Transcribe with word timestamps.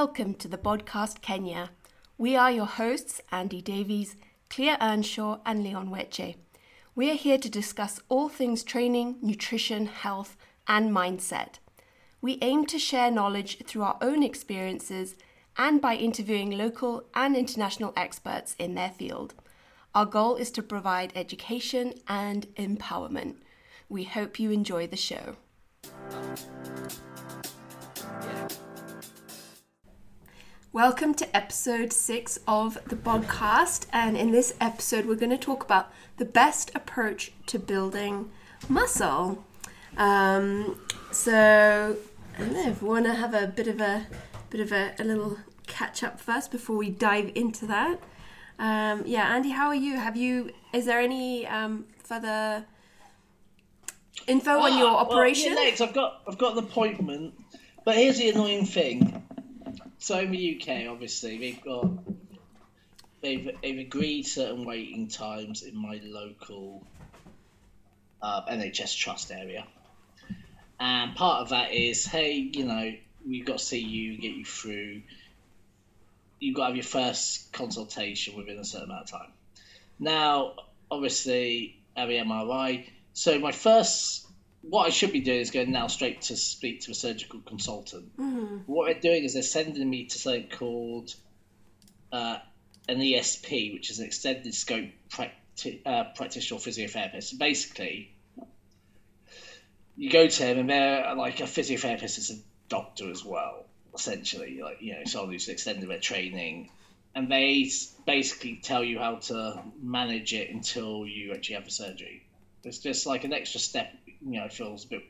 Welcome 0.00 0.34
to 0.42 0.48
the 0.48 0.58
podcast 0.58 1.20
Kenya. 1.20 1.70
We 2.18 2.34
are 2.34 2.50
your 2.50 2.66
hosts, 2.66 3.20
Andy 3.30 3.62
Davies, 3.62 4.16
Clea 4.50 4.74
Earnshaw, 4.80 5.38
and 5.46 5.62
Leon 5.62 5.88
Weche. 5.88 6.34
We 6.96 7.12
are 7.12 7.14
here 7.14 7.38
to 7.38 7.48
discuss 7.48 8.00
all 8.08 8.28
things 8.28 8.64
training, 8.64 9.18
nutrition, 9.22 9.86
health, 9.86 10.36
and 10.66 10.90
mindset. 10.90 11.60
We 12.20 12.38
aim 12.42 12.66
to 12.66 12.78
share 12.80 13.12
knowledge 13.12 13.64
through 13.68 13.84
our 13.84 13.96
own 14.00 14.24
experiences 14.24 15.14
and 15.56 15.80
by 15.80 15.94
interviewing 15.94 16.50
local 16.50 17.04
and 17.14 17.36
international 17.36 17.92
experts 17.96 18.56
in 18.58 18.74
their 18.74 18.90
field. 18.90 19.34
Our 19.94 20.06
goal 20.06 20.34
is 20.34 20.50
to 20.50 20.62
provide 20.64 21.12
education 21.14 21.94
and 22.08 22.48
empowerment. 22.56 23.36
We 23.88 24.02
hope 24.02 24.40
you 24.40 24.50
enjoy 24.50 24.88
the 24.88 24.96
show. 24.96 25.36
Welcome 30.74 31.14
to 31.14 31.36
episode 31.36 31.92
six 31.92 32.40
of 32.48 32.80
the 32.88 32.96
podcast. 32.96 33.86
And 33.92 34.16
in 34.16 34.32
this 34.32 34.54
episode, 34.60 35.06
we're 35.06 35.14
going 35.14 35.30
to 35.30 35.38
talk 35.38 35.62
about 35.62 35.92
the 36.16 36.24
best 36.24 36.72
approach 36.74 37.30
to 37.46 37.60
building 37.60 38.32
muscle. 38.68 39.44
Um, 39.96 40.80
so, 41.12 41.96
I 42.36 42.40
don't 42.40 42.52
know 42.54 42.68
if 42.70 42.82
we 42.82 42.88
want 42.88 43.04
to 43.04 43.14
have 43.14 43.34
a 43.34 43.46
bit 43.46 43.68
of 43.68 43.80
a 43.80 44.08
bit 44.50 44.60
of 44.60 44.72
a, 44.72 44.96
a 44.98 45.04
little 45.04 45.38
catch 45.68 46.02
up 46.02 46.18
first 46.18 46.50
before 46.50 46.74
we 46.74 46.90
dive 46.90 47.30
into 47.36 47.66
that. 47.66 48.00
Um, 48.58 49.04
yeah, 49.06 49.32
Andy, 49.32 49.50
how 49.50 49.68
are 49.68 49.76
you? 49.76 49.96
Have 49.96 50.16
you? 50.16 50.50
Is 50.72 50.86
there 50.86 50.98
any 50.98 51.46
um, 51.46 51.84
further 52.02 52.64
info 54.26 54.58
on 54.58 54.76
your 54.76 54.90
operation? 54.90 55.54
Well, 55.54 55.68
yeah, 55.68 55.84
I've 55.84 55.94
got 55.94 56.22
I've 56.26 56.38
got 56.38 56.58
an 56.58 56.64
appointment, 56.64 57.34
but 57.84 57.94
here's 57.94 58.18
the 58.18 58.30
annoying 58.30 58.66
thing. 58.66 59.20
So 60.04 60.18
in 60.18 60.32
the 60.32 60.60
UK, 60.60 60.86
obviously, 60.90 61.38
they've 61.38 61.62
got 61.62 61.88
they've 63.22 63.56
they've 63.62 63.78
agreed 63.78 64.24
certain 64.24 64.66
waiting 64.66 65.08
times 65.08 65.62
in 65.62 65.74
my 65.74 65.98
local 66.04 66.86
uh, 68.20 68.42
NHS 68.44 68.98
trust 68.98 69.32
area, 69.32 69.66
and 70.78 71.16
part 71.16 71.40
of 71.40 71.48
that 71.48 71.72
is, 71.72 72.04
hey, 72.04 72.34
you 72.34 72.66
know, 72.66 72.92
we've 73.26 73.46
got 73.46 73.56
to 73.56 73.64
see 73.64 73.80
you, 73.80 74.18
get 74.18 74.32
you 74.32 74.44
through. 74.44 75.00
You've 76.38 76.54
got 76.54 76.64
to 76.64 76.66
have 76.66 76.76
your 76.76 76.84
first 76.84 77.50
consultation 77.54 78.36
within 78.36 78.58
a 78.58 78.64
certain 78.66 78.90
amount 78.90 79.04
of 79.04 79.10
time. 79.10 79.32
Now, 79.98 80.52
obviously, 80.90 81.78
the 81.96 82.02
MRI. 82.02 82.90
So 83.14 83.38
my 83.38 83.52
first 83.52 84.23
what 84.68 84.86
I 84.86 84.90
should 84.90 85.12
be 85.12 85.20
doing 85.20 85.40
is 85.40 85.50
going 85.50 85.72
now 85.72 85.86
straight 85.88 86.22
to 86.22 86.36
speak 86.36 86.82
to 86.82 86.92
a 86.92 86.94
surgical 86.94 87.40
consultant. 87.40 88.16
Mm-hmm. 88.16 88.56
What 88.66 88.86
they're 88.86 89.00
doing 89.00 89.24
is 89.24 89.34
they're 89.34 89.42
sending 89.42 89.88
me 89.88 90.06
to 90.06 90.18
something 90.18 90.48
called 90.48 91.14
uh, 92.12 92.38
an 92.88 92.98
ESP, 92.98 93.74
which 93.74 93.90
is 93.90 93.98
an 93.98 94.06
extended 94.06 94.54
scope 94.54 94.90
practi- 95.10 95.80
uh, 95.84 96.04
practitioner 96.14 96.60
physiotherapist. 96.60 97.38
Basically, 97.38 98.14
you 99.96 100.10
go 100.10 100.26
to 100.26 100.42
him, 100.44 100.58
and 100.58 100.70
they're 100.70 101.14
like 101.14 101.40
a 101.40 101.44
physiotherapist 101.44 102.18
is 102.18 102.30
a 102.30 102.38
doctor 102.68 103.10
as 103.10 103.24
well, 103.24 103.66
essentially, 103.94 104.60
like 104.62 104.80
you 104.80 104.94
know, 104.94 105.04
someone 105.04 105.32
who's 105.32 105.48
extended 105.48 105.88
their 105.88 105.98
training. 105.98 106.70
And 107.16 107.30
they 107.30 107.70
basically 108.06 108.58
tell 108.60 108.82
you 108.82 108.98
how 108.98 109.16
to 109.16 109.62
manage 109.80 110.34
it 110.34 110.50
until 110.50 111.06
you 111.06 111.32
actually 111.32 111.54
have 111.54 111.64
the 111.64 111.70
surgery. 111.70 112.26
It's 112.64 112.78
just 112.78 113.06
like 113.06 113.22
an 113.22 113.32
extra 113.32 113.60
step 113.60 113.94
you 114.26 114.40
know 114.40 114.46
it 114.46 114.52
feels 114.52 114.84
a 114.84 114.88
bit 114.88 115.02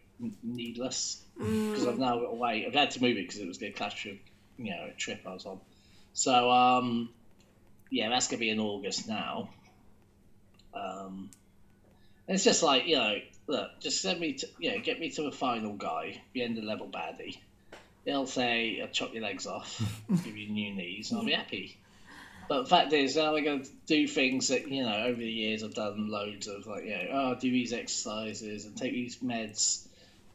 needless 0.43 1.23
because 1.37 1.87
I've 1.87 1.99
now 1.99 2.19
got 2.19 2.31
to 2.31 2.35
wait. 2.35 2.67
I've 2.67 2.75
had 2.75 2.93
to 2.93 3.03
move 3.03 3.17
it 3.17 3.27
because 3.27 3.41
it 3.41 3.49
was 3.49 3.59
going 3.59 3.73
to 3.73 3.79
clash 3.79 4.05
with 4.07 4.19
you 4.59 4.71
know 4.71 4.89
a 4.91 4.93
trip 4.93 5.23
I 5.27 5.33
was 5.33 5.47
on. 5.47 5.61
So 6.13 6.51
um, 6.51 7.11
yeah, 7.91 8.09
that's 8.09 8.29
going 8.29 8.39
to 8.39 8.41
be 8.41 8.51
in 8.51 8.61
August 8.61 9.09
now. 9.09 9.51
Um, 10.75 11.31
and 12.27 12.35
it's 12.35 12.45
just 12.45 12.63
like 12.63 12.87
you 12.87 12.97
know, 12.97 13.17
look, 13.47 13.71
just 13.81 14.01
send 14.01 14.21
me 14.21 14.35
to 14.35 14.49
you 14.59 14.73
know, 14.73 14.81
get 14.81 15.01
me 15.01 15.11
to 15.11 15.23
the 15.23 15.33
final 15.33 15.75
guy, 15.75 16.21
the 16.33 16.43
end 16.43 16.59
of 16.59 16.65
level 16.65 16.89
baddie. 16.89 17.39
They'll 18.05 18.27
say, 18.27 18.81
"I'll 18.83 18.89
chop 18.89 19.15
your 19.15 19.23
legs 19.23 19.47
off, 19.47 19.81
give 20.25 20.37
you 20.37 20.51
new 20.51 20.75
knees," 20.75 21.11
and 21.11 21.21
I'll 21.21 21.27
be 21.27 21.33
happy. 21.33 21.79
But 22.49 22.63
the 22.63 22.69
fact 22.69 22.93
is, 22.93 23.17
now 23.17 23.35
I'm 23.35 23.45
going 23.45 23.63
to 23.63 23.71
do 23.87 24.07
things 24.07 24.49
that, 24.49 24.69
you 24.69 24.83
know, 24.83 25.05
over 25.05 25.19
the 25.19 25.31
years 25.31 25.63
I've 25.63 25.75
done 25.75 26.09
loads 26.09 26.47
of, 26.47 26.67
like, 26.67 26.85
you 26.85 26.91
know, 26.91 27.09
oh, 27.13 27.35
do 27.35 27.51
these 27.51 27.73
exercises 27.73 28.65
and 28.65 28.77
take 28.77 28.93
these 28.93 29.17
meds. 29.19 29.87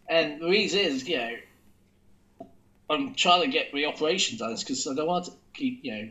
And 0.09 0.41
the 0.41 0.47
reason 0.47 0.79
is, 0.79 1.07
you 1.07 1.17
know, 1.17 1.29
I'm 2.89 3.13
trying 3.13 3.41
to 3.41 3.47
get 3.47 3.71
the 3.71 3.85
operation 3.85 4.37
done 4.37 4.55
because 4.57 4.87
I 4.87 4.93
don't 4.95 5.07
want 5.07 5.25
to 5.25 5.31
keep, 5.53 5.79
you 5.83 5.91
know, 5.91 6.09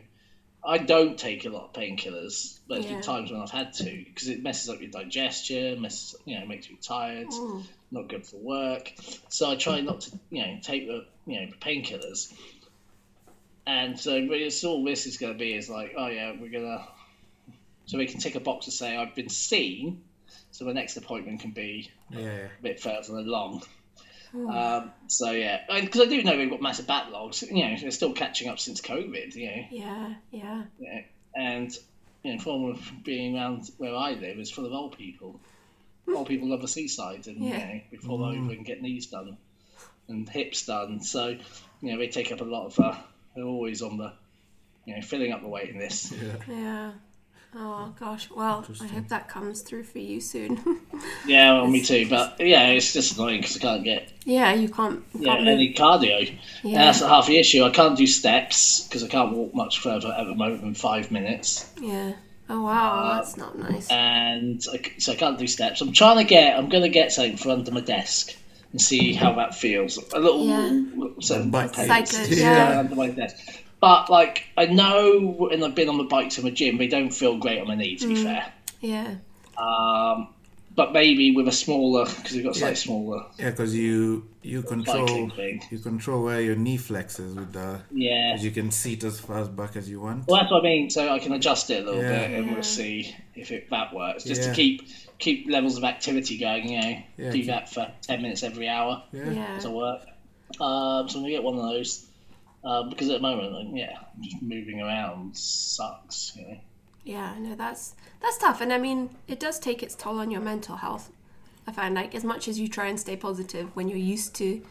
I 0.63 0.77
don't 0.77 1.17
take 1.17 1.45
a 1.45 1.49
lot 1.49 1.65
of 1.65 1.73
painkillers, 1.73 2.59
but 2.67 2.75
there's 2.75 2.85
Yeah. 2.85 2.93
been 2.95 3.01
times 3.01 3.31
when 3.31 3.41
I've 3.41 3.49
had 3.49 3.73
to 3.73 4.03
because 4.05 4.27
it 4.29 4.41
messes 4.41 4.69
up 4.69 4.79
your 4.81 4.89
digestion, 4.89 5.81
messes, 5.81 6.15
you 6.25 6.39
know, 6.39 6.45
makes 6.45 6.69
you 6.69 6.77
tired, 6.77 7.27
Mm. 7.27 7.63
not 7.91 8.07
good 8.07 8.25
for 8.25 8.37
work. 8.37 8.93
So 9.29 9.49
I 9.49 9.55
try 9.55 9.81
not 9.81 10.01
to, 10.01 10.19
you 10.29 10.45
know, 10.45 10.57
take 10.61 10.85
the, 10.87 11.05
you 11.25 11.41
know, 11.41 11.47
painkillers. 11.61 12.31
And 13.67 13.99
so 13.99 14.13
really, 14.15 14.49
so 14.49 14.69
all 14.69 14.83
this 14.83 15.05
is 15.05 15.17
going 15.17 15.33
to 15.33 15.37
be 15.39 15.53
is 15.53 15.69
like, 15.69 15.93
oh 15.97 16.07
yeah, 16.07 16.33
we're 16.39 16.49
gonna, 16.49 16.87
so 17.85 17.97
we 17.97 18.07
can 18.07 18.19
tick 18.19 18.35
a 18.35 18.39
box 18.39 18.65
to 18.65 18.71
say 18.71 18.95
I've 18.97 19.13
been 19.15 19.29
seen, 19.29 20.01
so 20.51 20.65
the 20.65 20.73
next 20.73 20.97
appointment 20.97 21.41
can 21.41 21.51
be 21.51 21.91
Yeah. 22.09 22.47
a 22.59 22.61
bit 22.61 22.79
further 22.79 23.13
along. 23.13 23.63
Um, 24.33 24.91
so 25.07 25.31
yeah, 25.31 25.61
because 25.81 26.01
I 26.01 26.05
do 26.05 26.21
know 26.23 26.37
we've 26.37 26.49
got 26.51 26.61
massive 26.61 26.85
backlogs. 26.85 27.41
You 27.41 27.67
know, 27.67 27.75
they're 27.81 27.89
still 27.91 28.13
catching 28.13 28.47
up 28.47 28.59
since 28.59 28.79
COVID. 28.79 29.33
You 29.35 29.47
know, 29.47 29.63
Yeah, 29.71 30.13
yeah. 30.31 30.63
you 30.79 30.87
know, 30.93 31.01
and 31.35 31.77
you 32.23 32.33
know, 32.35 32.39
form 32.41 32.69
of 32.69 32.91
being 33.03 33.35
around 33.37 33.69
where 33.77 33.95
I 33.95 34.11
live 34.11 34.37
is 34.37 34.51
full 34.51 34.65
of 34.67 34.71
old 34.73 34.97
people. 34.97 35.39
Old 36.07 36.27
people 36.27 36.49
love 36.49 36.61
the 36.61 36.67
seaside, 36.67 37.25
and 37.27 37.37
Yeah. 37.43 37.67
you 37.69 37.73
know, 37.75 37.81
we 37.91 37.97
fall 37.97 38.23
over 38.23 38.51
and 38.51 38.63
get 38.65 38.81
knees 38.83 39.07
done 39.07 39.37
and 40.07 40.29
hips 40.29 40.65
done. 40.65 41.01
So 41.01 41.29
you 41.81 41.91
know, 41.91 41.97
they 41.97 42.07
take 42.07 42.31
up 42.31 42.41
a 42.41 42.45
lot 42.45 42.67
of. 42.67 42.79
Uh, 42.79 42.95
they're 43.35 43.43
always 43.45 43.81
on 43.81 43.97
the, 43.97 44.13
you 44.85 44.95
know, 44.95 45.01
filling 45.01 45.31
up 45.31 45.41
the 45.41 45.47
waiting 45.47 45.79
list. 45.79 46.13
Yeah. 46.13 46.35
Yeah. 46.47 46.91
Oh 47.55 47.95
gosh. 47.99 48.29
Well, 48.29 48.63
I 48.79 48.85
hope 48.85 49.07
that 49.07 49.27
comes 49.27 49.61
through 49.61 49.83
for 49.83 49.97
you 49.99 50.21
soon. 50.21 50.59
Yeah, 51.25 51.53
well, 51.53 51.67
me 51.67 51.81
too. 51.81 52.07
But 52.09 52.35
yeah, 52.39 52.67
it's 52.69 52.93
just 52.93 53.17
annoying 53.17 53.41
because 53.41 53.57
I 53.57 53.59
can't 53.59 53.83
get 53.83 54.11
yeah, 54.25 54.53
you 54.53 54.69
can't. 54.69 55.03
You 55.13 55.25
yeah, 55.27 55.35
can't 55.35 55.47
any 55.47 55.73
cardio. 55.73 56.27
And 56.29 56.39
Yeah. 56.63 56.85
that's 56.85 56.99
half 57.01 57.27
the 57.27 57.37
issue. 57.39 57.63
I 57.63 57.69
can't 57.71 57.97
do 57.97 58.05
steps 58.07 58.87
because 58.87 59.03
I 59.03 59.07
can't 59.07 59.31
walk 59.35 59.53
much 59.55 59.79
further 59.79 60.09
at 60.15 60.25
the 60.25 60.35
moment 60.35 60.61
than 60.61 60.73
five 60.75 61.11
minutes. 61.11 61.71
Yeah. 61.81 62.13
Oh 62.51 62.63
wow, 62.63 62.99
Uh, 63.03 63.15
that's 63.15 63.37
not 63.37 63.57
nice. 63.57 63.89
and 63.91 64.63
I, 64.73 64.77
c- 64.77 64.99
so 64.99 65.11
I 65.13 65.15
can't 65.15 65.37
do 65.37 65.45
steps. 65.47 65.81
I'm 65.81 65.91
trying 65.93 66.17
to 66.17 66.23
get. 66.23 66.57
I'm 66.57 66.69
going 66.69 66.83
to 66.83 66.89
get 66.89 67.11
something 67.11 67.37
for 67.37 67.49
under 67.51 67.71
my 67.71 67.81
desk 67.81 68.35
and 68.71 68.81
see 68.81 69.13
how 69.13 69.33
that 69.33 69.55
feels. 69.55 69.97
A 70.13 70.19
little 70.19 70.45
Yeah. 70.45 70.81
sort 71.21 71.41
of 71.41 71.51
Bike 71.51 71.73
pace 71.73 71.87
Cycling, 71.87 72.29
to 72.29 72.35
yeah. 72.35 72.87
my 72.95 73.09
desk. 73.09 73.35
But 73.81 74.09
like 74.09 74.43
I 74.57 74.65
know, 74.65 75.49
and 75.51 75.63
I've 75.63 75.75
been 75.75 75.89
on 75.89 75.97
the 75.97 76.03
bikes 76.03 76.37
in 76.37 76.45
the 76.45 76.51
gym. 76.51 76.77
They 76.77 76.87
don't 76.87 77.11
feel 77.11 77.37
great 77.37 77.59
on 77.61 77.67
my 77.67 77.75
knee, 77.75 77.95
to 77.97 78.05
Mm. 78.05 78.09
be 78.15 78.23
fair. 78.23 78.53
yeah. 78.81 79.15
Um, 79.57 80.27
but 80.75 80.93
maybe 80.93 81.31
with 81.35 81.47
a 81.47 81.51
smaller, 81.51 82.05
because 82.05 82.31
we've 82.33 82.43
got 82.43 82.55
slightly 82.55 82.75
smaller. 82.75 83.25
Yeah, 83.37 83.49
because 83.49 83.75
you 83.75 84.25
you 84.41 84.61
control 84.61 85.29
you 85.69 85.79
control 85.79 86.23
where 86.23 86.39
your 86.41 86.55
knee 86.55 86.77
flexes 86.77 87.35
with 87.35 87.51
the 87.51 87.81
Yeah. 87.91 88.37
you 88.37 88.51
can 88.51 88.71
seat 88.71 89.03
as 89.03 89.19
far 89.19 89.43
back 89.45 89.75
as 89.75 89.89
you 89.89 89.99
want. 89.99 90.27
Well, 90.27 90.39
that's 90.39 90.51
what 90.51 90.61
I 90.61 90.63
mean. 90.63 90.89
So 90.89 91.09
I 91.09 91.19
can 91.19 91.33
adjust 91.33 91.69
it 91.71 91.81
a 91.83 91.85
little 91.85 92.01
Yeah. 92.01 92.27
bit, 92.27 92.31
and 92.37 92.45
Yeah. 92.47 92.53
we'll 92.53 92.63
see 92.63 93.13
if 93.35 93.51
it, 93.51 93.69
that 93.71 93.93
works. 93.93 94.23
Just 94.23 94.41
Yeah. 94.43 94.49
to 94.49 94.53
keep 94.55 94.87
keep 95.19 95.47
levels 95.49 95.77
of 95.77 95.83
activity 95.83 96.37
going. 96.37 96.69
You 96.69 96.81
know, 96.81 96.87
Yeah, 97.17 97.31
do 97.31 97.37
keep- 97.37 97.47
that 97.47 97.69
for 97.69 97.91
ten 98.01 98.21
minutes 98.21 98.41
every 98.43 98.67
hour. 98.67 99.03
Yeah. 99.11 99.29
Yeah. 99.31 99.59
to 99.59 99.69
work. 99.69 100.01
Um, 100.59 101.07
so 101.07 101.17
I'm 101.19 101.23
gonna 101.23 101.29
get 101.29 101.43
one 101.43 101.55
of 101.57 101.63
those 101.63 102.07
um, 102.63 102.89
because 102.89 103.09
at 103.09 103.13
the 103.13 103.21
moment, 103.21 103.53
like, 103.53 103.67
yeah, 103.71 103.99
just 104.21 104.41
moving 104.41 104.81
around 104.81 105.37
sucks. 105.37 106.33
You 106.35 106.47
know? 106.47 106.57
Yeah, 107.03 107.35
no, 107.39 107.55
that's 107.55 107.95
that's 108.21 108.37
tough, 108.37 108.59
and 108.61 108.73
I 108.73 108.77
mean, 108.77 109.09
it 109.27 109.39
does 109.39 109.59
take 109.59 109.83
its 109.83 109.95
toll 109.95 110.19
on 110.19 110.31
your 110.31 110.41
mental 110.41 110.77
health. 110.77 111.11
I 111.67 111.71
find 111.71 111.93
like 111.93 112.15
as 112.15 112.23
much 112.23 112.47
as 112.47 112.59
you 112.59 112.67
try 112.67 112.87
and 112.87 112.99
stay 112.99 113.15
positive 113.15 113.75
when 113.75 113.87
you're 113.89 113.97
used 113.97 114.33
to, 114.35 114.61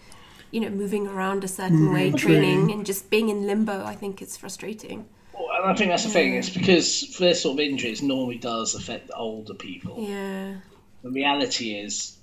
you 0.51 0.61
know, 0.61 0.69
moving 0.69 1.07
around 1.07 1.45
a 1.45 1.49
certain 1.49 1.93
way, 1.93 2.11
training, 2.11 2.73
and 2.73 2.85
just 2.85 3.09
being 3.09 3.29
in 3.29 3.47
limbo, 3.47 3.85
I 3.85 3.95
think 3.95 4.21
it's 4.21 4.37
frustrating. 4.37 5.07
Well, 5.39 5.49
and 5.63 5.71
I 5.71 5.75
think 5.75 5.91
that's 5.91 6.05
the 6.05 6.11
thing. 6.11 6.35
It's 6.35 6.51
because 6.51 7.05
for 7.15 7.25
this 7.25 7.43
sort 7.43 7.55
of 7.55 7.61
injuries 7.61 8.03
normally 8.03 8.39
does 8.39 8.75
affect 8.75 9.11
older 9.15 9.55
people. 9.55 10.05
Yeah, 10.09 10.57
The 11.03 11.11
reality 11.11 11.75
is 11.79 12.17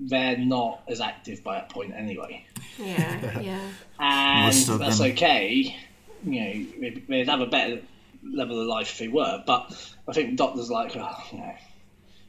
they're 0.00 0.38
not 0.38 0.82
as 0.88 1.00
active 1.00 1.44
by 1.44 1.54
that 1.56 1.68
point 1.68 1.92
anyway, 1.94 2.44
yeah, 2.78 3.40
yeah, 3.40 3.68
and 4.00 4.52
that's 4.80 4.98
them. 4.98 5.10
okay. 5.12 5.76
You 6.24 6.40
know, 6.40 6.66
they- 6.80 7.02
they'd 7.08 7.28
have 7.28 7.40
a 7.40 7.46
better 7.46 7.82
level 8.24 8.60
of 8.60 8.66
life 8.66 8.92
if 8.92 8.98
they 8.98 9.08
were. 9.08 9.42
But 9.46 9.72
I 10.08 10.12
think 10.12 10.36
doctors 10.36 10.70
are 10.70 10.74
like, 10.84 10.96
oh, 10.96 11.16
you 11.32 11.38
know, 11.38 11.54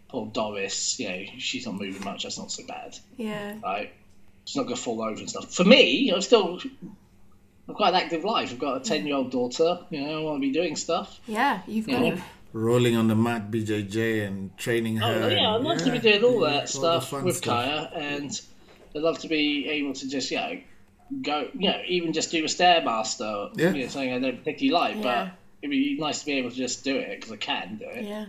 poor 0.10 0.28
Doris. 0.28 1.00
You 1.00 1.10
know, 1.10 1.24
she's 1.38 1.66
not 1.66 1.76
moving 1.76 2.04
much. 2.04 2.24
That's 2.24 2.38
not 2.38 2.52
so 2.52 2.64
bad. 2.68 2.98
yeah, 3.18 3.56
right? 3.64 3.92
She's 4.46 4.56
not 4.58 4.64
going 4.64 4.76
to 4.76 4.82
fall 4.82 5.02
over 5.02 5.20
and 5.20 5.30
stuff. 5.30 5.54
For 5.54 5.64
me, 5.64 6.12
I'm 6.14 6.22
still 6.22 6.60
I've 7.70 7.76
got 7.76 7.90
an 7.90 7.96
active 7.96 8.24
life. 8.24 8.52
I've 8.52 8.60
got 8.60 8.78
a 8.78 8.80
ten-year-old 8.82 9.32
daughter. 9.32 9.80
You 9.90 10.02
know, 10.02 10.20
I 10.20 10.24
want 10.24 10.38
to 10.38 10.42
be 10.48 10.52
doing 10.52 10.76
stuff. 10.76 11.20
Yeah, 11.28 11.62
you've 11.68 11.88
got 11.88 12.02
Yeah. 12.02 12.14
it. 12.14 12.20
Rolling 12.52 12.96
on 12.96 13.08
the 13.08 13.16
mat, 13.16 13.50
BJJ, 13.50 14.28
and 14.28 14.56
training 14.58 14.98
her. 14.98 15.06
Oh 15.06 15.22
her. 15.22 15.32
yeah, 15.32 15.50
I'd 15.52 15.56
and- 15.56 15.64
love 15.66 15.78
to 15.84 15.92
be 15.92 16.00
doing 16.00 16.24
all 16.24 16.40
that 16.42 16.62
all 16.62 16.68
stuff 16.68 17.10
fun 17.10 17.24
with 17.24 17.38
stuff. 17.38 17.66
Kaya, 17.66 17.90
and 17.96 18.42
I'd 18.96 19.02
love 19.02 19.18
to 19.20 19.28
be 19.28 19.68
able 19.70 19.94
to 19.94 20.08
just 20.10 20.30
you 20.30 20.38
know 20.38 20.60
go, 21.22 21.48
you 21.58 21.70
know, 21.70 21.82
even 21.88 22.14
just 22.14 22.32
do 22.32 22.44
a 22.44 22.48
stairmaster. 22.48 23.52
Yeah. 23.58 23.72
you 23.74 23.84
know, 23.84 23.88
something 23.90 24.14
I 24.14 24.20
don't 24.20 24.38
particularly 24.44 24.70
like, 24.96 25.04
Yeah. 25.04 25.30
but 25.30 25.32
it'd 25.62 25.72
be 25.72 25.98
nice 26.00 26.20
to 26.20 26.26
be 26.26 26.34
able 26.34 26.50
to 26.52 26.56
just 26.56 26.84
do 26.84 26.96
it 26.98 27.20
because 27.20 27.32
I 27.32 27.38
can 27.38 27.78
do 27.78 27.86
it. 27.86 28.06
Yeah. 28.06 28.26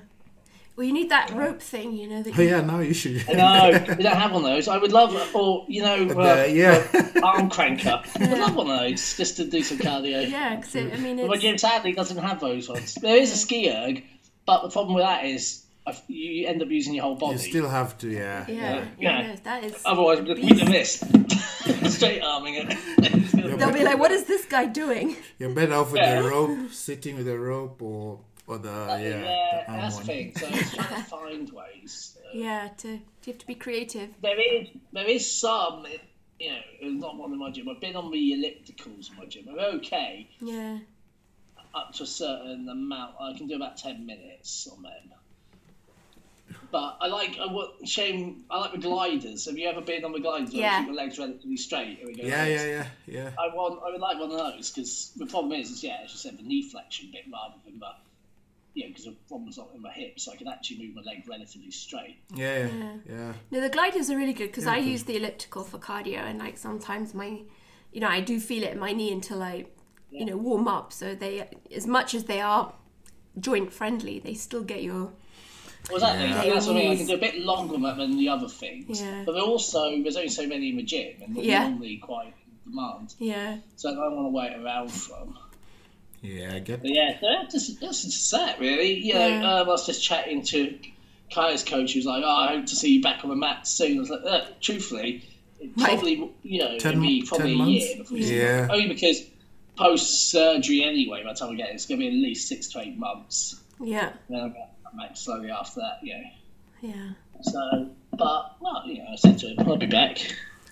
Well, 0.77 0.85
you 0.85 0.93
need 0.93 1.11
that 1.11 1.31
rope 1.33 1.63
thing, 1.63 1.93
you 1.93 2.09
know. 2.09 2.23
That 2.23 2.37
Oh 2.37 2.43
you, 2.43 2.49
yeah, 2.49 2.61
no, 2.61 2.81
you 2.89 2.95
should. 2.95 3.25
No, 3.29 3.71
we 3.97 4.03
don't 4.03 4.17
have 4.17 4.33
one 4.33 4.45
of 4.45 4.51
those. 4.51 4.67
I 4.67 4.77
would 4.77 4.91
love, 4.93 5.15
or 5.35 5.65
you 5.69 5.83
know, 5.83 6.09
uh, 6.11 6.43
Uh, 6.43 6.45
yeah. 6.47 6.85
arm 7.23 7.49
cranker. 7.49 8.03
I'd 8.21 8.39
love 8.39 8.57
one 8.57 8.69
of 8.71 8.81
those 8.81 9.17
just 9.17 9.37
to 9.37 9.45
do 9.45 9.63
some 9.63 9.79
cardio. 9.79 10.29
Yeah, 10.29 10.57
because 10.57 10.75
I 10.75 10.97
mean, 10.97 11.17
But 11.19 11.29
my 11.29 11.35
it's, 11.35 11.43
gym 11.43 11.59
sadly 11.59 11.93
doesn't 11.93 12.17
have 12.19 12.41
those 12.41 12.69
ones. 12.69 12.95
There 12.97 13.17
is 13.17 13.31
a 13.33 13.37
ski 13.37 13.71
erg, 13.71 14.03
but 14.47 14.63
the 14.63 14.71
problem 14.71 14.95
with 14.97 15.05
that 15.05 15.25
is 15.25 15.61
you 16.09 16.47
end 16.49 16.61
up 16.63 16.69
using 16.71 16.95
your 16.95 17.05
whole 17.05 17.15
body. 17.15 17.35
You 17.35 17.39
still 17.51 17.69
have 17.69 17.97
to, 17.99 18.09
yeah. 18.09 18.45
yeah, 18.49 18.55
Yeah. 18.55 18.85
yeah, 18.99 19.27
no, 19.29 19.37
that 19.45 19.65
is. 19.65 19.81
Otherwise, 19.85 20.19
we're 20.21 20.35
looking 20.35 20.61
at 20.61 20.67
this. 20.67 21.05
Straight 21.95 22.21
arming 22.23 22.55
it. 22.57 23.59
They'll 23.59 23.73
be 23.73 23.85
like, 23.85 23.99
"What 23.99 24.11
is 24.11 24.25
this 24.25 24.45
guy 24.45 24.67
doing?" 24.67 25.17
You're 25.39 25.51
better 25.55 25.75
off 25.75 25.93
with 25.93 26.01
Yeah. 26.01 26.21
the 26.23 26.29
rope, 26.29 26.73
sitting 26.73 27.17
with 27.17 27.27
the 27.27 27.39
rope, 27.39 27.81
or 27.81 28.19
or 28.47 28.59
the 28.59 28.69
yeah, 28.69 28.99
yeah, 28.99 29.65
the 29.67 29.73
that's 29.73 29.95
the 29.95 29.97
one. 29.99 30.05
thing. 30.07 30.35
So 30.35 30.47
it's 30.51 30.75
trying 30.75 30.89
to 30.91 31.03
find 31.17 31.51
ways. 31.51 32.19
Uh, 32.19 32.29
Yeah, 32.39 32.69
to 32.79 32.89
you 32.89 33.01
have 33.27 33.39
to 33.39 33.47
be 33.47 33.55
creative. 33.55 34.11
There 34.21 34.39
is 34.41 34.69
there 34.93 35.07
is 35.07 35.31
some, 35.41 35.87
you 36.39 36.51
know, 36.51 36.59
there's 36.81 36.95
not 36.95 37.17
one 37.17 37.33
in 37.33 37.39
my 37.39 37.51
gym. 37.51 37.69
I've 37.69 37.81
been 37.81 37.97
on 37.97 38.11
the 38.11 38.19
ellipticals 38.33 39.11
in 39.11 39.17
my 39.17 39.27
gym. 39.27 39.49
I'm 39.51 39.59
okay 39.77 40.29
Yeah, 40.41 40.79
up 41.75 41.93
to 41.95 42.03
a 42.03 42.07
certain 42.07 42.69
amount. 42.69 43.15
I 43.21 43.37
can 43.37 43.47
do 43.47 43.57
about 43.57 43.77
ten 43.79 44.05
minutes 44.07 44.69
on 44.71 44.83
them. 44.83 45.13
But 46.71 46.99
I 47.01 47.07
like 47.07 47.39
I 47.39 47.47
want 47.53 47.89
shame. 47.89 48.45
I 48.51 48.59
like 48.59 48.73
the 48.73 48.79
gliders. 48.79 49.47
Have 49.47 49.57
you 49.57 49.69
ever 49.69 49.81
been 49.81 50.05
on 50.05 50.13
the 50.13 50.19
gliders? 50.19 50.53
where 50.55 50.63
Yeah. 50.63 50.79
keep 50.79 50.87
your 50.87 50.95
legs 50.97 51.19
relatively 51.19 51.57
straight. 51.57 51.99
and 52.01 52.09
we 52.09 52.15
go 52.17 52.27
Yeah, 52.27 52.43
like 52.45 52.51
yeah, 52.51 52.67
yeah, 52.67 52.87
yeah. 53.07 53.31
I 53.39 53.55
want. 53.55 53.81
I 53.87 53.91
would 53.93 54.01
like 54.01 54.19
one 54.19 54.33
of 54.33 54.39
those 54.39 54.71
because 54.71 55.13
the 55.17 55.27
problem 55.27 55.53
is, 55.53 55.71
is 55.71 55.85
yeah, 55.85 55.99
as 56.05 56.11
you 56.13 56.19
said, 56.19 56.37
the 56.37 56.43
knee 56.43 56.69
flexion 56.69 57.11
bit 57.13 57.25
rather 57.33 57.55
than 57.65 57.79
the, 57.79 57.87
you 58.75 58.83
know, 58.85 58.89
because 58.89 59.05
the 59.05 59.13
problem's 59.29 59.57
not 59.57 59.69
in 59.75 59.81
my 59.83 59.91
hips, 59.93 60.25
so 60.25 60.33
I 60.33 60.37
can 60.37 60.49
actually 60.49 60.87
move 60.87 60.97
my 60.97 61.03
leg 61.03 61.23
relatively 61.29 61.71
straight. 61.71 62.17
Yeah, 62.35 62.67
yeah, 62.67 62.93
yeah. 63.09 63.33
no, 63.51 63.61
the 63.61 63.69
gliders 63.69 64.11
are 64.11 64.17
really 64.17 64.33
good 64.33 64.49
because 64.49 64.67
I 64.67 64.79
Yeah, 64.79 64.91
use 64.93 65.05
the 65.05 65.17
elliptical 65.17 65.63
for 65.65 65.79
cardio, 65.79 66.19
and 66.19 66.39
like 66.39 66.59
sometimes 66.59 67.15
my, 67.15 67.43
you 67.93 68.01
know, 68.01 68.09
I 68.09 68.21
do 68.21 68.41
feel 68.41 68.63
it 68.65 68.73
in 68.73 68.79
my 68.79 68.93
knee 68.93 69.13
until 69.13 69.43
I, 69.43 69.67
you 70.11 70.25
know, 70.25 70.37
warm 70.37 70.67
up. 70.69 70.93
So 70.93 71.15
they, 71.15 71.49
as 71.75 71.87
much 71.87 72.15
as 72.15 72.25
they 72.25 72.41
are 72.41 72.73
joint 73.39 73.73
friendly, 73.73 74.19
they 74.19 74.35
still 74.35 74.63
get 74.63 74.83
your 74.83 75.13
Well, 75.89 75.97
exactly. 75.97 76.27
Yeah. 76.29 76.43
And 76.43 76.53
that's 76.53 76.67
what 76.67 76.77
I 76.77 76.79
mean. 76.81 76.91
I 76.93 76.97
can 76.97 77.07
do 77.07 77.15
a 77.15 77.19
bit 77.19 77.39
longer 77.41 77.75
than- 77.79 77.99
than 77.99 78.17
the 78.17 78.29
other 78.29 78.49
things, 78.49 79.01
Yeah. 79.01 79.23
but 79.25 79.33
they're 79.33 79.43
also 79.43 80.03
there's 80.03 80.17
only 80.17 80.29
so 80.31 80.47
many 80.47 80.71
in 80.71 80.77
the 80.77 80.83
gym, 80.83 81.23
and 81.23 81.37
they're 81.37 81.45
Yeah. 81.45 81.69
normally 81.69 81.99
quite 81.99 82.29
in 82.65 82.71
demand. 82.73 83.15
yeah. 83.19 83.59
So 83.77 83.91
I 83.91 83.95
don't 83.95 84.17
want 84.17 84.27
to 84.27 84.31
wait 84.31 84.55
around 84.65 84.91
for 84.91 85.11
them. 85.21 85.39
Yeah, 86.25 86.55
I 86.55 86.59
get 86.61 86.81
But 86.81 86.91
yeah, 86.91 87.21
so 87.21 87.27
that's 87.29 87.53
just 87.53 87.81
that's 87.81 88.03
just 88.03 88.31
that 88.31 88.59
really. 88.59 88.95
You 88.95 89.13
know, 89.15 89.29
Yeah. 89.29 89.53
um, 89.61 89.69
I 89.69 89.71
was 89.73 89.85
just 89.87 90.03
chatting 90.03 90.43
to 90.47 90.79
Kaya's 91.31 91.63
coach, 91.63 91.93
who 91.93 91.99
was 91.99 92.07
like, 92.07 92.23
"Oh, 92.25 92.29
I 92.31 92.49
hope 92.57 92.67
to 92.67 92.75
see 92.77 92.95
you 92.95 93.03
back 93.03 93.23
on 93.25 93.31
the 93.31 93.37
mat 93.37 93.67
soon." 93.67 93.99
I 93.99 94.01
was 94.01 94.09
like, 94.11 94.21
uh, 94.25 94.41
"Truthfully, 94.61 95.23
probably 95.79 96.31
you 96.43 96.61
know 96.61 96.79
Ten- 96.79 96.93
it'll 96.93 97.03
be 97.03 97.23
probably 97.27 97.47
ten 97.49 97.55
a 97.55 97.59
months? 97.59 97.85
year 97.85 97.97
before 97.99 98.19
Yeah. 98.19 98.69
Only 98.71 98.89
because 98.89 99.23
post 99.77 100.31
surgery 100.31 100.83
anyway. 100.83 101.23
By 101.25 101.33
the 101.35 101.39
time 101.39 101.51
we 101.51 101.57
get 101.57 101.69
it, 101.71 101.75
it's 101.75 101.85
going 101.87 102.01
to 102.01 102.07
be 102.07 102.09
at 102.09 102.15
least 102.15 102.49
six 102.49 102.69
to 102.69 102.81
eight 102.81 102.97
months. 102.97 103.61
Yeah, 103.81 104.13
And 104.29 104.37
then 104.39 104.41
I'm 104.91 104.97
back 104.97 105.17
slowly 105.17 105.51
after 105.51 105.81
that. 105.81 105.99
You 106.03 106.15
know. 106.15 106.25
yeah. 106.81 107.11
So, 107.43 107.91
but 108.13 108.57
well, 108.61 108.83
you 108.87 108.99
know, 108.99 109.09
I 109.13 109.17
said 109.17 109.37
to 109.41 109.49
him, 109.49 109.57
"I'll 109.69 109.77
be 109.77 109.87
back." 109.87 110.19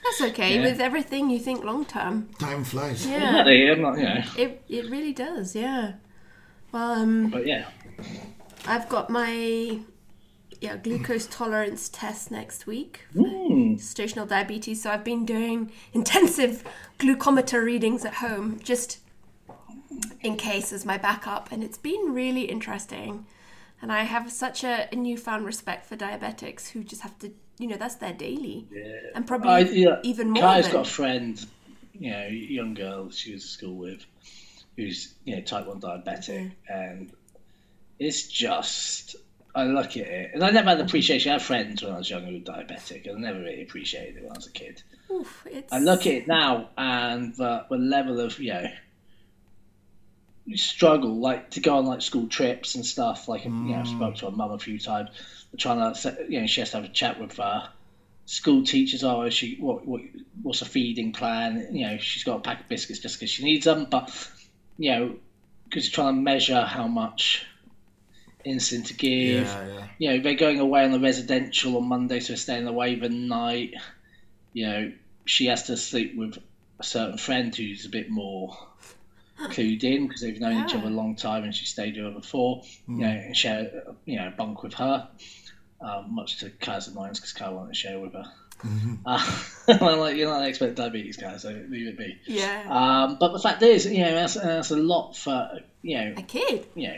That's 0.03 0.21
okay. 0.33 0.57
Yeah. 0.57 0.63
With 0.63 0.81
everything 0.81 1.31
you 1.31 1.39
think 1.39 1.65
long 1.65 1.85
term. 1.85 2.29
time 2.39 2.65
flies. 2.65 3.07
Yeah, 3.07 3.17
Exactly, 3.17 3.71
I'm 3.71 3.81
not, 3.81 3.99
you 3.99 4.43
it 4.43 4.63
it 4.69 4.91
really 4.91 5.13
does. 5.13 5.55
Yeah. 5.55 5.93
Well, 6.73 6.93
um, 6.93 7.31
but 7.31 7.47
yeah. 7.47 7.69
I've 8.67 8.89
got 8.89 9.11
my 9.11 9.81
yeah 10.61 10.77
glucose 10.77 11.27
tolerance 11.27 11.89
test 11.89 12.31
next 12.31 12.67
week. 12.67 13.07
Mm. 13.15 13.77
Gestational 13.77 14.27
diabetes. 14.29 14.83
So 14.83 14.91
I've 14.91 15.05
been 15.05 15.25
doing 15.25 15.71
intensive 15.93 16.65
glucometer 16.99 17.65
readings 17.65 18.05
at 18.05 18.15
home 18.15 18.61
just 18.63 18.99
in 20.21 20.37
case 20.37 20.73
as 20.73 20.85
my 20.85 20.99
backup, 20.99 21.51
and 21.53 21.63
it's 21.63 21.79
been 21.79 22.15
really 22.15 22.43
interesting. 22.43 23.27
And 23.81 23.91
I 23.93 24.05
have 24.05 24.31
such 24.31 24.63
a, 24.63 24.89
a 24.93 24.97
newfound 24.97 25.45
respect 25.45 25.87
for 25.87 25.97
diabetics 25.97 26.69
who 26.71 26.85
just 26.85 27.03
have 27.03 27.19
to, 27.19 27.33
you 27.63 27.69
know, 27.69 27.77
that's 27.77 27.95
their 27.95 28.13
daily, 28.13 28.67
and 29.15 29.25
probably 29.25 29.51
I, 29.51 29.59
yeah, 29.61 30.01
even 30.03 30.31
more. 30.31 30.43
Kaya's 30.43 30.67
than, 30.67 30.75
got 30.75 30.87
a 30.87 30.91
friend, 30.91 31.47
you 31.93 32.11
know, 32.11 32.27
young 32.27 32.75
girl 32.75 33.11
she 33.11 33.33
was 33.33 33.45
at 33.45 33.51
school 33.51 33.77
with, 33.77 34.05
who's 34.77 35.15
you 35.25 35.37
know 35.37 35.43
type 35.43 35.67
one 35.67 35.81
diabetic, 35.81 36.51
and 36.69 37.13
it's 38.01 38.27
just 38.27 39.15
I 39.55 39.65
look 39.65 39.97
at 39.97 40.09
it, 40.09 40.31
and 40.35 40.43
I 40.43 40.51
never 40.51 40.71
had 40.71 40.81
appreciation. 40.81 41.31
I 41.31 41.35
had 41.35 41.43
friends 41.43 41.85
when 41.85 41.93
I 41.93 41.99
was 41.99 42.11
younger 42.11 42.27
who 42.27 42.35
were 42.35 42.41
diabetic, 42.41 43.07
and 43.07 43.19
I 43.19 43.31
never 43.31 43.39
really 43.39 43.63
appreciated 43.63 44.17
it 44.17 44.23
when 44.25 44.33
I 44.33 44.37
was 44.37 44.49
a 44.49 44.53
kid. 44.53 44.83
Oof, 45.13 45.47
it's, 45.49 45.73
I 45.73 45.79
look 45.79 46.01
at 46.01 46.15
it 46.15 46.27
now, 46.27 46.71
and 46.77 47.33
the, 47.37 47.65
the 47.71 47.77
level 47.77 48.21
of 48.21 48.39
you 48.39 48.53
know. 48.53 48.67
Struggle 50.57 51.21
like 51.21 51.51
to 51.51 51.61
go 51.61 51.79
on 51.79 51.87
like 51.87 52.03
school 52.03 52.27
trips 52.27 52.75
and 52.75 52.85
stuff. 52.85 53.29
Like 53.29 53.45
you 53.45 53.51
know, 53.53 53.77
I 53.77 53.83
mm. 53.83 53.97
spoke 53.97 54.17
to 54.17 54.25
her 54.25 54.33
mum 54.33 54.51
a 54.51 54.59
few 54.59 54.77
times. 54.77 55.11
Trying 55.59 55.95
to, 55.95 56.27
you 56.29 56.41
know, 56.41 56.47
she 56.47 56.61
has 56.61 56.71
to 56.71 56.79
have 56.79 56.85
a 56.85 56.93
chat 56.93 57.21
with 57.21 57.37
her 57.37 57.69
school 58.25 58.65
teachers 58.65 59.03
oh, 59.05 59.23
are 59.23 59.31
she 59.31 59.57
what, 59.57 59.87
what 59.87 60.01
what's 60.43 60.63
a 60.63 60.65
feeding 60.65 61.13
plan? 61.13 61.69
You 61.73 61.87
know 61.87 61.99
she's 61.99 62.25
got 62.25 62.39
a 62.39 62.41
pack 62.41 62.61
of 62.61 62.69
biscuits 62.69 63.01
just 63.01 63.17
because 63.17 63.31
she 63.31 63.45
needs 63.45 63.65
them 63.65 63.87
but 63.91 64.11
you 64.79 64.93
know 64.93 65.15
because 65.65 65.89
trying 65.89 66.17
to 66.17 66.21
measure 66.21 66.63
how 66.63 66.87
much 66.87 67.47
insulin 68.47 68.87
to 68.87 68.95
give. 68.95 69.47
Yeah, 69.47 69.67
yeah. 69.67 69.87
you 69.99 70.11
know 70.11 70.23
they're 70.23 70.35
going 70.35 70.61
away 70.61 70.85
on 70.85 70.93
the 70.93 71.01
residential 71.01 71.77
on 71.77 71.85
monday 71.85 72.21
so 72.21 72.29
they're 72.29 72.37
staying 72.37 72.67
away 72.67 72.95
the 72.95 73.09
night. 73.09 73.75
You 74.53 74.67
know 74.67 74.93
she 75.25 75.47
has 75.47 75.65
to 75.65 75.77
sleep 75.77 76.17
with 76.17 76.39
a 76.79 76.85
certain 76.85 77.19
friend 77.19 77.55
who's 77.55 77.87
a 77.87 77.91
bit 77.91 78.11
more 78.11 78.57
clued 79.39 79.83
in 79.83 80.07
because 80.07 80.21
they've 80.21 80.41
known 80.41 80.65
each 80.65 80.75
other 80.75 80.87
a 80.87 80.91
ah. 80.91 80.95
long 80.95 81.17
time 81.17 81.43
and 81.43 81.55
she 81.55 81.65
stayed 81.65 81.97
with 81.97 82.05
her 82.05 82.21
before. 82.21 82.63
You 82.87 82.95
hmm. 82.95 83.01
know 83.01 83.09
and 83.09 83.37
share 83.37 83.85
you 84.05 84.17
know 84.17 84.33
bunk 84.37 84.63
with 84.63 84.75
her 84.75 85.09
um, 85.83 86.15
much 86.15 86.39
to 86.39 86.51
Kai's 86.51 86.89
annoyance 86.89 87.19
because 87.19 87.33
Kai 87.33 87.51
wanted 87.51 87.71
to 87.75 87.79
share 87.79 87.99
with 87.99 88.13
her. 88.15 88.25
Uh, 89.05 89.43
I'm 89.69 89.99
like, 89.99 90.17
you're 90.17 90.29
not 90.31 90.43
an 90.43 90.49
expert 90.49 90.77
diabetes, 90.77 91.17
guy, 91.17 91.37
so 91.37 91.49
leave 91.69 91.89
it 91.89 91.99
be. 91.99 92.17
yeah, 92.27 92.63
Um, 92.69 93.17
but 93.19 93.33
the 93.33 93.41
fact 93.41 93.61
is, 93.63 93.87
you 93.87 93.99
know, 94.05 94.15
that's, 94.15 94.35
that's 94.35 94.71
a 94.71 94.77
lot 94.77 95.17
for, 95.17 95.59
you 95.83 95.99
know, 95.99 96.15
a 96.17 96.23
kid. 96.23 96.67
you 96.77 96.87
know, 96.89 96.97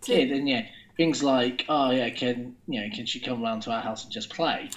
kid, 0.00 0.30
and 0.32 0.48
yeah, 0.48 0.64
things 0.96 1.22
like, 1.22 1.66
oh 1.68 1.90
yeah, 1.90 2.08
can 2.08 2.56
you 2.66 2.80
know, 2.80 2.86
can 2.94 3.04
she 3.04 3.20
come 3.20 3.42
round 3.42 3.62
to 3.62 3.70
our 3.72 3.82
house 3.82 4.04
and 4.04 4.12
just 4.12 4.30
play? 4.30 4.70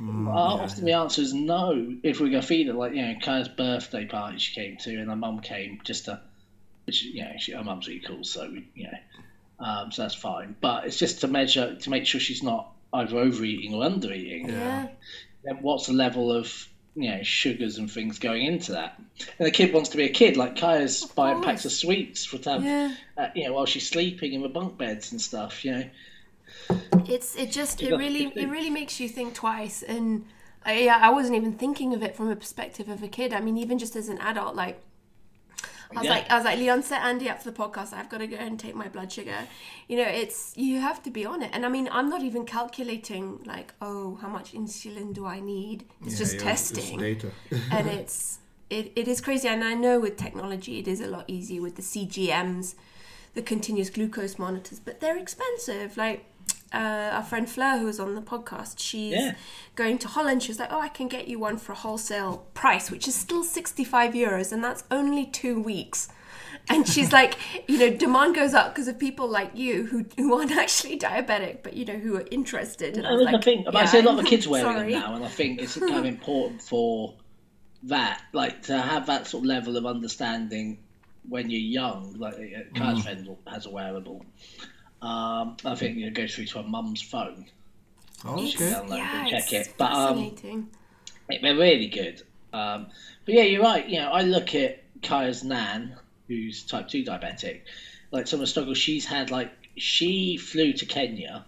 Mm, 0.00 0.28
Uh, 0.28 0.30
yeah, 0.30 0.62
often 0.64 0.84
the 0.86 0.92
answer 0.92 1.20
is 1.20 1.34
no. 1.34 1.94
If 2.02 2.20
we're 2.20 2.28
gonna 2.30 2.40
feed 2.42 2.68
her, 2.68 2.72
like 2.72 2.94
you 2.94 3.02
know, 3.02 3.14
Kai's 3.22 3.48
birthday 3.48 4.06
party 4.06 4.38
she 4.38 4.54
came 4.54 4.78
to, 4.78 4.90
and 4.98 5.10
her 5.10 5.16
mum 5.16 5.40
came 5.40 5.80
just 5.84 6.06
to, 6.06 6.20
which 6.86 7.02
you 7.02 7.22
know, 7.22 7.32
she, 7.38 7.52
her 7.52 7.62
mum's 7.64 7.86
really 7.86 8.00
cool, 8.00 8.24
so 8.24 8.48
we, 8.50 8.66
you 8.74 8.84
know, 8.84 9.66
um, 9.66 9.92
so 9.92 10.02
that's 10.02 10.14
fine. 10.14 10.56
But 10.60 10.86
it's 10.86 10.98
just 10.98 11.20
to 11.20 11.28
measure 11.28 11.76
to 11.76 11.90
make 11.90 12.06
sure 12.06 12.18
she's 12.20 12.42
not 12.42 12.70
either 12.92 13.18
overeating 13.18 13.74
or 13.74 13.82
undereating. 13.84 14.48
Yeah, 14.48 14.88
Then 15.44 15.58
what's 15.62 15.86
the 15.86 15.92
level 15.92 16.32
of 16.32 16.68
you 16.94 17.10
know 17.10 17.22
sugars 17.22 17.78
and 17.78 17.90
things 17.90 18.18
going 18.18 18.44
into 18.44 18.72
that? 18.72 19.00
And 19.38 19.46
the 19.46 19.50
kid 19.50 19.72
wants 19.72 19.90
to 19.90 19.96
be 19.96 20.04
a 20.04 20.10
kid, 20.10 20.36
like 20.36 20.56
Kaya's 20.56 21.04
buying 21.04 21.36
course. 21.36 21.46
packs 21.46 21.64
of 21.64 21.72
sweets 21.72 22.24
for 22.24 22.38
to 22.38 22.50
have, 22.50 22.64
yeah. 22.64 22.94
uh, 23.16 23.28
you 23.34 23.44
know, 23.44 23.54
while 23.54 23.66
she's 23.66 23.88
sleeping 23.88 24.32
in 24.32 24.42
the 24.42 24.48
bunk 24.48 24.78
beds 24.78 25.12
and 25.12 25.20
stuff. 25.20 25.64
You 25.64 25.72
know. 25.72 25.84
It's 27.08 27.34
it 27.36 27.50
just 27.50 27.82
it 27.82 27.96
really 27.96 28.32
it 28.36 28.48
really 28.48 28.70
makes 28.70 29.00
you 29.00 29.08
think 29.08 29.34
twice. 29.34 29.82
And 29.82 30.26
I, 30.64 30.80
yeah, 30.80 30.98
I 31.00 31.10
wasn't 31.10 31.36
even 31.36 31.54
thinking 31.54 31.94
of 31.94 32.02
it 32.02 32.14
from 32.14 32.30
a 32.30 32.36
perspective 32.36 32.88
of 32.88 33.02
a 33.02 33.08
kid. 33.08 33.32
I 33.32 33.40
mean, 33.40 33.56
even 33.56 33.78
just 33.78 33.96
as 33.96 34.08
an 34.08 34.18
adult, 34.18 34.54
like. 34.54 34.80
I 35.92 36.00
was 36.00 36.04
Yeah. 36.04 36.10
like, 36.10 36.30
I 36.30 36.36
was 36.36 36.44
like, 36.44 36.58
Leon, 36.58 36.82
set 36.82 37.02
Andy 37.02 37.28
up 37.28 37.42
for 37.42 37.50
the 37.50 37.56
podcast. 37.56 37.92
I've 37.92 38.08
got 38.08 38.18
to 38.18 38.26
go 38.26 38.36
and 38.36 38.58
take 38.58 38.74
my 38.74 38.88
blood 38.88 39.10
sugar. 39.12 39.46
You 39.88 39.96
know, 39.98 40.08
it's 40.08 40.52
you 40.56 40.80
have 40.80 41.02
to 41.04 41.10
be 41.10 41.24
on 41.26 41.42
it. 41.42 41.50
And 41.52 41.64
I 41.66 41.68
mean, 41.68 41.88
I'm 41.92 42.08
not 42.08 42.22
even 42.22 42.44
calculating 42.46 43.40
like, 43.44 43.74
oh, 43.80 44.16
how 44.22 44.28
much 44.28 44.52
insulin 44.52 45.12
do 45.12 45.26
I 45.26 45.40
need? 45.40 45.84
It's 46.04 46.14
Yeah, 46.14 46.18
just 46.18 46.32
yeah, 46.42 46.50
it's 46.50 46.70
testing 46.70 46.98
data. 46.98 47.30
and 47.70 47.88
it's 47.98 48.38
it, 48.70 48.92
it 48.96 49.06
is 49.06 49.20
crazy 49.20 49.48
and 49.48 49.62
i 49.62 49.74
know 49.74 50.00
with 50.00 50.16
technology 50.16 50.78
it 50.78 50.88
is 50.88 50.98
a 51.02 51.06
lot 51.06 51.24
easier 51.28 51.60
with 51.60 51.76
the 51.76 51.82
cgms 51.82 52.74
the 53.34 53.42
continuous 53.42 53.90
glucose 53.90 54.38
monitors 54.38 54.80
but 54.80 54.98
they're 55.00 55.18
expensive 55.18 55.98
like 55.98 56.24
uh, 56.72 57.10
our 57.16 57.22
friend 57.22 57.48
Fleur, 57.48 57.78
who 57.78 57.86
was 57.86 58.00
on 58.00 58.14
the 58.14 58.22
podcast, 58.22 58.74
she's 58.78 59.12
Yeah. 59.12 59.34
going 59.74 59.98
to 59.98 60.08
Holland. 60.08 60.42
She 60.42 60.48
was 60.50 60.58
like, 60.58 60.72
"Oh, 60.72 60.80
I 60.80 60.88
can 60.88 61.08
get 61.08 61.28
you 61.28 61.38
one 61.38 61.58
for 61.58 61.72
a 61.72 61.76
wholesale 61.76 62.46
price, 62.54 62.90
which 62.90 63.06
is 63.08 63.14
still 63.14 63.44
sixty-five 63.44 64.14
euros, 64.14 64.52
and 64.52 64.62
that's 64.64 64.84
only 64.90 65.26
two 65.26 65.60
weeks." 65.60 66.08
And 66.68 66.86
she's 66.88 67.12
like, 67.20 67.34
you 67.68 67.78
know, 67.78 67.90
demand 67.90 68.34
goes 68.34 68.54
up 68.54 68.74
because 68.74 68.86
of 68.88 68.98
people 68.98 69.26
like 69.28 69.50
you 69.54 69.84
who, 69.86 70.04
who 70.16 70.34
aren't 70.34 70.52
actually 70.64 70.98
diabetic, 70.98 71.62
but 71.62 71.74
you 71.74 71.84
know, 71.84 71.94
who 71.98 72.16
are 72.16 72.24
interested. 72.30 72.96
And 72.96 73.06
I 73.06 73.12
was 73.12 73.26
I 73.26 73.32
like, 73.32 73.44
but 73.64 73.76
I 73.76 73.80
yeah, 73.80 73.84
see 73.86 73.98
a 73.98 74.02
lot 74.02 74.18
of 74.18 74.24
kids 74.26 74.46
wearing 74.48 74.66
sorry. 74.76 74.92
them 74.92 75.00
now, 75.00 75.14
and 75.16 75.24
I 75.24 75.28
think 75.28 75.60
it's 75.60 75.76
kind 75.78 75.94
of 75.98 76.04
important 76.04 76.62
for 76.62 77.14
that, 77.84 78.22
like 78.32 78.62
to 78.64 78.78
have 78.80 79.06
that 79.06 79.26
sort 79.26 79.42
of 79.42 79.46
level 79.48 79.76
of 79.76 79.86
understanding 79.86 80.78
when 81.28 81.50
you're 81.50 81.60
young. 81.60 82.14
Like 82.18 82.34
Kyle's 82.74 83.00
Mm. 83.00 83.02
friend 83.02 83.36
has 83.48 83.66
a 83.66 83.70
wearable. 83.70 84.24
Um, 85.02 85.56
I 85.64 85.74
think 85.74 85.98
it 85.98 86.14
goes 86.14 86.34
through 86.34 86.46
to 86.46 86.62
her 86.62 86.68
mum's 86.68 87.02
phone. 87.02 87.46
Okay. 88.24 88.48
Download 88.70 88.96
Yeah, 88.98 89.20
and 89.20 89.28
check 89.28 89.52
it's 89.52 89.68
it. 89.68 89.74
But 89.76 89.92
um, 89.92 90.30
fascinating. 90.30 90.68
they're 91.28 91.56
really 91.56 91.88
good. 91.88 92.22
Um, 92.52 92.86
but 93.24 93.34
yeah, 93.34 93.42
you're 93.42 93.62
right. 93.62 93.86
You 93.88 93.98
know, 94.00 94.10
I 94.12 94.22
look 94.22 94.54
at 94.54 94.84
Kaya's 95.02 95.42
nan, 95.42 95.96
who's 96.28 96.62
type 96.62 96.88
two 96.88 97.04
diabetic. 97.04 97.62
Like 98.12 98.26
some 98.28 98.38
of 98.38 98.42
the 98.42 98.46
struggles 98.46 98.78
she's 98.78 99.04
had. 99.04 99.30
Like 99.32 99.52
she 99.76 100.36
flew 100.36 100.72
to 100.74 100.86
Kenya 100.86 101.44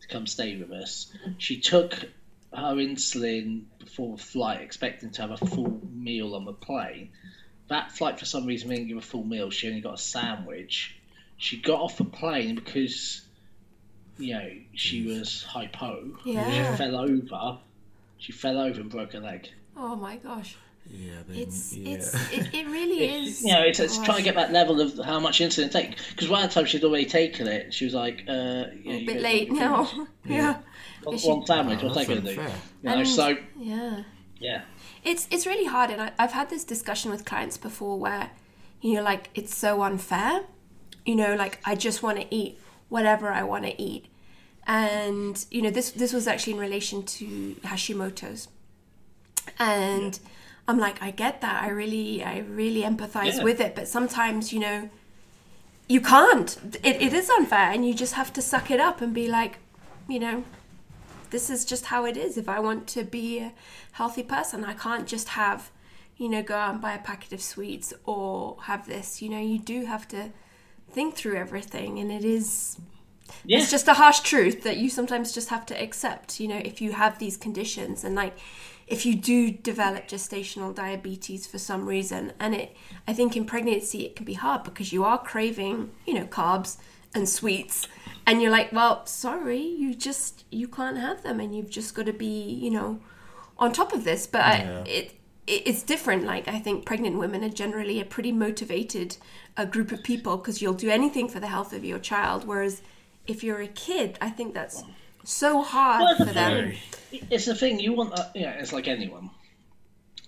to 0.00 0.08
come 0.08 0.26
stay 0.26 0.56
with 0.56 0.72
us. 0.72 1.12
She 1.38 1.60
took 1.60 1.94
her 2.52 2.74
insulin 2.74 3.64
before 3.78 4.16
the 4.16 4.22
flight, 4.22 4.62
expecting 4.62 5.10
to 5.10 5.22
have 5.22 5.30
a 5.30 5.36
full 5.36 5.80
meal 5.92 6.34
on 6.34 6.44
the 6.44 6.52
plane. 6.52 7.10
That 7.68 7.92
flight, 7.92 8.18
for 8.18 8.24
some 8.24 8.46
reason, 8.46 8.70
didn't 8.70 8.88
give 8.88 8.96
a 8.96 9.02
full 9.02 9.24
meal. 9.24 9.50
She 9.50 9.68
only 9.68 9.80
got 9.80 9.94
a 9.94 9.98
sandwich. 9.98 10.95
She 11.36 11.58
got 11.60 11.80
off 11.80 11.98
the 11.98 12.04
plane 12.04 12.54
because, 12.54 13.22
you 14.18 14.34
know, 14.34 14.50
she 14.74 15.06
was 15.06 15.42
hypo. 15.42 16.16
Yeah. 16.24 16.72
She 16.72 16.76
fell 16.78 16.96
over. 16.96 17.58
She 18.18 18.32
fell 18.32 18.58
over 18.58 18.80
and 18.80 18.90
broke 18.90 19.12
her 19.12 19.20
leg. 19.20 19.48
Oh 19.76 19.94
my 19.94 20.16
gosh, 20.16 20.56
Yeah. 20.90 21.16
They, 21.28 21.40
it's 21.40 21.74
yeah. 21.74 21.94
it's 21.96 22.14
it, 22.32 22.54
it 22.54 22.66
really 22.78 23.04
is. 23.26 23.42
You 23.42 23.52
know, 23.52 23.60
it's, 23.62 23.78
it's 23.78 23.98
trying 23.98 24.16
to 24.18 24.22
get 24.22 24.36
that 24.36 24.52
level 24.52 24.80
of 24.80 24.98
how 25.04 25.20
much 25.20 25.40
insulin 25.40 25.66
to 25.66 25.68
take. 25.68 25.96
Because 26.10 26.28
by 26.28 26.40
the 26.42 26.48
time 26.48 26.64
she'd 26.64 26.82
already 26.84 27.04
taken 27.04 27.46
it, 27.46 27.74
she 27.74 27.84
was 27.84 27.92
like, 27.92 28.24
uh, 28.26 28.32
a 28.86 29.04
bit 29.04 29.20
late 29.20 29.52
now. 29.52 30.06
yeah. 30.24 30.58
One, 31.04 31.18
She- 31.18 31.28
one 31.28 31.44
sandwich, 31.46 31.80
Oh, 31.82 31.88
what's 31.88 31.98
that 31.98 32.06
that's 32.06 32.08
going 32.08 32.22
to 32.22 32.34
do? 32.34 32.40
unfair. 32.40 32.56
You 32.82 32.88
know, 32.90 32.96
And- 33.00 33.08
so, 33.08 33.36
Yeah. 33.60 34.02
yeah. 34.38 34.62
It's 35.04 35.28
it's 35.30 35.46
really 35.46 35.66
hard, 35.66 35.90
and 35.90 36.00
I, 36.02 36.12
I've 36.18 36.32
had 36.32 36.50
this 36.50 36.64
discussion 36.64 37.12
with 37.12 37.24
clients 37.24 37.56
before 37.58 37.96
where, 37.96 38.30
you 38.80 38.94
know, 38.94 39.02
like 39.02 39.28
it's 39.36 39.54
so 39.54 39.82
unfair. 39.82 40.40
You 41.06 41.16
know, 41.16 41.34
like 41.36 41.58
I 41.64 41.74
just 41.76 42.02
want 42.02 42.18
to 42.20 42.26
eat 42.34 42.58
whatever 42.88 43.28
I 43.30 43.42
want 43.44 43.64
to 43.64 43.80
eat, 43.80 44.06
and 44.66 45.34
you 45.50 45.62
know, 45.62 45.70
this 45.70 45.90
this 45.92 46.12
was 46.12 46.26
actually 46.26 46.54
in 46.54 46.58
relation 46.58 47.02
to 47.04 47.26
Hashimoto's, 47.64 48.48
and 49.58 50.18
I'm 50.68 50.78
like, 50.78 51.00
I 51.02 51.10
get 51.12 51.40
that. 51.42 51.62
I 51.62 51.68
really 51.68 52.24
I 52.24 52.38
really 52.40 52.82
empathize 52.82 53.36
Yeah. 53.38 53.44
with 53.44 53.60
it, 53.60 53.74
but 53.74 53.86
sometimes 53.88 54.52
you 54.52 54.60
know, 54.60 54.90
you 55.88 56.00
can't. 56.00 56.56
It, 56.82 57.00
it 57.00 57.12
is 57.12 57.30
unfair, 57.30 57.70
and 57.72 57.86
you 57.86 57.94
just 57.94 58.14
have 58.14 58.32
to 58.34 58.42
suck 58.42 58.70
it 58.70 58.80
up 58.80 59.00
and 59.00 59.14
be 59.14 59.28
like, 59.28 59.58
you 60.08 60.18
know, 60.18 60.44
this 61.30 61.50
is 61.50 61.64
just 61.64 61.86
how 61.86 62.04
it 62.04 62.16
is. 62.16 62.36
If 62.36 62.48
I 62.48 62.58
want 62.60 62.86
to 62.88 63.04
be 63.04 63.38
a 63.38 63.52
healthy 63.92 64.22
person, 64.24 64.64
I 64.64 64.74
can't 64.74 65.06
just 65.06 65.28
have, 65.30 65.70
you 66.16 66.28
know, 66.28 66.42
go 66.42 66.56
out 66.56 66.72
and 66.72 66.80
buy 66.82 66.94
a 66.94 66.98
packet 66.98 67.32
of 67.32 67.40
sweets 67.40 67.92
or 68.04 68.56
have 68.62 68.86
this. 68.88 69.22
You 69.22 69.28
know, 69.28 69.40
you 69.40 69.58
do 69.60 69.84
have 69.86 70.08
to 70.08 70.32
think 70.96 71.14
through 71.18 71.36
everything, 71.46 71.90
and 72.00 72.10
it 72.18 72.24
is. 72.24 72.50
Yeah. 73.44 73.58
It's 73.58 73.70
just 73.76 73.88
a 73.88 73.94
harsh 74.02 74.20
truth 74.20 74.58
that 74.66 74.76
you 74.82 74.88
sometimes 74.98 75.32
just 75.38 75.48
have 75.54 75.64
to 75.70 75.74
accept. 75.86 76.40
You 76.40 76.48
know, 76.52 76.62
if 76.70 76.76
you 76.82 76.90
have 77.02 77.14
these 77.18 77.36
conditions 77.46 78.04
and 78.04 78.14
like. 78.24 78.34
If 78.96 79.04
you 79.04 79.16
do 79.16 79.50
develop 79.50 80.02
gestational 80.06 80.72
diabetes 80.72 81.44
for 81.52 81.58
some 81.58 81.82
reason, 81.88 82.22
and 82.38 82.54
it, 82.54 82.68
I 83.10 83.12
think 83.18 83.36
in 83.36 83.44
pregnancy 83.44 83.98
it 84.06 84.14
can 84.14 84.24
be 84.24 84.34
hard 84.34 84.62
because 84.62 84.92
you 84.92 85.02
are 85.10 85.18
craving, 85.18 85.90
you 86.06 86.14
know, 86.14 86.26
carbs 86.26 86.76
and 87.12 87.28
sweets, 87.28 87.88
and 88.28 88.40
you're 88.40 88.52
like, 88.58 88.70
well, 88.72 89.04
sorry, 89.04 89.58
you 89.82 89.92
just 90.08 90.44
you 90.52 90.68
can't 90.68 90.98
have 90.98 91.18
them, 91.24 91.40
and 91.40 91.52
you've 91.52 91.68
just 91.78 91.96
got 91.96 92.06
to 92.06 92.12
be, 92.12 92.42
you 92.64 92.70
know, 92.76 93.00
on 93.58 93.72
top 93.72 93.92
of 93.92 94.04
this. 94.04 94.24
But 94.28 94.60
Yeah. 94.60 94.84
it, 94.84 94.88
it 94.88 95.12
it's 95.46 95.82
different. 95.82 96.24
Like 96.24 96.48
I 96.48 96.58
think 96.58 96.84
pregnant 96.84 97.18
women 97.18 97.44
are 97.44 97.48
generally 97.48 98.00
a 98.00 98.04
pretty 98.04 98.32
motivated 98.32 99.16
uh, 99.56 99.64
group 99.64 99.92
of 99.92 100.02
people 100.02 100.36
because 100.36 100.60
you'll 100.60 100.74
do 100.74 100.90
anything 100.90 101.28
for 101.28 101.40
the 101.40 101.46
health 101.46 101.72
of 101.72 101.84
your 101.84 101.98
child. 101.98 102.46
Whereas 102.46 102.82
if 103.26 103.42
you're 103.44 103.60
a 103.60 103.68
kid, 103.68 104.18
I 104.20 104.30
think 104.30 104.54
that's 104.54 104.82
so 105.24 105.62
hard 105.62 106.02
Well, 106.02 106.16
for 106.26 106.32
them. 106.32 106.72
thing- 107.10 107.26
It's 107.30 107.46
the 107.46 107.54
thing, 107.54 107.80
you 107.80 107.92
want, 107.92 108.12
uh, 108.18 108.24
yeah, 108.34 108.50
it's 108.52 108.72
like 108.72 108.86
anyone. 108.88 109.30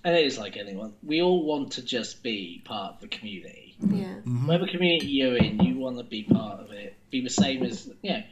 And 0.05 0.17
it 0.17 0.25
is 0.27 0.39
like 0.39 0.57
anyone. 0.57 0.95
We 1.03 1.23
all 1.23 1.45
want 1.45 1.73
to 1.73 1.83
just 1.83 2.23
be 2.23 2.63
part 2.65 2.95
of 2.95 3.01
the 3.01 3.09
community. 3.09 3.77
Yeah, 3.81 4.15
Whatever 4.25 4.67
community 4.67 5.07
you're 5.09 5.37
in, 5.37 5.61
you 5.61 5.77
want 5.79 5.99
to 5.99 6.05
be 6.05 6.23
part 6.25 6.61
of 6.61 6.73
it. 6.73 6.97
Be 7.11 7.21
the 7.21 7.31
same 7.31 7.63
as, 7.65 7.89
you 8.03 8.11
know, 8.13 8.23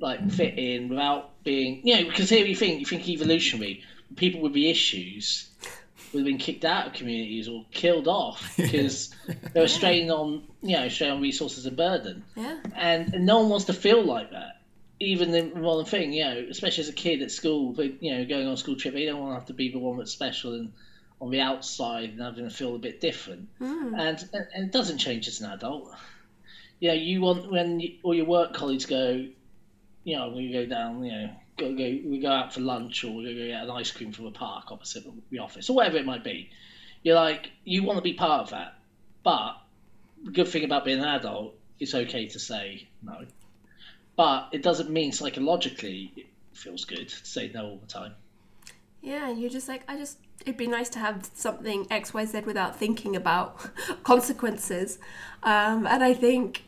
like 0.00 0.28
fit 0.30 0.58
in 0.58 0.88
without 0.88 1.42
being, 1.44 1.86
you 1.86 1.96
know, 1.96 2.04
because 2.08 2.30
here 2.30 2.44
you 2.46 2.56
think, 2.56 2.80
you 2.80 2.86
think 2.86 3.08
evolutionary, 3.08 3.82
people 4.16 4.40
with 4.40 4.52
the 4.54 4.70
issues 4.70 5.48
would 6.12 6.20
have 6.20 6.26
been 6.26 6.38
kicked 6.38 6.64
out 6.64 6.88
of 6.88 6.92
communities 6.92 7.48
or 7.48 7.64
killed 7.70 8.08
off 8.08 8.54
because 8.56 9.14
they 9.52 9.60
were 9.60 9.68
straining 9.68 10.10
on, 10.10 10.42
you 10.62 10.76
know, 10.76 10.88
straining 10.88 11.16
on 11.16 11.22
resources 11.22 11.66
and 11.66 11.76
burden. 11.76 12.24
yeah, 12.36 12.58
and, 12.74 13.14
and 13.14 13.26
no 13.26 13.40
one 13.40 13.48
wants 13.48 13.66
to 13.66 13.72
feel 13.72 14.04
like 14.04 14.30
that. 14.30 14.60
Even 15.00 15.32
the 15.32 15.42
modern 15.58 15.84
thing, 15.84 16.12
you 16.12 16.24
know, 16.24 16.46
especially 16.48 16.82
as 16.82 16.88
a 16.88 16.92
kid 16.92 17.22
at 17.22 17.30
school, 17.30 17.74
you 18.00 18.14
know, 18.14 18.24
going 18.24 18.46
on 18.46 18.52
a 18.52 18.56
school 18.56 18.76
trip, 18.76 18.94
you 18.94 19.06
don't 19.06 19.20
want 19.20 19.32
to 19.32 19.34
have 19.34 19.46
to 19.46 19.54
be 19.54 19.72
the 19.72 19.78
one 19.78 19.98
that's 19.98 20.12
special 20.12 20.54
and 20.54 20.72
on 21.20 21.30
the 21.30 21.40
outside 21.40 22.10
and 22.10 22.20
having 22.20 22.48
to 22.48 22.50
feel 22.50 22.74
a 22.74 22.78
bit 22.78 23.00
different. 23.00 23.48
Hmm. 23.58 23.94
And, 23.94 24.28
and 24.32 24.46
and 24.54 24.64
it 24.64 24.72
doesn't 24.72 24.98
change 24.98 25.28
as 25.28 25.40
an 25.40 25.50
adult. 25.52 25.92
You 26.80 26.88
know, 26.88 26.94
you 26.94 27.20
want 27.20 27.50
when 27.50 27.78
you, 27.78 27.98
all 28.02 28.14
your 28.14 28.26
work 28.26 28.54
colleagues 28.54 28.86
go, 28.86 29.26
you 30.02 30.16
know, 30.16 30.30
we 30.30 30.52
go 30.52 30.66
down, 30.66 31.04
you 31.04 31.12
know, 31.12 31.30
go, 31.70 31.74
go 31.76 32.08
we 32.08 32.18
go 32.20 32.30
out 32.30 32.52
for 32.52 32.60
lunch 32.60 33.04
or 33.04 33.14
we 33.14 33.24
go 33.24 33.46
get 33.46 33.62
an 33.64 33.70
ice 33.70 33.90
cream 33.90 34.12
from 34.12 34.26
a 34.26 34.30
park 34.30 34.70
opposite 34.70 35.04
the 35.30 35.38
office 35.38 35.70
or 35.70 35.76
whatever 35.76 35.96
it 35.96 36.06
might 36.06 36.24
be. 36.24 36.50
You're 37.02 37.16
like, 37.16 37.50
you 37.64 37.82
want 37.82 37.98
to 37.98 38.02
be 38.02 38.14
part 38.14 38.42
of 38.42 38.50
that, 38.50 38.74
but 39.24 39.56
the 40.24 40.30
good 40.30 40.48
thing 40.48 40.64
about 40.64 40.84
being 40.84 41.00
an 41.00 41.04
adult, 41.04 41.54
it's 41.80 41.94
okay 41.94 42.26
to 42.28 42.38
say 42.38 42.88
no. 43.02 43.26
But 44.16 44.48
it 44.52 44.62
doesn't 44.62 44.90
mean 44.90 45.12
psychologically 45.12 46.12
it 46.16 46.26
feels 46.52 46.84
good 46.84 47.08
to 47.08 47.26
say 47.26 47.50
no 47.52 47.64
all 47.66 47.76
the 47.78 47.86
time. 47.86 48.14
yeah. 49.00 49.30
You're 49.30 49.50
just 49.50 49.68
like, 49.68 49.82
I 49.88 49.96
just. 49.96 50.18
It'd 50.42 50.56
be 50.56 50.66
nice 50.66 50.88
to 50.90 50.98
have 50.98 51.30
something 51.34 51.86
X, 51.88 52.12
Y, 52.12 52.24
Z 52.24 52.40
without 52.40 52.76
thinking 52.76 53.14
about 53.14 53.70
consequences. 54.02 54.98
Um, 55.44 55.86
and 55.86 56.02
I 56.02 56.14
think, 56.14 56.64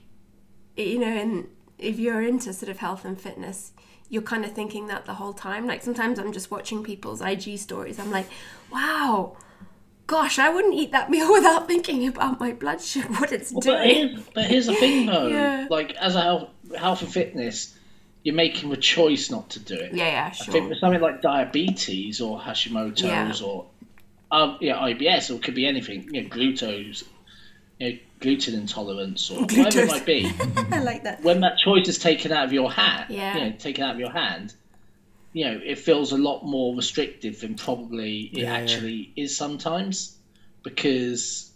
you 0.77 1.01
know, 1.01 1.09
and 1.09 1.49
if 1.77 1.99
you're 1.99 2.23
into 2.23 2.53
sort 2.53 2.71
of 2.71 2.79
health 2.79 3.05
and 3.05 3.21
fitness, 3.21 3.73
you're 4.11 4.23
kind 4.23 4.45
of 4.45 4.53
thinking 4.53 4.87
that 4.89 5.07
the 5.07 5.15
whole 5.15 5.33
time. 5.33 5.67
Like 5.67 5.83
sometimes 5.83 6.19
I'm 6.19 6.33
just 6.33 6.51
watching 6.51 6.83
people's 6.83 7.21
IG 7.23 7.59
stories. 7.59 7.99
I'm 7.99 8.11
like, 8.11 8.27
wow, 8.73 9.37
gosh, 10.07 10.39
I 10.39 10.51
wouldn't 10.51 10.75
eat 10.75 10.93
that 10.93 11.11
meal 11.15 11.33
without 11.33 11.67
thinking 11.67 12.07
about 12.07 12.39
my 12.41 12.53
blood 12.53 12.81
sugar, 12.81 13.09
what 13.15 13.33
it's 13.33 13.53
But 13.53 13.63
doing. 13.63 13.89
here's, 14.09 14.21
but 14.35 14.45
here's 14.45 14.67
the 14.67 14.75
thing 14.75 15.07
though, 15.07 15.27
Yeah. 15.29 15.67
like 15.71 15.95
as 15.97 16.15
a 16.17 16.21
health, 16.23 16.49
health 16.77 17.03
and 17.03 17.13
fitness, 17.13 17.75
you're 18.23 18.35
making 18.35 18.71
the 18.71 18.77
choice 18.77 19.31
not 19.31 19.51
to 19.51 19.61
do 19.61 19.75
it. 19.75 19.93
Yeah, 19.95 20.07
yeah, 20.07 20.27
I 20.27 20.31
think 20.31 20.53
sure. 20.65 20.69
with 20.69 20.79
something 20.79 21.01
like 21.01 21.21
diabetes 21.23 22.21
or 22.21 22.39
Hashimoto's 22.41 23.03
Yeah. 23.03 23.47
or 23.47 23.67
um, 24.31 24.59
yeah, 24.61 24.77
IBS 24.79 25.31
or 25.31 25.35
it 25.35 25.43
could 25.43 25.55
be 25.55 25.67
anything, 25.67 26.09
you 26.13 26.23
know, 26.23 26.29
glucose, 26.29 27.05
you 27.85 27.93
know, 27.93 27.99
gluten 28.21 28.55
intolerance 28.55 29.31
or 29.31 29.41
whatever 29.43 29.81
it 29.81 29.89
might 29.89 30.07
be. 30.07 30.33
I 30.73 30.81
like 30.83 31.05
that. 31.05 31.23
when 31.23 31.41
that 31.41 31.59
choice 31.59 31.89
is 31.89 31.99
taken 31.99 32.33
out 32.33 32.45
of 32.45 32.53
your 32.53 32.71
hand, 32.73 33.07
Yeah. 33.15 33.37
you 33.37 33.45
know, 33.45 33.57
taken 33.57 33.85
out 33.85 33.95
of 33.95 34.01
your 34.01 34.11
hand, 34.11 34.55
you 35.33 35.45
know, 35.47 35.61
it 35.65 35.79
feels 35.79 36.13
a 36.13 36.17
lot 36.19 36.45
more 36.45 36.75
restrictive 36.77 37.41
than 37.41 37.57
probably 37.57 38.21
it 38.33 38.39
Yeah, 38.39 38.43
yeah. 38.45 38.55
actually 38.55 39.13
is 39.17 39.37
sometimes 39.37 40.17
because 40.63 41.51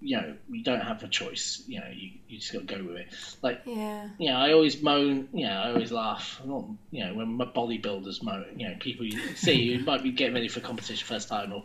you 0.00 0.16
know 0.18 0.34
we 0.50 0.62
don't 0.62 0.80
have 0.82 1.02
a 1.02 1.08
choice. 1.08 1.62
You 1.66 1.80
know, 1.80 1.86
you, 1.94 2.10
you 2.28 2.38
just 2.38 2.52
got 2.52 2.66
to 2.68 2.74
go 2.76 2.84
with 2.84 2.96
it. 2.96 3.06
Like 3.40 3.62
Yeah. 3.64 4.08
you 4.18 4.28
know, 4.30 4.36
I 4.36 4.52
always 4.52 4.82
moan. 4.82 5.28
You 5.32 5.46
know, 5.46 5.52
I 5.52 5.68
always 5.70 5.90
laugh. 5.92 6.40
Not, 6.44 6.64
you 6.90 7.06
know, 7.06 7.14
when 7.14 7.28
my 7.28 7.46
bodybuilders 7.46 8.22
moan. 8.22 8.44
You 8.58 8.68
know, 8.68 8.74
people 8.80 9.06
you 9.06 9.18
see 9.36 9.54
you 9.62 9.78
might 9.84 10.02
be 10.02 10.10
getting 10.12 10.34
ready 10.34 10.48
for 10.48 10.58
a 10.60 10.62
competition 10.62 11.06
first 11.06 11.28
time 11.28 11.52
or. 11.52 11.64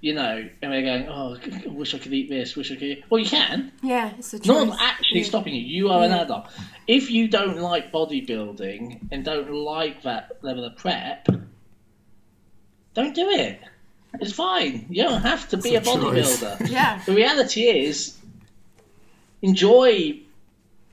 You 0.00 0.14
know, 0.14 0.48
and 0.62 0.70
we're 0.70 0.82
going, 0.82 1.08
oh, 1.08 1.36
I 1.64 1.66
wish 1.68 1.92
I 1.92 1.98
could 1.98 2.12
eat 2.14 2.28
this, 2.28 2.54
wish 2.54 2.70
I 2.70 2.74
could 2.74 2.82
eat. 2.84 3.04
Well, 3.10 3.20
you 3.20 3.28
can. 3.28 3.72
Yeah, 3.82 4.12
it's 4.16 4.32
a 4.32 4.38
choice. 4.38 4.46
No 4.46 4.64
one's 4.64 4.76
actually 4.80 5.20
Yeah. 5.20 5.26
stopping 5.26 5.54
you. 5.56 5.60
You 5.62 5.88
are 5.90 6.04
an 6.04 6.12
adult. 6.12 6.46
If 6.86 7.10
you 7.10 7.26
don't 7.26 7.58
like 7.58 7.90
bodybuilding 7.90 9.08
and 9.10 9.24
don't 9.24 9.50
like 9.52 10.02
that 10.04 10.38
level 10.42 10.64
of 10.64 10.76
prep, 10.76 11.26
don't 12.94 13.14
do 13.14 13.28
it. 13.28 13.60
It's 14.20 14.32
fine. 14.32 14.86
You 14.88 15.02
don't 15.02 15.22
have 15.22 15.48
to 15.48 15.56
be 15.56 15.74
a 15.74 15.78
It's 15.80 15.88
a 15.88 15.92
choice. 15.94 16.40
bodybuilder. 16.42 16.70
Yeah. 16.70 17.02
The 17.04 17.14
reality 17.14 17.62
is, 17.62 18.16
enjoy 19.42 20.20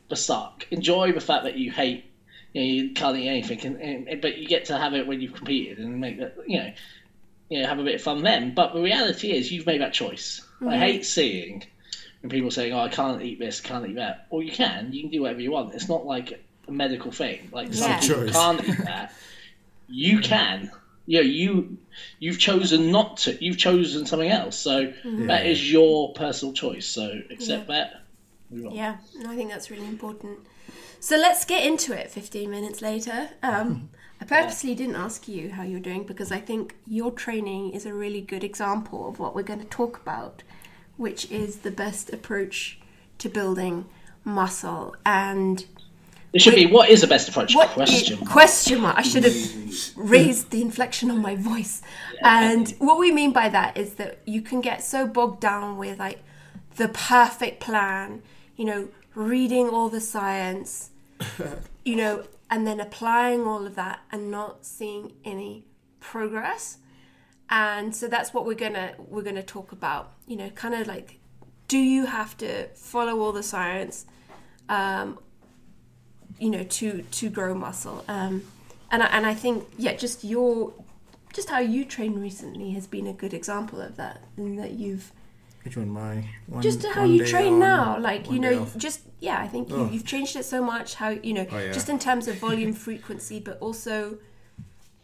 the 0.10 0.16
suck. 0.16 0.66
Enjoy 0.72 1.12
the 1.12 1.22
fact 1.22 1.44
that 1.44 1.58
you 1.58 1.72
hate 1.72 2.06
you, 2.54 2.62
know, 2.62 2.68
you 2.68 2.94
can't 2.94 3.18
eat 3.18 3.28
anything, 3.28 3.60
and, 3.66 4.08
and, 4.08 4.22
but 4.22 4.38
you 4.38 4.48
get 4.48 4.66
to 4.66 4.78
have 4.78 4.94
it 4.94 5.06
when 5.06 5.20
you've 5.20 5.34
competed 5.34 5.78
and 5.78 6.00
make 6.00 6.18
that 6.20 6.36
you 6.48 6.58
know, 6.58 6.72
you 7.50 7.62
know, 7.62 7.68
have 7.68 7.80
a 7.80 7.84
bit 7.84 7.96
of 7.96 8.02
fun 8.02 8.24
then. 8.24 8.54
But 8.54 8.74
the 8.74 8.82
reality 8.82 9.32
is, 9.32 9.52
you've 9.52 9.66
made 9.66 9.82
that 9.82 9.94
choice. 9.94 10.42
I 10.62 10.64
mm-hmm. 10.64 10.80
hate 10.80 11.06
seeing 11.06 11.64
when 12.22 12.30
people 12.30 12.52
saying, 12.52 12.74
"Oh, 12.74 12.80
I 12.80 12.90
can't 12.90 13.22
eat 13.22 13.40
this, 13.40 13.62
can't 13.62 13.88
eat 13.88 13.96
that." 13.96 14.28
Well, 14.30 14.42
you 14.42 14.52
can. 14.52 14.92
You 14.94 15.02
can 15.02 15.12
do 15.12 15.22
whatever 15.22 15.42
you 15.42 15.52
want. 15.52 15.74
It's 15.74 15.90
not 15.90 16.06
like 16.06 16.44
a 16.68 16.72
medical 16.72 17.12
thing. 17.12 17.50
Like 17.52 17.74
some 17.74 18.00
people 18.00 18.28
can't 18.30 18.68
eat 18.68 18.78
that. 18.86 19.14
You 19.88 20.18
mm-hmm. 20.18 20.24
can. 20.24 20.72
You 21.08 21.20
know, 21.20 21.26
you 21.30 21.78
you've 22.20 22.40
chosen 22.40 22.92
not 22.92 23.18
to. 23.18 23.44
You've 23.44 23.58
chosen 23.58 24.06
something 24.08 24.32
else. 24.32 24.58
So 24.58 24.88
mm-hmm. 24.88 25.28
that 25.28 25.46
is 25.46 25.72
your 25.72 26.14
personal 26.14 26.54
choice. 26.54 26.88
So 26.88 27.22
accept 27.30 27.68
that. 27.68 28.02
Yeah, 28.50 28.98
no, 29.18 29.32
I 29.32 29.36
think 29.36 29.52
that's 29.52 29.70
really 29.70 29.88
important. 29.88 30.40
So 31.00 31.18
let's 31.18 31.46
get 31.46 31.66
into 31.66 31.94
it 31.94 32.10
15 32.10 32.50
minutes 32.50 32.82
later. 32.82 33.30
Um, 33.44 33.90
I 34.22 34.26
purposely 34.26 34.74
didn't 34.76 34.96
ask 34.96 35.28
you 35.28 35.52
how 35.52 35.64
you're 35.64 35.80
doing 35.80 36.04
because 36.04 36.32
I 36.32 36.40
think 36.40 36.76
your 36.88 37.12
training 37.12 37.72
is 37.72 37.86
a 37.86 37.94
really 37.94 38.22
good 38.22 38.44
example 38.44 39.08
of 39.10 39.20
what 39.20 39.36
we're 39.36 39.44
going 39.44 39.60
to 39.60 39.66
talk 39.66 40.00
about, 40.02 40.42
which 40.98 41.30
is 41.32 41.58
the 41.58 41.72
best 41.72 42.12
approach 42.14 42.80
to 43.20 43.30
building 43.30 43.86
muscle. 44.24 44.96
And 45.06 45.66
It 46.34 46.42
should 46.42 46.56
be 46.56 46.66
what 46.66 46.90
is 46.90 47.02
the 47.02 47.08
best 47.08 47.28
approach? 47.30 47.56
what 47.56 47.70
Question. 47.72 48.20
i- 48.22 48.26
question 48.26 48.82
mark. 48.82 48.98
I 48.98 49.02
should 49.02 49.26
have 49.26 49.36
raised 49.96 50.50
the 50.52 50.62
inflection 50.62 51.12
on 51.12 51.20
my 51.22 51.36
voice. 51.36 51.82
And 52.24 52.70
what 52.80 52.98
we 52.98 53.12
mean 53.12 53.32
by 53.34 53.50
that 53.50 53.78
is 53.78 53.96
that 53.96 54.20
you 54.26 54.42
can 54.42 54.62
get 54.62 54.84
so 54.84 55.06
bogged 55.08 55.42
down 55.42 55.78
with 55.78 56.00
like 56.00 56.24
the 56.78 56.88
perfect 56.88 57.60
plan, 57.60 58.22
you 58.56 58.66
know, 58.66 58.88
reading 59.14 59.70
all 59.70 59.90
the 59.90 60.02
science, 60.02 60.90
you 61.86 61.96
know, 61.98 62.24
and 62.50 62.66
then 62.66 62.80
applying 62.80 63.46
all 63.46 63.66
of 63.66 63.76
that 63.76 64.00
and 64.12 64.30
not 64.30 64.66
seeing 64.66 65.14
any 65.24 65.66
progress. 66.00 66.78
And 67.50 67.96
so 67.96 68.08
that's 68.08 68.34
what 68.34 68.46
we're 68.46 68.56
gonna 68.56 68.94
we're 68.98 69.24
gonna 69.24 69.44
talk 69.44 69.72
about. 69.72 70.14
You 70.28 70.38
know, 70.38 70.50
kind 70.50 70.74
of 70.74 70.88
like, 70.88 71.20
do 71.68 71.78
you 71.78 72.06
have 72.06 72.36
to 72.38 72.68
follow 72.76 73.20
all 73.20 73.32
the 73.32 73.44
science? 73.44 74.06
Um, 74.68 75.20
you 76.40 76.50
know 76.50 76.64
to 76.64 77.02
to 77.12 77.30
grow 77.30 77.54
muscle 77.54 78.04
um 78.08 78.44
and 78.92 79.04
I, 79.04 79.08
and 79.08 79.26
I 79.26 79.34
think 79.34 79.66
yeah 79.78 79.94
just 79.94 80.24
your 80.24 80.74
just 81.34 81.50
how 81.50 81.60
you 81.60 81.86
train 81.86 82.20
recently 82.20 82.72
has 82.72 82.88
been 82.88 83.08
a 83.08 83.14
good 83.14 83.34
example 83.34 83.82
of 83.82 83.98
that 83.98 84.22
in 84.38 84.56
that 84.58 84.72
you've 84.72 85.12
Which 85.64 85.78
one? 85.78 85.90
My 85.90 86.26
one, 86.48 86.62
just 86.62 86.86
how 86.86 87.04
you 87.04 87.26
train 87.26 87.54
on, 87.54 87.60
now 87.60 88.00
like 88.00 88.30
you 88.32 88.40
know 88.40 88.68
just 88.78 89.02
yeah 89.28 89.40
I 89.46 89.48
think 89.54 89.64
you, 89.70 89.82
you've 89.94 90.06
changed 90.14 90.36
it 90.42 90.46
so 90.56 90.60
much 90.74 90.88
how 91.02 91.10
you 91.28 91.34
know 91.38 91.46
Oh, 91.52 91.58
yeah. 91.66 91.72
just 91.78 91.90
in 91.94 92.00
terms 92.08 92.26
of 92.30 92.34
volume 92.48 92.74
frequency 92.88 93.38
but 93.48 93.56
also 93.68 94.18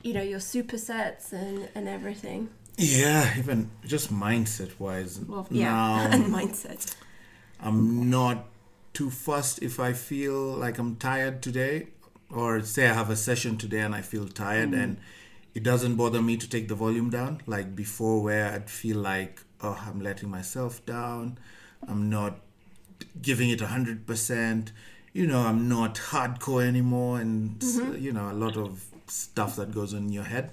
you 0.08 0.13
know 0.16 0.25
your 0.34 0.40
supersets 0.56 1.25
and 1.44 1.58
and 1.75 1.86
everything 1.98 2.42
Yeah, 2.78 3.24
even 3.42 3.58
just 3.94 4.08
mindset 4.25 4.72
wise. 4.86 5.13
well 5.32 5.46
yeah 5.50 6.13
and 6.13 6.24
mindset 6.40 6.84
I'm 7.66 8.10
not 8.10 8.38
too 8.98 9.10
fussed 9.10 9.58
if 9.70 9.80
I 9.80 9.94
feel 9.94 10.40
like 10.66 10.75
I'm 10.82 10.96
tired 10.96 11.36
today, 11.48 11.75
or 12.30 12.50
say 12.62 12.84
I 12.90 12.94
have 13.01 13.10
a 13.12 13.16
session 13.16 13.58
today 13.58 13.82
and 13.88 13.94
I 14.00 14.01
feel 14.01 14.28
tired, 14.28 14.72
mm. 14.72 14.84
and 14.84 14.98
it 15.54 15.63
doesn't 15.63 15.96
bother 15.96 16.22
me 16.30 16.38
to 16.38 16.48
take 16.50 16.68
the 16.68 16.75
volume 16.86 17.10
down. 17.12 17.34
Like 17.46 17.75
before, 17.75 18.18
where 18.28 18.46
I'd 18.54 18.70
feel 18.70 18.98
like, 18.98 19.34
oh, 19.62 19.78
I'm 19.88 20.00
letting 20.01 20.30
myself 20.30 20.74
down, 20.88 21.38
I'm 21.88 22.10
not 22.10 22.34
giving 23.22 23.50
it 23.50 23.62
a 23.62 23.67
hundred 23.67 24.05
percent. 24.05 24.72
You 25.13 25.27
know, 25.27 25.39
I'm 25.41 25.67
not 25.67 25.96
hardcore 25.96 26.65
anymore, 26.65 27.20
and 27.20 27.60
mm-hmm. 27.60 28.01
you 28.01 28.13
know, 28.13 28.31
a 28.31 28.34
lot 28.34 28.55
of 28.55 28.86
stuff 29.12 29.55
that 29.58 29.74
goes 29.74 29.93
on 29.93 30.03
in 30.03 30.12
your 30.12 30.24
head. 30.24 30.51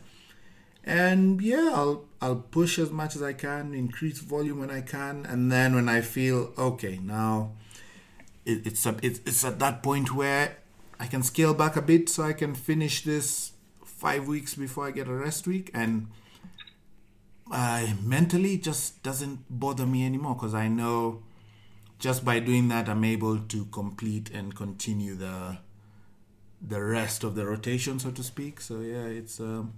And 0.85 1.43
yeah 1.43 1.71
i'll 1.75 2.07
i'll 2.23 2.37
push 2.37 2.79
as 2.79 2.91
much 2.91 3.15
as 3.15 3.23
i 3.23 3.35
can 3.35 3.75
increase 3.75 4.21
volume 4.21 4.61
when 4.61 4.71
i 4.71 4.81
can. 4.81 5.27
And 5.27 5.53
then 5.53 5.75
when 5.75 5.89
i 5.89 6.01
feel 6.01 6.53
okay 6.57 6.99
now 7.03 7.53
it, 8.45 8.67
it's, 8.67 8.87
a, 8.87 8.97
it's 9.03 9.21
it's 9.27 9.45
at 9.45 9.59
that 9.59 9.83
point 9.83 10.15
where 10.15 10.57
i 10.99 11.07
can 11.07 11.23
scale 11.23 11.53
back 11.53 11.77
a 11.77 11.83
bit 11.83 12.09
so 12.09 12.23
i 12.23 12.33
can 12.33 12.55
finish 12.55 13.05
this 13.05 13.53
five 13.85 14.27
weeks 14.27 14.55
before 14.55 14.87
i 14.87 14.91
get 14.91 15.09
a 15.09 15.13
rest 15.13 15.47
week. 15.47 15.71
And 15.75 16.09
I 17.51 17.97
mentally 18.03 18.59
just 18.59 19.03
doesn't 19.03 19.45
bother 19.49 19.87
me 19.87 20.05
anymore 20.07 20.35
because 20.35 20.55
i 20.55 20.69
know 20.69 21.23
just 21.99 22.25
by 22.25 22.39
doing 22.39 22.69
that 22.69 22.89
i'm 22.89 23.05
able 23.05 23.39
to 23.39 23.65
complete 23.67 24.31
and 24.31 24.55
continue 24.55 25.15
the 25.15 25.59
the 26.61 26.83
rest 26.83 27.23
of 27.25 27.35
the 27.35 27.47
rotation 27.47 27.99
so 27.99 28.11
to 28.11 28.23
speak 28.23 28.61
so 28.61 28.81
yeah 28.81 29.05
it's 29.05 29.39
um 29.41 29.73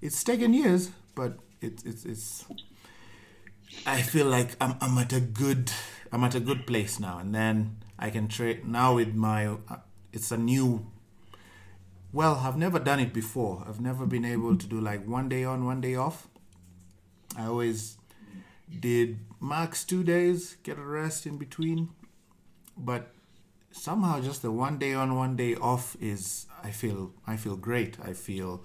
it's 0.00 0.24
taken 0.24 0.54
years, 0.54 0.90
but 1.14 1.38
it's 1.60 1.84
it's 1.84 2.04
it's. 2.04 2.44
I 3.86 4.02
feel 4.02 4.26
like 4.26 4.56
I'm 4.60 4.76
I'm 4.80 4.96
at 4.98 5.12
a 5.12 5.20
good 5.20 5.70
I'm 6.12 6.24
at 6.24 6.34
a 6.34 6.40
good 6.40 6.66
place 6.66 6.98
now, 6.98 7.18
and 7.18 7.34
then 7.34 7.76
I 7.98 8.10
can 8.10 8.28
trade 8.28 8.66
now 8.66 8.94
with 8.96 9.14
my. 9.14 9.46
Uh, 9.46 9.76
it's 10.12 10.30
a 10.30 10.36
new. 10.38 10.86
Well, 12.12 12.42
I've 12.42 12.56
never 12.56 12.78
done 12.78 12.98
it 12.98 13.12
before. 13.12 13.64
I've 13.68 13.80
never 13.80 14.04
been 14.06 14.24
able 14.24 14.56
to 14.56 14.66
do 14.66 14.80
like 14.80 15.06
one 15.06 15.28
day 15.28 15.44
on, 15.44 15.64
one 15.64 15.80
day 15.80 15.94
off. 15.94 16.26
I 17.36 17.46
always 17.46 17.96
did 18.80 19.18
max 19.40 19.84
two 19.84 20.04
days, 20.04 20.56
get 20.62 20.78
a 20.78 20.84
rest 20.84 21.26
in 21.26 21.38
between, 21.38 21.90
but 22.76 23.12
somehow 23.72 24.20
just 24.20 24.42
the 24.42 24.50
one 24.50 24.78
day 24.78 24.94
on, 24.94 25.16
one 25.16 25.36
day 25.36 25.54
off 25.54 25.96
is. 26.00 26.46
I 26.62 26.70
feel 26.70 27.14
I 27.26 27.36
feel 27.36 27.56
great. 27.56 27.96
I 28.02 28.12
feel. 28.12 28.64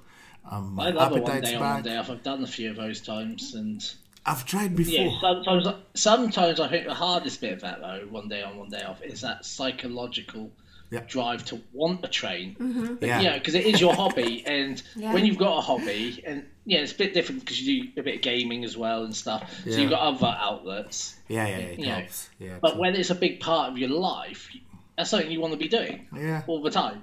Um, 0.50 0.76
my 0.76 0.88
I 0.88 0.92
love 0.92 1.12
a 1.12 1.16
one 1.16 1.24
appetite's 1.24 1.50
day 1.50 1.56
on, 1.56 1.62
one 1.62 1.84
day 1.84 1.98
off. 1.98 2.10
I've 2.10 2.24
done 2.24 2.44
a 2.44 2.48
few 2.48 2.70
of 2.70 2.76
those 2.76 3.02
times, 3.02 3.56
and 3.56 3.84
I've 4.26 4.46
tried 4.46 4.76
before. 4.76 4.94
yeah, 4.94 5.20
sometimes 5.22 5.68
sometimes 5.94 6.60
I 6.60 6.68
think 6.68 6.88
the 6.88 6.94
hardest 6.94 7.42
bit 7.42 7.54
of 7.54 7.62
that 7.62 7.80
though, 7.80 8.06
one 8.10 8.28
day 8.28 8.44
on, 8.44 8.58
one 8.58 8.70
day 8.70 8.84
off, 8.84 9.02
is 9.02 9.22
that 9.22 9.46
psychological 9.46 10.52
Yeah. 10.92 11.02
drive 11.08 11.44
to 11.46 11.62
want 11.74 12.06
a 12.06 12.08
train. 12.08 12.56
Mm-hmm. 12.60 12.96
But, 12.96 13.08
Yeah. 13.08 13.22
You 13.22 13.30
know, 13.30 13.38
because 13.40 13.56
it 13.56 13.66
is 13.66 13.82
your 13.82 13.94
hobby, 13.96 14.44
and 14.56 14.82
Yeah. 14.96 15.14
when 15.14 15.26
you've 15.26 15.38
got 15.38 15.58
a 15.58 15.62
hobby, 15.62 16.24
and 16.26 16.46
yeah, 16.66 16.80
it's 16.80 16.92
a 16.94 16.96
bit 16.98 17.14
different 17.14 17.42
because 17.42 17.62
you 17.62 17.86
do 17.92 18.00
a 18.02 18.04
bit 18.04 18.16
of 18.18 18.22
gaming 18.22 18.64
as 18.64 18.76
well 18.78 19.04
and 19.04 19.16
stuff. 19.16 19.42
So 19.64 19.70
Yeah. 19.72 19.78
you've 19.78 19.90
got 19.90 20.02
other 20.02 20.36
outlets. 20.40 21.16
Yeah, 21.28 21.48
yeah, 21.48 21.58
it 21.58 21.80
You 21.80 21.86
know. 21.88 22.04
Yeah, 22.40 22.58
But 22.62 22.72
true. 22.74 22.82
when 22.82 22.96
it's 22.96 23.10
a 23.10 23.16
big 23.16 23.40
part 23.40 23.72
of 23.72 23.78
your 23.78 23.90
life, 23.90 24.50
that's 24.98 25.10
something 25.10 25.30
you 25.32 25.42
want 25.42 25.54
to 25.54 25.60
be 25.60 25.68
doing 25.68 26.08
yeah, 26.16 26.44
all 26.48 26.62
the 26.62 26.72
time. 26.72 27.02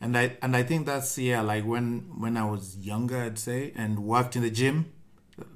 and 0.00 0.16
I 0.16 0.36
and 0.42 0.56
I 0.56 0.62
think 0.62 0.86
that's 0.86 1.18
yeah, 1.18 1.40
like 1.42 1.64
when 1.64 1.88
when 2.18 2.36
I 2.36 2.44
was 2.50 2.76
younger, 2.78 3.18
I'd 3.22 3.38
say, 3.38 3.72
and 3.76 3.98
worked 4.00 4.34
in 4.36 4.42
the 4.42 4.50
gym, 4.50 4.92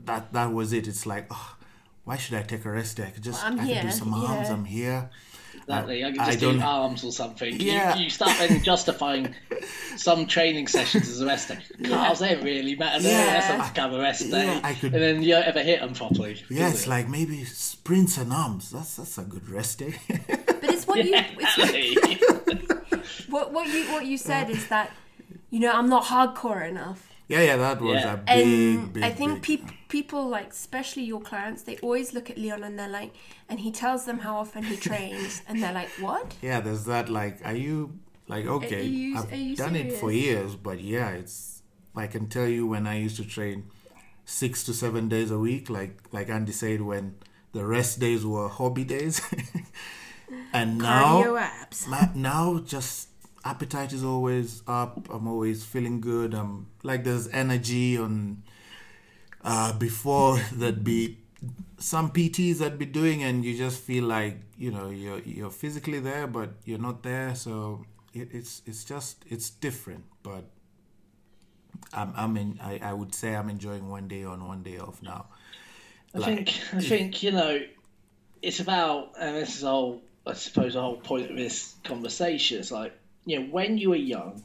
that 0.04 0.32
that 0.32 0.52
was 0.52 0.72
it. 0.72 0.86
It's 0.86 1.06
like, 1.06 1.26
oh, 1.30 1.56
why 2.04 2.16
should 2.16 2.34
I 2.36 2.42
take 2.42 2.64
a 2.64 2.70
rest 2.70 2.96
day? 2.98 3.04
I 3.06 3.10
could 3.10 3.22
just 3.22 3.42
I'm 3.44 3.54
I 3.60 3.64
could 3.64 3.72
here, 3.74 3.82
do 3.82 3.90
some 3.90 4.12
arms. 4.14 4.48
yeah. 4.48 4.52
I'm 4.54 4.64
here. 4.64 5.10
Exactly. 5.68 6.04
I, 6.04 6.12
can 6.12 6.24
just 6.24 6.40
do 6.40 6.52
don't- 6.52 6.62
arms 6.62 7.04
or 7.04 7.12
something. 7.12 7.60
Yeah. 7.60 7.96
You, 7.96 8.04
you 8.04 8.10
start 8.10 8.36
then 8.38 8.62
justifying 8.64 9.34
some 9.96 10.26
training 10.26 10.68
sessions 10.68 11.08
as 11.08 11.20
a 11.20 11.26
rest 11.26 11.48
day. 11.48 11.58
Calves, 11.84 12.20
they 12.20 12.36
really 12.36 12.76
matter. 12.76 13.02
Yeah. 13.02 13.10
Yeah. 13.24 13.56
That's 13.58 13.78
a 13.78 13.80
have 13.80 13.92
a 13.92 13.98
rest 13.98 14.30
day. 14.30 14.46
Yeah, 14.46 14.60
I 14.64 14.74
could- 14.74 14.94
And 14.94 15.02
then 15.02 15.22
you 15.22 15.34
don't 15.34 15.44
ever 15.46 15.62
hit 15.62 15.80
them 15.80 15.94
properly. 15.94 16.42
Yeah, 16.48 16.70
it's 16.70 16.86
like 16.86 17.08
maybe 17.08 17.44
sprints 17.44 18.16
and 18.18 18.32
arms. 18.32 18.70
That's 18.70 18.96
that's 18.96 19.18
a 19.18 19.24
good 19.24 19.48
rest 19.48 19.78
day. 19.80 19.94
but 20.08 20.64
it's 20.64 20.86
what 20.86 21.04
you 21.04 21.12
it's 21.14 23.28
what, 23.28 23.28
what 23.28 23.52
what 23.52 23.68
you 23.68 23.84
what 23.92 24.06
you 24.06 24.18
said 24.18 24.50
is 24.50 24.66
that 24.68 24.90
you 25.50 25.60
know 25.60 25.72
I'm 25.72 25.88
not 25.88 26.04
hardcore 26.04 26.68
enough 26.68 27.04
yeah, 27.28 27.42
yeah, 27.42 27.56
that 27.58 27.80
was 27.82 28.02
Yeah. 28.02 28.14
a 28.14 28.16
big, 28.16 28.46
and 28.46 28.92
big. 28.94 29.02
I 29.02 29.10
think 29.10 29.32
big- 29.34 29.42
peop 29.42 29.68
people 29.88 30.28
like, 30.28 30.50
especially 30.50 31.02
your 31.04 31.20
clients, 31.20 31.62
they 31.62 31.76
always 31.78 32.12
look 32.14 32.30
at 32.30 32.38
Leon 32.38 32.62
and 32.62 32.78
they're 32.78 32.88
like, 32.88 33.14
and 33.48 33.58
he 33.60 33.70
tells 33.72 34.04
them 34.04 34.18
how 34.20 34.36
often 34.36 34.62
he 34.64 34.76
trains, 34.88 35.42
and 35.48 35.62
they're 35.62 35.72
like, 35.72 35.88
what? 36.00 36.34
yeah, 36.42 36.60
there's 36.60 36.84
that. 36.84 37.08
Like, 37.08 37.40
are 37.44 37.54
you 37.54 37.98
like 38.28 38.46
okay? 38.46 38.84
you- 38.84 39.16
I've 39.16 39.56
done 39.56 39.76
it 39.76 39.92
for 39.94 40.12
years, 40.12 40.54
but 40.56 40.80
yeah, 40.80 41.10
it's. 41.10 41.62
I 41.96 42.06
can 42.06 42.28
tell 42.28 42.46
you 42.46 42.66
when 42.66 42.86
I 42.86 42.98
used 42.98 43.16
to 43.16 43.24
train 43.24 43.64
six 44.24 44.62
to 44.64 44.74
seven 44.74 45.08
days 45.08 45.30
a 45.30 45.38
week, 45.38 45.68
like 45.70 45.98
like 46.12 46.28
Andy 46.28 46.52
said, 46.52 46.80
when 46.82 47.16
the 47.52 47.64
rest 47.64 47.98
days 47.98 48.24
were 48.24 48.48
hobby 48.48 48.84
days, 48.84 49.20
and 50.52 50.78
now. 50.78 51.22
Now 52.14 52.60
just 52.60 53.08
appetite 53.44 53.92
is 53.92 54.02
always 54.04 54.62
up 54.66 55.08
i'm 55.14 55.26
always 55.28 55.64
feeling 55.64 56.00
good 56.00 56.34
i'm 56.34 56.66
like 56.82 57.04
there's 57.04 57.28
energy 57.28 57.96
on 57.96 58.42
uh 59.48 59.72
before 59.72 60.38
there'd 60.52 60.84
be 60.84 61.18
some 61.78 62.10
pts 62.10 62.58
that 62.58 62.78
be 62.78 62.84
doing 62.84 63.22
and 63.22 63.44
you 63.44 63.56
just 63.56 63.80
feel 63.80 64.04
like 64.04 64.36
you 64.58 64.70
know 64.70 64.90
you're 64.90 65.20
you're 65.20 65.50
physically 65.50 66.00
there 66.00 66.26
but 66.26 66.50
you're 66.64 66.78
not 66.78 67.02
there. 67.02 67.34
So 67.34 67.84
it, 68.12 68.28
it's 68.32 68.62
it's 68.66 68.84
just 68.84 69.24
it's 69.28 69.50
different 69.50 70.04
but 70.22 70.44
i'm 71.92 72.12
i'm 72.16 72.36
in 72.36 72.58
I, 72.62 72.80
I 72.82 72.92
would 72.92 73.14
say 73.14 73.34
i'm 73.36 73.48
enjoying 73.48 73.88
one 73.88 74.08
day 74.08 74.24
on 74.24 74.46
one 74.46 74.62
day 74.62 74.78
off 74.78 75.02
now. 75.02 75.26
I 76.14 76.18
think 76.20 76.48
I 76.74 76.80
think 76.80 77.22
you 77.22 77.32
know 77.32 77.60
it's 78.42 78.60
about 78.60 79.12
and 79.18 79.36
this 79.36 79.56
is 79.56 79.62
whole 79.62 80.02
I 80.26 80.34
suppose 80.34 80.74
the 80.74 80.82
whole 80.82 80.96
point 80.96 81.30
of 81.30 81.36
this 81.36 81.74
conversation 81.84 82.58
is 82.58 82.72
like 82.72 82.98
you 83.24 83.38
know 83.38 83.46
when 83.46 83.78
you 83.78 83.90
were 83.90 83.96
young 83.96 84.42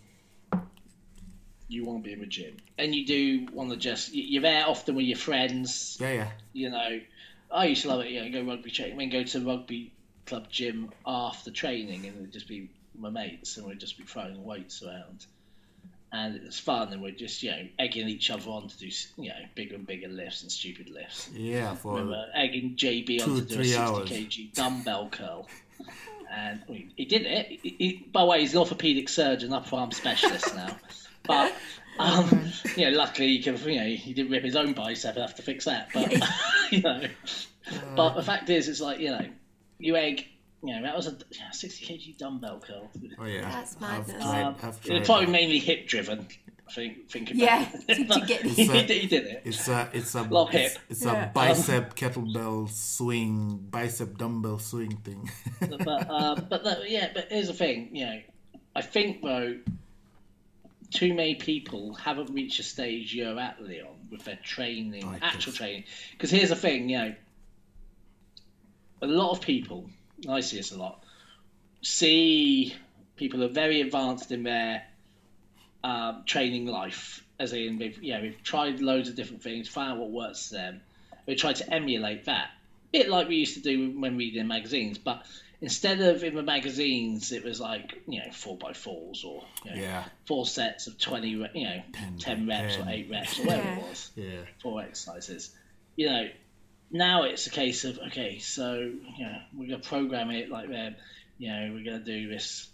you 1.74 1.86
want 1.86 2.04
to 2.04 2.08
be 2.08 2.14
in 2.14 2.22
a 2.22 2.26
gym, 2.26 2.58
and 2.78 2.94
you 2.94 3.06
do 3.06 3.48
want 3.52 3.72
to 3.72 3.78
just 3.78 4.14
you're 4.14 4.42
there 4.42 4.66
often 4.68 4.96
with 4.96 5.06
your 5.06 5.18
friends. 5.18 5.98
Yeah, 6.00 6.12
yeah. 6.14 6.32
You 6.54 6.70
know, 6.70 7.00
I 7.52 7.66
used 7.66 7.82
to 7.84 7.90
love 7.90 8.02
it. 8.02 8.10
You 8.12 8.22
know, 8.30 8.32
go 8.44 8.50
rugby 8.50 8.72
training, 8.72 8.98
then 8.98 9.10
go 9.10 9.24
to 9.24 9.40
the 9.40 9.46
rugby 9.46 9.92
club 10.26 10.50
gym 10.50 10.92
after 11.06 11.52
training, 11.52 12.06
and 12.06 12.16
it'd 12.18 12.32
just 12.34 12.48
be 12.48 12.70
my 12.98 13.10
mates, 13.10 13.58
and 13.58 13.66
we'd 13.68 13.80
just 13.80 13.98
be 13.98 14.04
throwing 14.04 14.44
weights 14.46 14.84
around, 14.84 15.26
and 16.12 16.36
it 16.36 16.44
was 16.44 16.60
fun, 16.60 16.94
and 16.94 17.02
we're 17.02 17.12
just 17.12 17.42
you 17.44 17.52
know 17.52 17.68
egging 17.80 18.08
each 18.08 18.30
other 18.30 18.50
on 18.50 18.68
to 18.68 18.78
do 18.78 18.90
you 19.18 19.30
know 19.30 19.36
bigger 19.56 19.76
and 19.76 19.88
bigger 19.88 20.08
lifts 20.08 20.44
and 20.44 20.52
stupid 20.52 20.90
lifts. 20.90 21.30
Yeah, 21.34 21.74
for 21.76 21.94
Remember 21.96 22.26
egging 22.36 22.76
JB 22.76 23.22
on 23.28 23.36
to 23.36 23.42
do 23.42 23.60
a 23.62 23.66
60 23.66 23.76
hours. 23.78 24.10
kg 24.10 24.54
dumbbell 24.56 25.10
curl. 25.10 25.48
And 26.36 26.62
he 26.96 27.06
did 27.06 27.28
it. 27.28 27.46
He, 27.62 27.76
he- 27.78 28.06
by 28.12 28.22
the 28.22 28.26
way, 28.26 28.42
he's 28.42 28.54
an 28.54 28.60
orthopedic 28.60 29.08
surgeon, 29.08 29.54
upper 29.54 29.76
arm 29.76 29.92
specialist 29.92 30.56
now. 30.56 30.76
But 31.26 31.54
um, 32.00 32.52
you 32.76 32.90
know, 32.92 32.98
luckily 32.98 33.28
he 33.30 33.42
can. 33.44 33.58
You 33.58 33.80
know, 33.80 33.86
he 33.88 34.14
didn't 34.14 34.32
rip 34.32 34.44
his 34.44 34.56
own 34.56 34.74
bicep 34.74 35.16
and 35.16 35.22
have 35.22 35.36
to 35.36 35.42
fix 35.42 35.66
that. 35.66 35.90
But 35.94 36.12
you 36.72 36.82
know, 36.82 37.04
but 37.96 38.14
the 38.16 38.24
fact 38.24 38.50
is, 38.50 38.68
it's 38.68 38.82
like 38.82 39.00
you 39.00 39.10
know, 39.12 39.26
you 39.80 39.96
egg. 39.96 40.26
You 40.66 40.76
know, 40.76 40.84
that 40.84 40.96
was 40.96 41.08
a 41.08 41.18
60 41.52 41.86
kg 41.86 42.18
dumbbell 42.18 42.62
curl. 42.66 42.90
oh 43.20 43.26
yeah. 43.26 43.42
That's 43.42 43.76
I've 43.82 44.08
madness. 44.08 44.24
Um, 44.24 44.56
it's 44.86 45.06
probably 45.08 45.26
that. 45.26 45.32
mainly 45.34 45.60
hip 45.60 45.88
driven. 45.90 46.26
I 46.66 46.72
think. 46.72 47.10
Thinking 47.10 47.38
Yeah, 47.38 47.68
about 47.68 47.82
to- 47.82 47.92
it. 47.92 47.96
to 47.98 48.06
But 48.06 48.28
get- 48.28 48.42
he, 48.46 48.62
It's 48.64 48.72
a- 48.72 48.88
did, 48.88 49.02
he 49.02 49.08
did 49.08 49.26
it. 49.26 49.42
It's 49.44 49.68
a 49.68 49.90
it's 49.92 50.16
a 50.16 50.22
Lot 50.22 50.54
it's, 50.56 50.74
hip. 50.76 50.82
it's 50.90 51.04
Yeah. 51.04 51.26
a 51.30 51.34
bicep 51.34 51.96
kettlebell 51.98 52.70
swing, 52.70 53.58
bicep 53.70 54.18
dumbbell 54.18 54.58
swing 54.60 54.96
thing. 55.04 55.30
but 55.60 56.10
um, 56.10 56.48
but 56.50 56.64
the, 56.64 56.84
yeah, 56.88 57.10
but 57.14 57.28
here's 57.30 57.48
the 57.48 57.54
thing, 57.54 57.90
you 57.94 58.06
know, 58.06 58.22
I 58.74 58.82
think 58.84 59.22
though, 59.22 59.58
too 60.94 61.14
many 61.14 61.36
people 61.36 61.96
haven't 61.96 62.32
reached 62.34 62.60
a 62.60 62.64
stage 62.64 63.14
you're 63.14 63.40
at, 63.40 63.62
Leon, 63.62 63.96
with 64.12 64.24
their 64.24 64.40
training, 64.44 65.04
I 65.04 65.18
actual 65.22 65.52
guess. 65.52 65.58
training. 65.58 65.84
Because 66.12 66.30
here's 66.30 66.50
the 66.50 66.56
thing, 66.56 66.88
you 66.90 66.98
know, 66.98 67.16
a 69.02 69.08
lot 69.08 69.32
of 69.32 69.42
people, 69.42 69.90
I 70.30 70.40
see 70.40 70.58
this 70.58 70.72
a 70.72 70.78
lot, 70.78 71.04
see 71.82 72.76
people 73.16 73.40
who 73.40 73.46
are 73.46 73.50
very 73.50 73.82
advanced 73.82 74.32
in 74.32 74.44
their 74.44 74.84
um, 75.84 76.24
training 76.26 76.68
life, 76.68 77.26
as 77.40 77.54
in 77.54 77.80
they've, 77.80 78.02
you 78.02 78.14
know, 78.14 78.22
they've 78.22 78.44
tried 78.44 78.80
loads 78.80 79.10
of 79.10 79.16
different 79.16 79.42
things, 79.42 79.68
found 79.68 79.94
out 79.94 79.98
what 79.98 80.12
works 80.12 80.48
for 80.50 80.56
them. 80.56 80.82
They 81.26 81.36
try 81.36 81.54
to 81.54 81.74
emulate 81.74 82.26
that, 82.26 82.52
bit 82.92 83.10
like 83.10 83.28
we 83.28 83.38
used 83.38 83.56
to 83.56 83.62
do 83.62 84.00
when 84.00 84.16
reading 84.16 84.48
magazines, 84.48 84.98
but 85.00 85.26
instead 85.63 85.99
of 86.02 86.23
in 86.23 86.36
the 86.36 86.43
magazines, 86.43 87.32
it 87.32 87.43
was 87.43 87.60
like 87.60 87.95
you 88.08 88.19
know 88.19 88.32
four 88.32 88.58
by 88.58 88.73
fours 88.73 89.23
or 89.23 89.43
you 89.65 89.71
know, 89.71 89.82
yeah, 89.82 90.04
four 90.28 90.45
sets 90.45 90.86
of 90.88 90.99
twenty, 90.99 91.30
you 91.30 91.39
know, 91.63 91.82
Ten 91.93 92.17
ten, 92.19 92.47
reps 92.47 92.76
ten. 92.76 92.88
or 92.88 92.91
eight 92.91 93.10
reps 93.10 93.39
or 93.39 93.45
whatever 93.45 93.67
Yeah. 93.67 93.78
it 93.80 93.89
was 93.89 94.12
yeah, 94.15 94.41
four 94.62 94.82
exercises. 94.82 95.56
You 95.95 96.10
know, 96.10 96.28
now 96.91 97.23
it's 97.23 97.47
a 97.47 97.49
case 97.49 97.86
of 97.86 97.97
okay, 98.10 98.38
so 98.39 98.76
you 98.76 99.26
know 99.26 99.38
we're 99.56 99.69
gonna 99.69 99.80
program 99.82 100.30
it 100.30 100.49
like 100.52 100.69
that. 100.69 100.99
You 101.39 101.49
know, 101.52 101.71
we're 101.73 101.84
gonna 101.86 102.06
do 102.06 102.28
this 102.30 102.67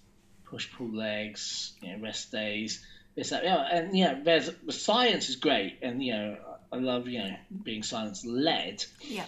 push 0.45 0.67
pull 0.73 0.91
legs, 0.93 1.73
you 1.81 1.95
know, 1.95 2.03
rest 2.03 2.31
days, 2.31 2.83
this 3.15 3.29
that. 3.29 3.43
Yeah, 3.43 3.57
and 3.71 3.95
you 3.97 4.05
know, 4.05 4.21
there's 4.23 4.49
the 4.65 4.73
science 4.73 5.29
is 5.29 5.35
great, 5.37 5.77
and 5.83 6.03
you 6.03 6.13
know, 6.13 6.37
I 6.73 6.77
love 6.77 7.07
you 7.07 7.19
know 7.19 7.35
being 7.63 7.83
science 7.83 8.25
led, 8.25 8.83
Yeah. 9.03 9.25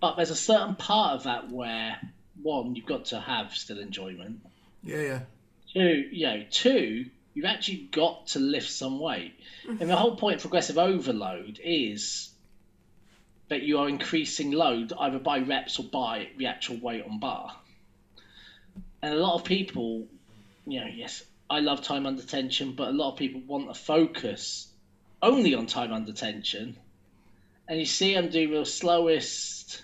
but 0.00 0.16
there's 0.16 0.30
a 0.30 0.36
certain 0.36 0.74
part 0.76 1.14
of 1.14 1.24
that 1.24 1.50
where 1.50 1.98
one 2.42 2.74
you've 2.74 2.86
got 2.86 3.06
to 3.06 3.20
have 3.20 3.54
still 3.54 3.78
enjoyment. 3.78 4.40
yeah, 4.82 5.00
yeah. 5.00 5.20
Two, 5.72 6.08
you 6.10 6.26
know, 6.26 6.44
two, 6.50 7.06
you've 7.34 7.44
actually 7.44 7.88
got 7.92 8.26
to 8.28 8.38
lift 8.40 8.68
some 8.70 8.98
weight. 8.98 9.34
And 9.68 9.88
the 9.88 9.96
whole 9.96 10.16
point 10.16 10.36
of 10.36 10.40
progressive 10.42 10.78
overload 10.78 11.60
is 11.62 12.30
that 13.48 13.62
you 13.62 13.78
are 13.78 13.88
increasing 13.88 14.52
load 14.52 14.92
either 14.98 15.18
by 15.18 15.38
reps 15.40 15.78
or 15.78 15.84
by 15.84 16.28
the 16.36 16.46
actual 16.46 16.76
weight 16.78 17.04
on 17.04 17.18
bar. 17.18 17.54
And 19.02 19.14
a 19.14 19.18
lot 19.18 19.36
of 19.36 19.44
people, 19.44 20.06
you 20.66 20.80
know, 20.80 20.86
yes, 20.86 21.22
I 21.48 21.60
love 21.60 21.82
time 21.82 22.06
under 22.06 22.22
tension, 22.22 22.72
but 22.72 22.88
a 22.88 22.92
lot 22.92 23.12
of 23.12 23.18
people 23.18 23.40
want 23.46 23.72
to 23.72 23.80
focus 23.80 24.68
only 25.22 25.54
on 25.54 25.66
time 25.66 25.92
under 25.92 26.12
tension. 26.12 26.76
And 27.68 27.78
you 27.78 27.86
see 27.86 28.14
them 28.14 28.30
do 28.30 28.58
the 28.58 28.64
slowest 28.64 29.82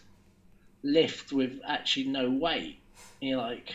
lift 0.83 1.33
with 1.33 1.61
actually 1.67 2.07
no 2.07 2.31
weight. 2.31 2.79
And 3.21 3.31
you're 3.31 3.39
like, 3.39 3.73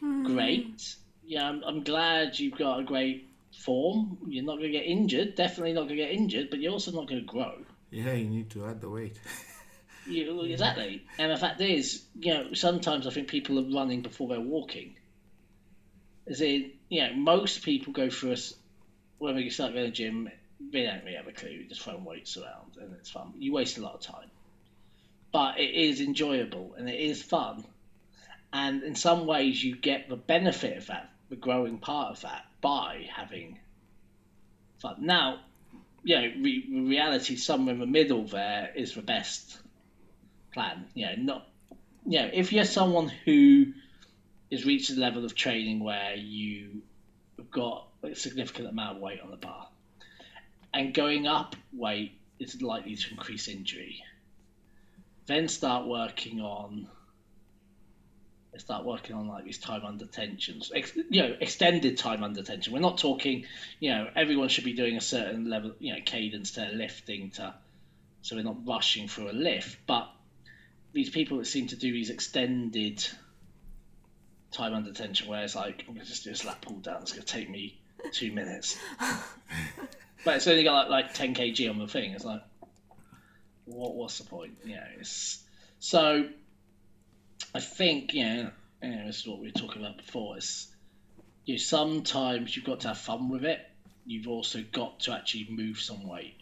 great. 0.00 0.96
Yeah, 1.26 1.48
I'm, 1.48 1.62
I'm 1.64 1.82
glad 1.84 2.38
you've 2.38 2.58
got 2.58 2.80
a 2.80 2.84
great 2.84 3.28
form. 3.58 4.18
You're 4.26 4.44
not 4.44 4.58
going 4.58 4.72
to 4.72 4.78
get 4.78 4.86
injured. 4.86 5.34
Definitely 5.34 5.72
not 5.72 5.82
going 5.82 5.96
to 5.96 6.04
get 6.04 6.12
injured, 6.12 6.50
but 6.50 6.60
you're 6.60 6.72
also 6.72 6.92
not 6.92 7.08
going 7.08 7.20
to 7.20 7.26
grow. 7.26 7.54
Yeah, 7.90 8.12
you 8.12 8.28
need 8.28 8.50
to 8.50 8.66
add 8.66 8.80
the 8.80 8.90
weight. 8.90 9.18
You, 10.06 10.42
exactly. 10.42 11.02
And 11.18 11.32
the 11.32 11.36
fact 11.36 11.60
is, 11.60 12.02
you 12.18 12.34
know, 12.34 12.52
sometimes 12.52 13.06
I 13.06 13.10
think 13.10 13.28
people 13.28 13.58
are 13.58 13.74
running 13.74 14.02
before 14.02 14.28
they're 14.28 14.40
walking. 14.40 14.96
As 16.26 16.40
in, 16.40 16.72
you 16.88 17.02
know, 17.02 17.14
most 17.14 17.62
people 17.62 17.92
go 17.92 18.10
for 18.10 18.32
us 18.32 18.54
when 19.18 19.36
we 19.36 19.48
start 19.50 19.72
going 19.72 19.86
to 19.86 19.90
the 19.90 19.96
gym, 19.96 20.28
they 20.72 20.82
don't 20.82 21.04
really 21.04 21.16
have 21.16 21.26
a 21.26 21.32
clue. 21.32 21.56
We're 21.58 21.68
just 21.68 21.82
throwing 21.82 22.04
weights 22.04 22.36
around 22.36 22.76
and 22.80 22.92
it's 22.94 23.10
fun. 23.10 23.32
You 23.38 23.52
waste 23.52 23.78
a 23.78 23.82
lot 23.82 23.94
of 23.94 24.00
time. 24.00 24.30
But 25.34 25.58
it 25.58 25.74
is 25.74 26.00
enjoyable 26.00 26.76
and 26.78 26.88
it 26.88 27.00
is 27.00 27.20
fun. 27.20 27.64
And 28.52 28.84
in 28.84 28.94
some 28.94 29.26
ways, 29.26 29.64
you 29.64 29.74
get 29.74 30.08
the 30.08 30.14
benefit 30.14 30.76
of 30.76 30.86
that, 30.86 31.10
the 31.28 31.34
growing 31.34 31.78
part 31.78 32.12
of 32.12 32.20
that, 32.20 32.46
by 32.60 33.08
having 33.12 33.58
fun. 34.78 34.94
Now, 35.00 35.40
you 36.04 36.14
know, 36.14 36.32
re- 36.40 36.68
reality 36.70 37.34
somewhere 37.34 37.74
in 37.74 37.80
the 37.80 37.86
middle 37.86 38.28
there 38.28 38.70
is 38.76 38.94
the 38.94 39.02
best 39.02 39.58
plan. 40.52 40.84
You 40.94 41.06
know, 41.06 41.14
not 41.16 41.48
you 42.06 42.20
know, 42.20 42.30
if 42.32 42.52
you're 42.52 42.64
someone 42.64 43.08
who 43.24 43.72
has 44.52 44.64
reached 44.64 44.90
a 44.90 44.94
level 44.94 45.24
of 45.24 45.34
training 45.34 45.82
where 45.82 46.14
you 46.14 46.82
have 47.38 47.50
got 47.50 47.88
a 48.04 48.14
significant 48.14 48.68
amount 48.68 48.98
of 48.98 49.02
weight 49.02 49.20
on 49.20 49.32
the 49.32 49.36
bar, 49.36 49.66
and 50.72 50.94
going 50.94 51.26
up 51.26 51.56
weight 51.72 52.12
is 52.38 52.62
likely 52.62 52.94
to 52.94 53.10
increase 53.10 53.48
injury, 53.48 54.04
then 55.26 55.48
start 55.48 55.86
working 55.86 56.40
on. 56.40 56.86
Start 58.56 58.84
working 58.84 59.16
on 59.16 59.26
like 59.26 59.44
these 59.44 59.58
time 59.58 59.84
under 59.84 60.06
tensions, 60.06 60.70
Ex- 60.72 60.94
you 60.94 61.22
know, 61.22 61.36
extended 61.40 61.98
time 61.98 62.22
under 62.22 62.40
tension. 62.40 62.72
We're 62.72 62.78
not 62.78 62.98
talking, 62.98 63.46
you 63.80 63.90
know, 63.90 64.08
everyone 64.14 64.48
should 64.48 64.62
be 64.62 64.74
doing 64.74 64.96
a 64.96 65.00
certain 65.00 65.50
level, 65.50 65.72
you 65.80 65.92
know, 65.92 65.98
cadence 66.04 66.52
to 66.52 66.70
lifting 66.72 67.30
to, 67.30 67.52
so 68.22 68.36
we're 68.36 68.44
not 68.44 68.64
rushing 68.64 69.08
through 69.08 69.32
a 69.32 69.32
lift. 69.32 69.78
But 69.88 70.08
these 70.92 71.10
people 71.10 71.38
that 71.38 71.46
seem 71.46 71.66
to 71.66 71.76
do 71.76 71.90
these 71.92 72.10
extended 72.10 73.04
time 74.52 74.72
under 74.72 74.92
tension, 74.92 75.26
where 75.26 75.42
it's 75.42 75.56
like 75.56 75.84
I'm 75.88 75.94
gonna 75.94 76.06
just 76.06 76.22
do 76.22 76.30
a 76.30 76.38
lat 76.46 76.62
pull 76.62 76.76
down. 76.76 77.02
It's 77.02 77.12
gonna 77.12 77.24
take 77.24 77.50
me 77.50 77.76
two 78.12 78.30
minutes, 78.30 78.78
but 80.24 80.36
it's 80.36 80.46
only 80.46 80.62
got 80.62 80.88
like, 80.88 81.06
like 81.06 81.14
10 81.14 81.34
kg 81.34 81.70
on 81.70 81.80
the 81.80 81.88
thing. 81.88 82.12
It's 82.12 82.24
like, 82.24 82.42
what? 83.66 83.94
What's 83.94 84.18
the 84.18 84.24
point? 84.24 84.56
You 84.64 84.76
know, 84.76 84.86
it's 84.98 85.42
so. 85.78 86.28
I 87.54 87.60
think 87.60 88.14
you 88.14 88.24
know, 88.24 88.50
you 88.82 88.90
know, 88.90 89.06
this 89.06 89.20
is 89.20 89.26
what 89.26 89.40
we 89.40 89.48
were 89.48 89.52
talking 89.52 89.82
about 89.82 89.96
before. 89.96 90.38
Is 90.38 90.68
you 91.44 91.54
know, 91.54 91.58
sometimes 91.58 92.56
you've 92.56 92.64
got 92.64 92.80
to 92.80 92.88
have 92.88 92.98
fun 92.98 93.28
with 93.28 93.44
it. 93.44 93.60
You've 94.06 94.28
also 94.28 94.62
got 94.72 95.00
to 95.00 95.12
actually 95.12 95.48
move 95.50 95.80
some 95.80 96.06
weight. 96.06 96.36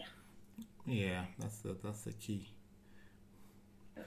Yeah, 0.86 1.24
that's 1.38 1.58
the 1.58 1.76
that's 1.82 2.02
the 2.02 2.12
key. 2.12 2.48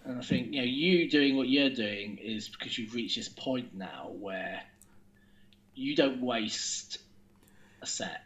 And 0.03 0.19
I 0.19 0.21
think 0.21 0.53
you 0.53 0.59
know 0.59 0.65
you 0.65 1.09
doing 1.09 1.37
what 1.37 1.47
you're 1.47 1.69
doing 1.69 2.17
is 2.17 2.49
because 2.49 2.77
you've 2.77 2.93
reached 2.93 3.17
this 3.17 3.29
point 3.29 3.75
now 3.75 4.11
where 4.19 4.61
you 5.73 5.95
don't 5.95 6.21
waste 6.21 6.97
a 7.81 7.85
set, 7.85 8.21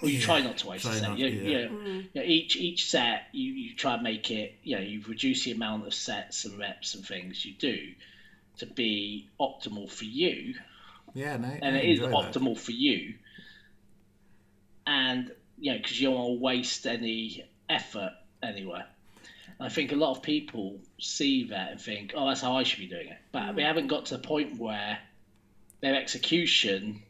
or 0.00 0.08
you 0.08 0.18
Yeah, 0.18 0.24
try 0.24 0.40
not 0.42 0.58
to 0.58 0.66
waste 0.68 0.84
try 0.84 0.94
a 0.94 0.98
set. 0.98 1.08
not- 1.08 1.18
you, 1.18 1.26
yeah. 1.26 1.48
you 1.48 1.54
know, 1.68 1.80
you 1.90 2.08
know, 2.14 2.22
each 2.22 2.56
each 2.56 2.90
set 2.90 3.28
you, 3.32 3.52
you 3.52 3.74
try 3.74 3.94
and 3.94 4.02
make 4.02 4.30
it. 4.30 4.54
You 4.62 4.76
know, 4.76 4.82
you 4.82 5.02
reduce 5.06 5.44
the 5.44 5.52
amount 5.52 5.86
of 5.86 5.94
sets 5.94 6.44
and 6.44 6.58
reps 6.58 6.94
and 6.94 7.04
things 7.06 7.44
you 7.44 7.54
do 7.54 7.92
to 8.58 8.66
be 8.66 9.28
optimal 9.40 9.90
for 9.90 10.04
you, 10.04 10.54
Yeah, 11.14 11.34
and 11.34 11.44
and 11.44 11.76
I 11.76 11.78
it 11.80 11.90
is 11.90 11.98
enjoy 12.00 12.22
that. 12.22 12.34
optimal 12.34 12.58
for 12.58 12.72
you. 12.72 13.14
And 14.86 15.30
you 15.58 15.72
know, 15.72 15.78
because 15.78 16.00
you 16.00 16.08
don't 16.08 16.16
want 16.16 16.38
to 16.38 16.42
waste 16.42 16.86
any 16.86 17.44
effort 17.68 18.12
anywhere. 18.42 18.86
And 19.58 19.66
I 19.66 19.68
think 19.68 19.92
a 19.92 19.96
lot 19.96 20.16
of 20.16 20.22
people 20.22 20.78
see 20.98 21.48
that 21.48 21.72
and 21.72 21.80
think, 21.80 22.12
"Oh, 22.14 22.26
that's 22.28 22.40
how 22.40 22.56
I 22.56 22.62
should 22.62 22.78
be 22.80 22.86
doing 22.86 23.08
it," 23.08 23.18
but 23.32 23.54
we 23.54 23.62
mm. 23.62 23.66
haven't 23.66 23.88
got 23.88 24.06
to 24.06 24.16
the 24.16 24.22
point 24.22 24.58
where 24.58 24.98
their 25.80 25.94
execution 25.96 27.02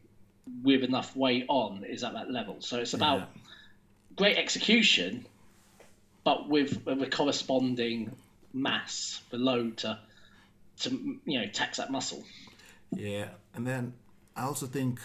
with 0.62 0.82
enough 0.82 1.14
weight 1.16 1.44
on 1.48 1.84
is 1.84 2.04
at 2.04 2.12
that 2.14 2.30
level. 2.30 2.56
So 2.60 2.78
it's 2.78 2.94
about 2.94 3.18
Yeah. 3.18 3.26
great 4.16 4.36
execution, 4.36 5.26
but 6.24 6.48
with 6.48 6.84
with 6.86 7.10
corresponding 7.10 8.14
mass, 8.52 9.20
the 9.30 9.38
load 9.38 9.76
to 9.78 9.98
to 10.80 10.90
you 11.24 11.40
know 11.40 11.46
tax 11.46 11.78
that 11.78 11.90
muscle. 11.90 12.24
Yeah, 12.92 13.28
and 13.54 13.66
then 13.66 13.94
I 14.36 14.42
also 14.42 14.66
think 14.66 15.00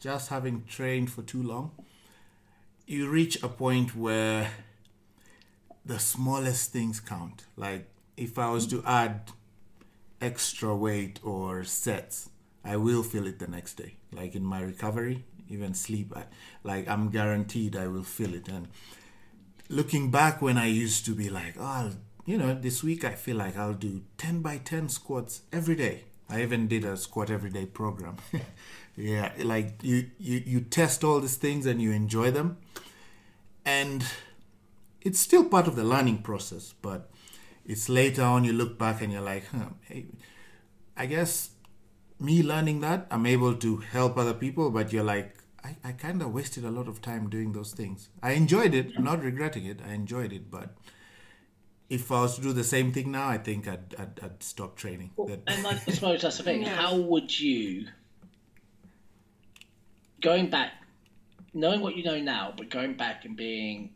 just 0.00 0.28
having 0.28 0.64
trained 0.64 1.10
for 1.10 1.22
too 1.22 1.42
long, 1.42 1.72
you 2.86 3.08
reach 3.08 3.42
a 3.42 3.48
point 3.48 3.94
where 3.96 4.50
the 5.84 5.98
smallest 5.98 6.72
things 6.72 7.00
count. 7.00 7.44
Like 7.56 7.88
if 8.16 8.38
I 8.38 8.50
was 8.50 8.66
to 8.68 8.82
add 8.84 9.30
extra 10.20 10.76
weight 10.76 11.18
or 11.22 11.64
sets, 11.64 12.28
I 12.64 12.76
will 12.76 13.02
feel 13.02 13.26
it 13.26 13.38
the 13.38 13.48
next 13.48 13.74
day. 13.74 13.96
Like 14.12 14.34
in 14.34 14.44
my 14.44 14.60
recovery, 14.60 15.24
even 15.48 15.74
sleep, 15.74 16.12
I, 16.14 16.24
like 16.62 16.88
I'm 16.88 17.10
guaranteed 17.10 17.76
I 17.76 17.86
will 17.86 18.04
feel 18.04 18.34
it. 18.34 18.48
And 18.48 18.68
looking 19.68 20.10
back 20.10 20.42
when 20.42 20.58
I 20.58 20.66
used 20.66 21.04
to 21.06 21.14
be 21.14 21.30
like, 21.30 21.54
oh, 21.58 21.92
you 22.26 22.36
know, 22.36 22.54
this 22.54 22.82
week 22.82 23.04
I 23.04 23.12
feel 23.12 23.36
like 23.36 23.56
I'll 23.56 23.74
do 23.74 24.02
10 24.18 24.42
by 24.42 24.58
10 24.58 24.88
squats 24.88 25.42
every 25.52 25.76
day. 25.76 26.04
I 26.28 26.42
even 26.42 26.68
did 26.68 26.84
a 26.84 26.96
squat 26.96 27.30
every 27.30 27.50
day 27.50 27.66
program. 27.66 28.16
yeah, 28.96 29.32
like 29.38 29.82
you, 29.82 30.10
you, 30.18 30.42
you 30.46 30.60
test 30.60 31.02
all 31.02 31.20
these 31.20 31.36
things 31.36 31.66
and 31.66 31.82
you 31.82 31.90
enjoy 31.90 32.30
them. 32.30 32.58
And 33.64 34.04
it's 35.02 35.18
still 35.18 35.44
part 35.44 35.66
of 35.66 35.76
the 35.76 35.84
learning 35.84 36.18
process, 36.18 36.74
but 36.82 37.10
it's 37.66 37.88
later 37.88 38.22
on 38.22 38.44
you 38.44 38.52
look 38.52 38.78
back 38.78 39.02
and 39.02 39.12
you're 39.12 39.22
like, 39.22 39.46
huh, 39.46 39.70
hey, 39.88 40.06
I 40.96 41.06
guess 41.06 41.50
me 42.20 42.42
learning 42.42 42.80
that, 42.80 43.06
I'm 43.10 43.26
able 43.26 43.54
to 43.56 43.78
help 43.78 44.16
other 44.18 44.34
people, 44.34 44.70
but 44.70 44.92
you're 44.92 45.04
like, 45.04 45.36
I, 45.64 45.76
I 45.84 45.92
kind 45.92 46.22
of 46.22 46.32
wasted 46.32 46.64
a 46.64 46.70
lot 46.70 46.88
of 46.88 47.00
time 47.02 47.28
doing 47.30 47.52
those 47.52 47.72
things. 47.72 48.08
I 48.22 48.32
enjoyed 48.32 48.74
it, 48.74 48.92
I'm 48.96 49.04
not 49.04 49.22
regretting 49.22 49.64
it. 49.66 49.80
I 49.86 49.92
enjoyed 49.94 50.32
it, 50.32 50.50
but 50.50 50.74
if 51.88 52.10
I 52.12 52.22
was 52.22 52.36
to 52.36 52.42
do 52.42 52.52
the 52.52 52.64
same 52.64 52.92
thing 52.92 53.10
now, 53.10 53.28
I 53.28 53.38
think 53.38 53.66
I'd, 53.66 53.94
I'd, 53.98 54.20
I'd 54.22 54.42
stop 54.42 54.76
training. 54.76 55.10
That- 55.26 55.42
And 55.46 55.66
I 55.66 55.76
suppose 55.90 56.22
that's 56.22 56.38
the 56.38 56.42
thing. 56.44 56.62
Yeah. 56.62 56.74
How 56.74 56.96
would 56.96 57.38
you, 57.38 57.86
going 60.20 60.50
back, 60.50 60.72
knowing 61.52 61.80
what 61.80 61.96
you 61.96 62.04
know 62.04 62.20
now, 62.20 62.52
but 62.56 62.70
going 62.70 62.94
back 62.94 63.24
and 63.24 63.36
being, 63.36 63.90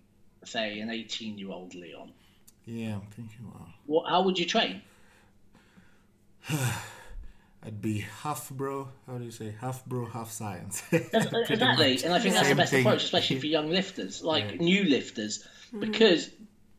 say, 0.45 0.81
an 0.81 0.91
18 0.91 1.39
year 1.39 1.51
old 1.51 1.75
Leon, 1.75 2.13
yeah, 2.67 2.95
I'm 2.95 3.07
thinking, 3.11 3.47
wow. 3.53 3.67
what, 3.87 4.09
how 4.09 4.23
would 4.23 4.39
you 4.39 4.47
train? 4.47 4.81
I'd 7.67 7.81
be 7.81 8.01
half 8.23 8.51
bro. 8.51 8.89
How 9.07 9.19
do 9.19 9.25
you 9.25 9.31
say 9.31 9.55
half 9.61 9.85
bro, 9.87 10.05
half 10.05 10.31
science? 10.31 10.83
Uh, 10.93 10.99
exactly. 11.49 12.05
And 12.05 12.13
I 12.13 12.19
think 12.19 12.35
that's 12.35 12.49
the 12.49 12.55
best 12.55 12.73
thing. 12.73 12.85
approach, 12.85 13.05
especially 13.05 13.41
for 13.41 13.47
young 13.47 13.71
lifters, 13.71 14.23
like 14.23 14.61
new 14.61 14.85
lifters, 14.85 15.47
mm. 15.73 15.81
because 15.81 16.31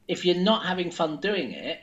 if 0.07 0.25
you're 0.25 0.35
not 0.35 0.65
having 0.65 0.91
fun 0.91 1.17
doing 1.17 1.53
it, 1.53 1.79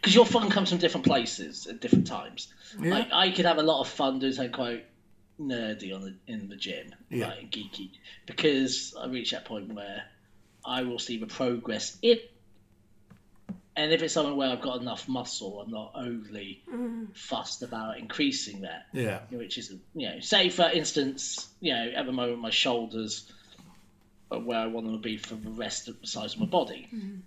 because 0.00 0.14
your 0.14 0.26
fun 0.26 0.50
comes 0.50 0.68
from 0.68 0.78
different 0.78 1.06
places 1.06 1.66
at 1.66 1.80
different 1.80 2.06
times. 2.06 2.52
Yeah. 2.80 2.90
Like 2.90 3.08
I 3.12 3.30
could 3.30 3.46
have 3.46 3.58
a 3.58 3.62
lot 3.62 3.80
of 3.80 3.88
fun 3.88 4.20
doing 4.20 4.32
something 4.32 4.52
quite 4.52 4.86
nerdy 5.40 5.94
on 5.94 6.02
the 6.02 6.14
in 6.32 6.48
the 6.48 6.56
gym, 6.56 6.94
Yeah. 7.10 7.28
right, 7.28 7.40
and 7.40 7.50
geeky, 7.50 7.90
because 8.26 8.94
I 8.98 9.06
reach 9.08 9.32
that 9.32 9.44
point 9.44 9.72
where 9.74 10.04
I 10.64 10.82
will 10.82 10.98
see 10.98 11.18
the 11.18 11.26
progress 11.26 11.96
in. 12.02 12.18
And 13.74 13.92
if 13.92 14.02
it's 14.02 14.12
something 14.12 14.36
where 14.36 14.50
I've 14.50 14.60
got 14.60 14.80
enough 14.80 15.08
muscle, 15.08 15.60
I'm 15.60 15.70
not 15.70 15.92
overly 15.94 16.62
mm. 16.70 17.16
fussed 17.16 17.62
about 17.62 17.98
increasing 17.98 18.62
that. 18.62 18.86
Yeah, 18.92 19.20
which 19.30 19.56
is 19.56 19.72
you 19.94 20.08
know 20.08 20.20
say 20.20 20.50
for 20.50 20.64
instance 20.64 21.48
you 21.60 21.72
know 21.72 21.92
at 21.96 22.04
the 22.04 22.12
moment 22.12 22.40
my 22.40 22.50
shoulders 22.50 23.32
are 24.30 24.40
where 24.40 24.58
I 24.58 24.66
want 24.66 24.86
them 24.86 24.96
to 24.96 25.02
be 25.02 25.16
for 25.16 25.34
the 25.34 25.50
rest 25.50 25.88
of 25.88 26.00
the 26.00 26.06
size 26.06 26.34
of 26.34 26.40
my 26.40 26.46
body. 26.46 26.88
Mm. 26.94 27.20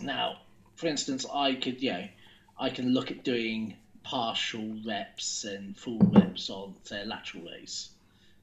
Now, 0.00 0.38
for 0.76 0.86
instance, 0.86 1.26
I 1.32 1.54
could 1.54 1.82
you 1.82 1.92
know 1.92 2.08
I 2.58 2.70
can 2.70 2.94
look 2.94 3.10
at 3.10 3.24
doing 3.24 3.76
partial 4.04 4.76
reps 4.86 5.42
and 5.44 5.76
full 5.76 5.98
reps 5.98 6.48
on 6.48 6.74
say 6.84 7.04
lateral 7.04 7.44
raise 7.44 7.88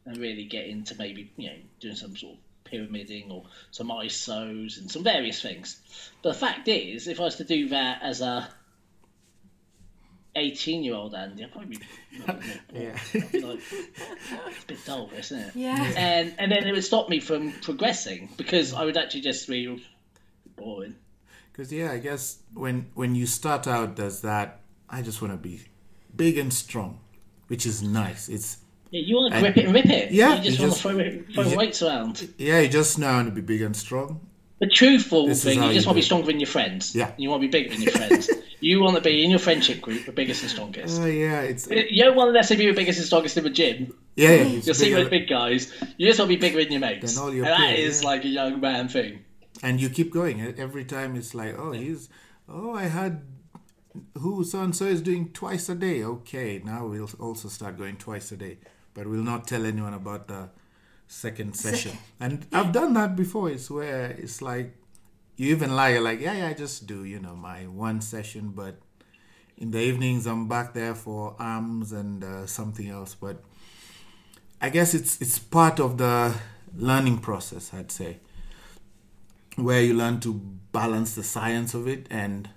and 0.05 0.17
really 0.17 0.43
get 0.43 0.67
into 0.67 0.95
maybe 0.95 1.31
you 1.37 1.47
know 1.47 1.55
doing 1.79 1.95
some 1.95 2.17
sort 2.17 2.33
of 2.33 2.42
pyramiding 2.73 3.31
or 3.31 3.43
some 3.71 3.89
isos 3.89 4.77
and 4.79 4.89
some 4.89 5.03
various 5.03 5.41
things. 5.41 5.79
But 6.23 6.33
the 6.33 6.39
fact 6.39 6.67
is, 6.67 7.07
if 7.07 7.19
I 7.19 7.23
was 7.23 7.35
to 7.35 7.43
do 7.43 7.69
that 7.69 8.01
as 8.01 8.21
a 8.21 8.49
18 10.35 10.83
year 10.83 10.95
old 10.95 11.13
Andy, 11.13 11.43
I'd 11.43 11.51
probably 11.51 11.77
be 11.77 11.85
yeah. 12.73 12.97
I'd 13.13 13.31
be 13.31 13.41
like, 13.41 13.59
it's 13.71 14.63
a 14.63 14.67
bit 14.67 14.85
dull, 14.85 15.09
isn't 15.15 15.39
it? 15.39 15.55
Yeah. 15.55 15.93
And 15.95 16.33
and 16.39 16.51
then 16.51 16.65
it 16.67 16.71
would 16.71 16.83
stop 16.83 17.09
me 17.09 17.19
from 17.19 17.51
progressing 17.61 18.29
because 18.37 18.73
I 18.73 18.85
would 18.85 18.97
actually 18.97 19.21
just 19.21 19.47
be 19.47 19.83
boring. 20.55 20.95
Because 21.51 21.71
yeah, 21.71 21.91
I 21.91 21.99
guess 21.99 22.39
when 22.53 22.89
when 22.95 23.13
you 23.13 23.27
start 23.27 23.67
out, 23.67 23.95
there's 23.95 24.21
that. 24.21 24.61
I 24.89 25.01
just 25.01 25.21
want 25.21 25.33
to 25.33 25.37
be 25.37 25.61
big 26.15 26.37
and 26.37 26.51
strong, 26.51 26.99
which 27.47 27.65
is 27.65 27.81
nice. 27.81 28.29
It's 28.29 28.57
Yeah, 28.93 29.01
you 29.07 29.15
want 29.15 29.31
to 29.31 29.37
And- 29.37 29.43
grip 29.43 29.57
it 29.57 29.65
and 29.65 29.73
rip 29.73 29.85
it. 29.87 30.11
Yeah, 30.11 30.35
you 30.35 30.43
just 30.43 30.59
you 30.59 30.65
want 30.67 30.75
to 30.75 30.81
throw, 30.81 30.99
it, 30.99 31.33
throw 31.33 31.43
you 31.43 31.57
weights 31.57 31.81
around. 31.81 32.29
yeah, 32.37 32.59
you 32.59 32.67
just 32.69 32.99
know 32.99 33.23
to 33.23 33.31
be 33.31 33.41
big 33.41 33.61
and 33.61 33.75
strong. 33.75 34.21
The 34.59 34.67
truthful 34.67 35.27
This 35.27 35.39
is 35.39 35.43
thing, 35.43 35.63
you 35.63 35.69
you 35.69 35.73
just 35.73 35.87
want 35.87 35.95
to 35.95 36.01
be 36.03 36.05
stronger 36.05 36.27
than 36.27 36.39
your 36.39 36.47
friends. 36.47 36.95
Yeah. 36.95 37.11
You 37.17 37.29
want 37.31 37.41
to 37.41 37.47
be 37.47 37.51
bigger 37.51 37.69
than 37.73 37.81
your 37.81 37.91
friends. 37.91 38.29
you 38.61 38.81
want 38.81 38.95
to 38.95 39.01
be 39.01 39.23
in 39.23 39.31
your 39.31 39.39
friendship 39.39 39.81
group 39.81 40.05
the 40.05 40.11
biggest 40.11 40.43
and 40.43 40.51
strongest. 40.51 41.01
Oh 41.01 41.05
yeah, 41.07 41.41
it's 41.41 41.67
You 41.69 42.03
don't 42.03 42.15
want 42.15 42.29
to 42.29 42.33
necessarily 42.33 42.67
be 42.67 42.71
the 42.71 42.77
biggest 42.77 42.99
and 42.99 43.07
strongest 43.07 43.35
in 43.35 43.43
the 43.45 43.49
gym. 43.49 43.93
yeah. 44.15 44.29
It's 44.29 44.67
You'll 44.67 44.75
see 44.75 44.93
those 44.93 45.09
big 45.09 45.27
guys. 45.27 45.73
You 45.97 46.07
just 46.07 46.19
want 46.19 46.29
to 46.31 46.37
be 46.37 46.39
bigger 46.39 46.63
than 46.63 46.71
your 46.71 46.81
mates. 46.81 47.15
Your 47.17 47.29
and 47.29 47.43
that 47.45 47.57
peers, 47.57 47.71
that 47.71 47.79
is 47.79 48.01
yeah. 48.03 48.07
like 48.07 48.23
a 48.25 48.27
young 48.29 48.61
man 48.61 48.87
thing. 48.89 49.25
and 49.63 49.81
you 49.81 49.89
keep 49.89 50.13
going. 50.13 50.39
Every 50.57 50.85
time 50.85 51.15
it's 51.15 51.33
like, 51.33 51.55
oh, 51.57 51.71
he's, 51.71 52.07
oh, 52.47 52.73
I 52.73 52.83
had, 52.83 53.23
who 54.19 54.43
so 54.45 54.61
and 54.61 54.73
so 54.75 54.85
is 54.85 55.01
doing 55.01 55.29
twice 55.33 55.67
a 55.67 55.75
day. 55.75 56.03
Okay, 56.03 56.61
now 56.63 56.85
we'll 56.87 57.09
also 57.19 57.49
start 57.49 57.77
going 57.77 57.97
twice 57.97 58.31
a 58.31 58.37
day, 58.37 58.59
but 58.93 59.07
we'll 59.07 59.23
not 59.23 59.47
tell 59.47 59.65
anyone 59.65 59.93
about 59.93 60.27
the 60.27 60.49
second 61.07 61.55
session. 61.55 61.97
And 62.19 62.45
I've 62.51 62.71
done 62.71 62.93
that 62.93 63.15
before. 63.15 63.49
It's 63.49 63.69
where 63.69 64.11
it's 64.11 64.41
like, 64.41 64.75
you 65.35 65.51
even 65.51 65.75
lie. 65.75 65.89
You're 65.89 66.01
like, 66.01 66.19
yeah, 66.19 66.33
yeah, 66.33 66.47
I 66.47 66.53
just 66.53 66.87
do, 66.87 67.03
you 67.03 67.19
know, 67.19 67.35
my 67.35 67.63
one 67.63 68.01
session, 68.01 68.49
but 68.55 68.77
in 69.57 69.71
the 69.71 69.79
evenings 69.79 70.25
I'm 70.25 70.47
back 70.47 70.73
there 70.73 70.95
for 70.95 71.35
arms 71.39 71.91
and 71.91 72.23
uh, 72.23 72.45
something 72.45 72.89
else. 72.89 73.15
But 73.15 73.43
I 74.61 74.69
guess 74.69 74.93
it's 74.93 75.21
it's 75.21 75.39
part 75.39 75.79
of 75.79 75.97
the 75.97 76.35
learning 76.75 77.19
process. 77.19 77.73
I'd 77.73 77.91
say 77.91 78.19
where 79.55 79.81
you 79.81 79.93
learn 79.93 80.19
to 80.21 80.33
balance 80.71 81.13
the 81.13 81.23
science 81.23 81.73
of 81.73 81.87
it 81.87 82.07
and 82.09 82.49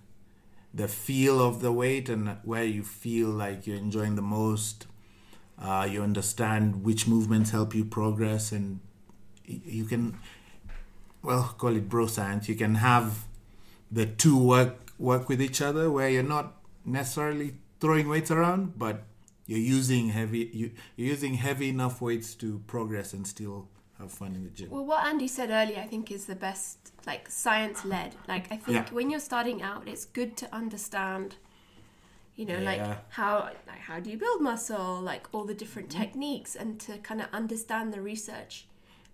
the 0.72 0.88
feel 0.88 1.40
of 1.40 1.60
the 1.60 1.72
weight 1.72 2.08
and 2.08 2.36
where 2.42 2.64
you 2.64 2.82
feel 2.82 3.28
like 3.28 3.66
you're 3.66 3.76
enjoying 3.76 4.16
the 4.16 4.22
most 4.22 4.86
uh, 5.60 5.88
you 5.90 6.02
understand 6.02 6.84
which 6.84 7.06
movements 7.06 7.50
help 7.50 7.74
you 7.74 7.84
progress 7.84 8.52
and 8.52 8.80
you 9.44 9.84
can 9.84 10.18
well 11.22 11.54
call 11.58 11.74
it 11.76 11.88
bro 11.88 12.06
science 12.06 12.48
you 12.48 12.54
can 12.54 12.76
have 12.76 13.24
the 13.90 14.06
two 14.06 14.36
work 14.38 14.92
work 14.98 15.28
with 15.28 15.40
each 15.40 15.60
other 15.62 15.90
where 15.90 16.08
you're 16.08 16.22
not 16.22 16.54
necessarily 16.84 17.54
throwing 17.80 18.08
weights 18.08 18.30
around 18.30 18.78
but 18.78 19.02
you're 19.46 19.58
using 19.58 20.08
heavy 20.10 20.50
you, 20.52 20.70
you're 20.96 21.08
using 21.08 21.34
heavy 21.34 21.68
enough 21.68 22.00
weights 22.00 22.34
to 22.34 22.60
progress 22.66 23.12
and 23.12 23.26
still 23.26 23.68
have 23.98 24.10
fun 24.12 24.34
in 24.34 24.44
the 24.44 24.50
gym 24.50 24.68
Well, 24.70 24.84
what 24.84 25.06
Andy 25.06 25.26
said 25.26 25.48
earlier, 25.50 25.80
I 25.80 25.86
think, 25.86 26.10
is 26.10 26.26
the 26.26 26.34
best, 26.34 26.92
like 27.06 27.30
science 27.30 27.82
led. 27.82 28.14
Like, 28.28 28.44
I 28.52 28.56
think 28.58 28.88
Yeah. 28.88 28.92
when 28.92 29.08
you're 29.08 29.20
starting 29.20 29.62
out, 29.62 29.88
it's 29.88 30.04
good 30.04 30.36
to 30.36 30.54
understand, 30.54 31.36
you 32.36 32.44
know, 32.44 32.58
like 32.58 32.82
how 33.08 33.50
like 33.66 33.78
how 33.78 33.98
do 33.98 34.10
you 34.10 34.18
build 34.18 34.42
muscle, 34.42 35.00
like 35.00 35.26
all 35.32 35.44
the 35.44 35.54
different 35.54 35.88
mm-hmm. 35.88 36.02
techniques, 36.02 36.54
and 36.54 36.78
to 36.80 36.98
kind 36.98 37.20
of 37.22 37.28
understand 37.32 37.94
the 37.94 38.02
research 38.02 38.66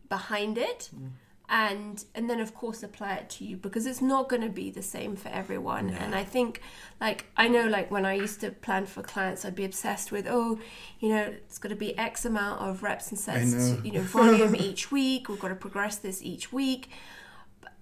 behind 0.08 0.58
it, 0.58 0.90
mm. 0.94 1.10
and 1.48 2.04
and 2.16 2.28
then 2.28 2.40
of 2.40 2.52
course 2.52 2.82
apply 2.82 3.14
it 3.14 3.30
to 3.30 3.44
you 3.44 3.56
because 3.56 3.86
it's 3.86 4.02
not 4.02 4.28
going 4.28 4.42
to 4.42 4.48
be 4.48 4.70
the 4.70 4.82
same 4.82 5.14
for 5.14 5.28
everyone. 5.28 5.90
And 5.90 6.16
I 6.16 6.24
think, 6.24 6.60
like 7.00 7.26
I 7.36 7.46
know, 7.46 7.68
like 7.68 7.92
when 7.92 8.04
I 8.04 8.14
used 8.14 8.40
to 8.40 8.50
plan 8.50 8.86
for 8.86 9.02
clients, 9.02 9.44
I'd 9.44 9.54
be 9.54 9.64
obsessed 9.64 10.10
with, 10.10 10.26
oh, 10.28 10.58
you 10.98 11.08
know, 11.10 11.22
it's 11.22 11.58
got 11.58 11.68
to 11.68 11.76
be 11.76 11.96
X 11.96 12.24
amount 12.24 12.60
of 12.60 12.82
reps 12.82 13.10
and 13.10 13.18
sets, 13.18 13.52
know. 13.52 13.76
to, 13.76 13.86
you 13.86 13.92
know, 13.94 14.02
volume 14.02 14.56
each 14.68 14.90
week. 14.90 15.28
We've 15.28 15.38
got 15.38 15.48
to 15.48 15.54
progress 15.54 15.96
this 15.96 16.22
each 16.24 16.52
week, 16.52 16.90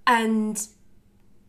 and 0.06 0.62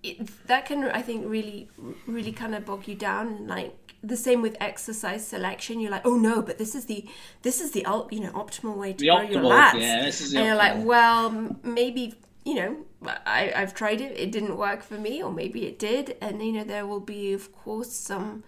it, 0.04 0.48
that 0.48 0.66
can, 0.66 0.86
I 0.86 1.02
think, 1.02 1.26
really, 1.28 1.70
really 2.08 2.32
kind 2.32 2.56
of 2.56 2.66
bog 2.66 2.88
you 2.88 2.96
down. 2.96 3.48
Like 3.48 3.76
the 4.04 4.18
same 4.18 4.42
with 4.42 4.58
exercise 4.60 5.26
selection. 5.28 5.80
You're 5.80 5.92
like, 5.92 6.06
oh 6.06 6.16
no, 6.18 6.42
but 6.42 6.58
this 6.58 6.76
is 6.76 6.86
the 6.86 7.06
this 7.42 7.62
is 7.62 7.72
the 7.72 7.86
ul- 7.86 8.08
you 8.12 8.20
know 8.22 8.32
optimal 8.32 8.76
way 8.78 8.94
to 8.94 8.98
The 8.98 9.08
grow 9.08 9.22
your 9.22 9.42
lats. 9.44 9.80
yeah, 9.80 10.04
this 10.04 10.22
is 10.22 10.32
the 10.32 10.38
and 10.40 10.48
you're 10.48 10.56
like, 10.56 10.84
well, 10.86 11.56
maybe 11.64 12.16
you 12.44 12.56
know, 12.56 12.78
I, 13.26 13.54
I've 13.56 13.76
tried 13.76 14.02
it. 14.02 14.18
It 14.20 14.32
didn't 14.32 14.58
work 14.58 14.82
for 14.82 14.96
me, 14.96 15.22
or 15.22 15.32
maybe 15.32 15.68
it 15.68 15.78
did. 15.78 16.18
And 16.22 16.42
you 16.44 16.52
know, 16.52 16.64
there 16.64 16.88
will 16.88 17.00
be, 17.00 17.34
of 17.34 17.54
course, 17.54 17.92
some 17.94 18.44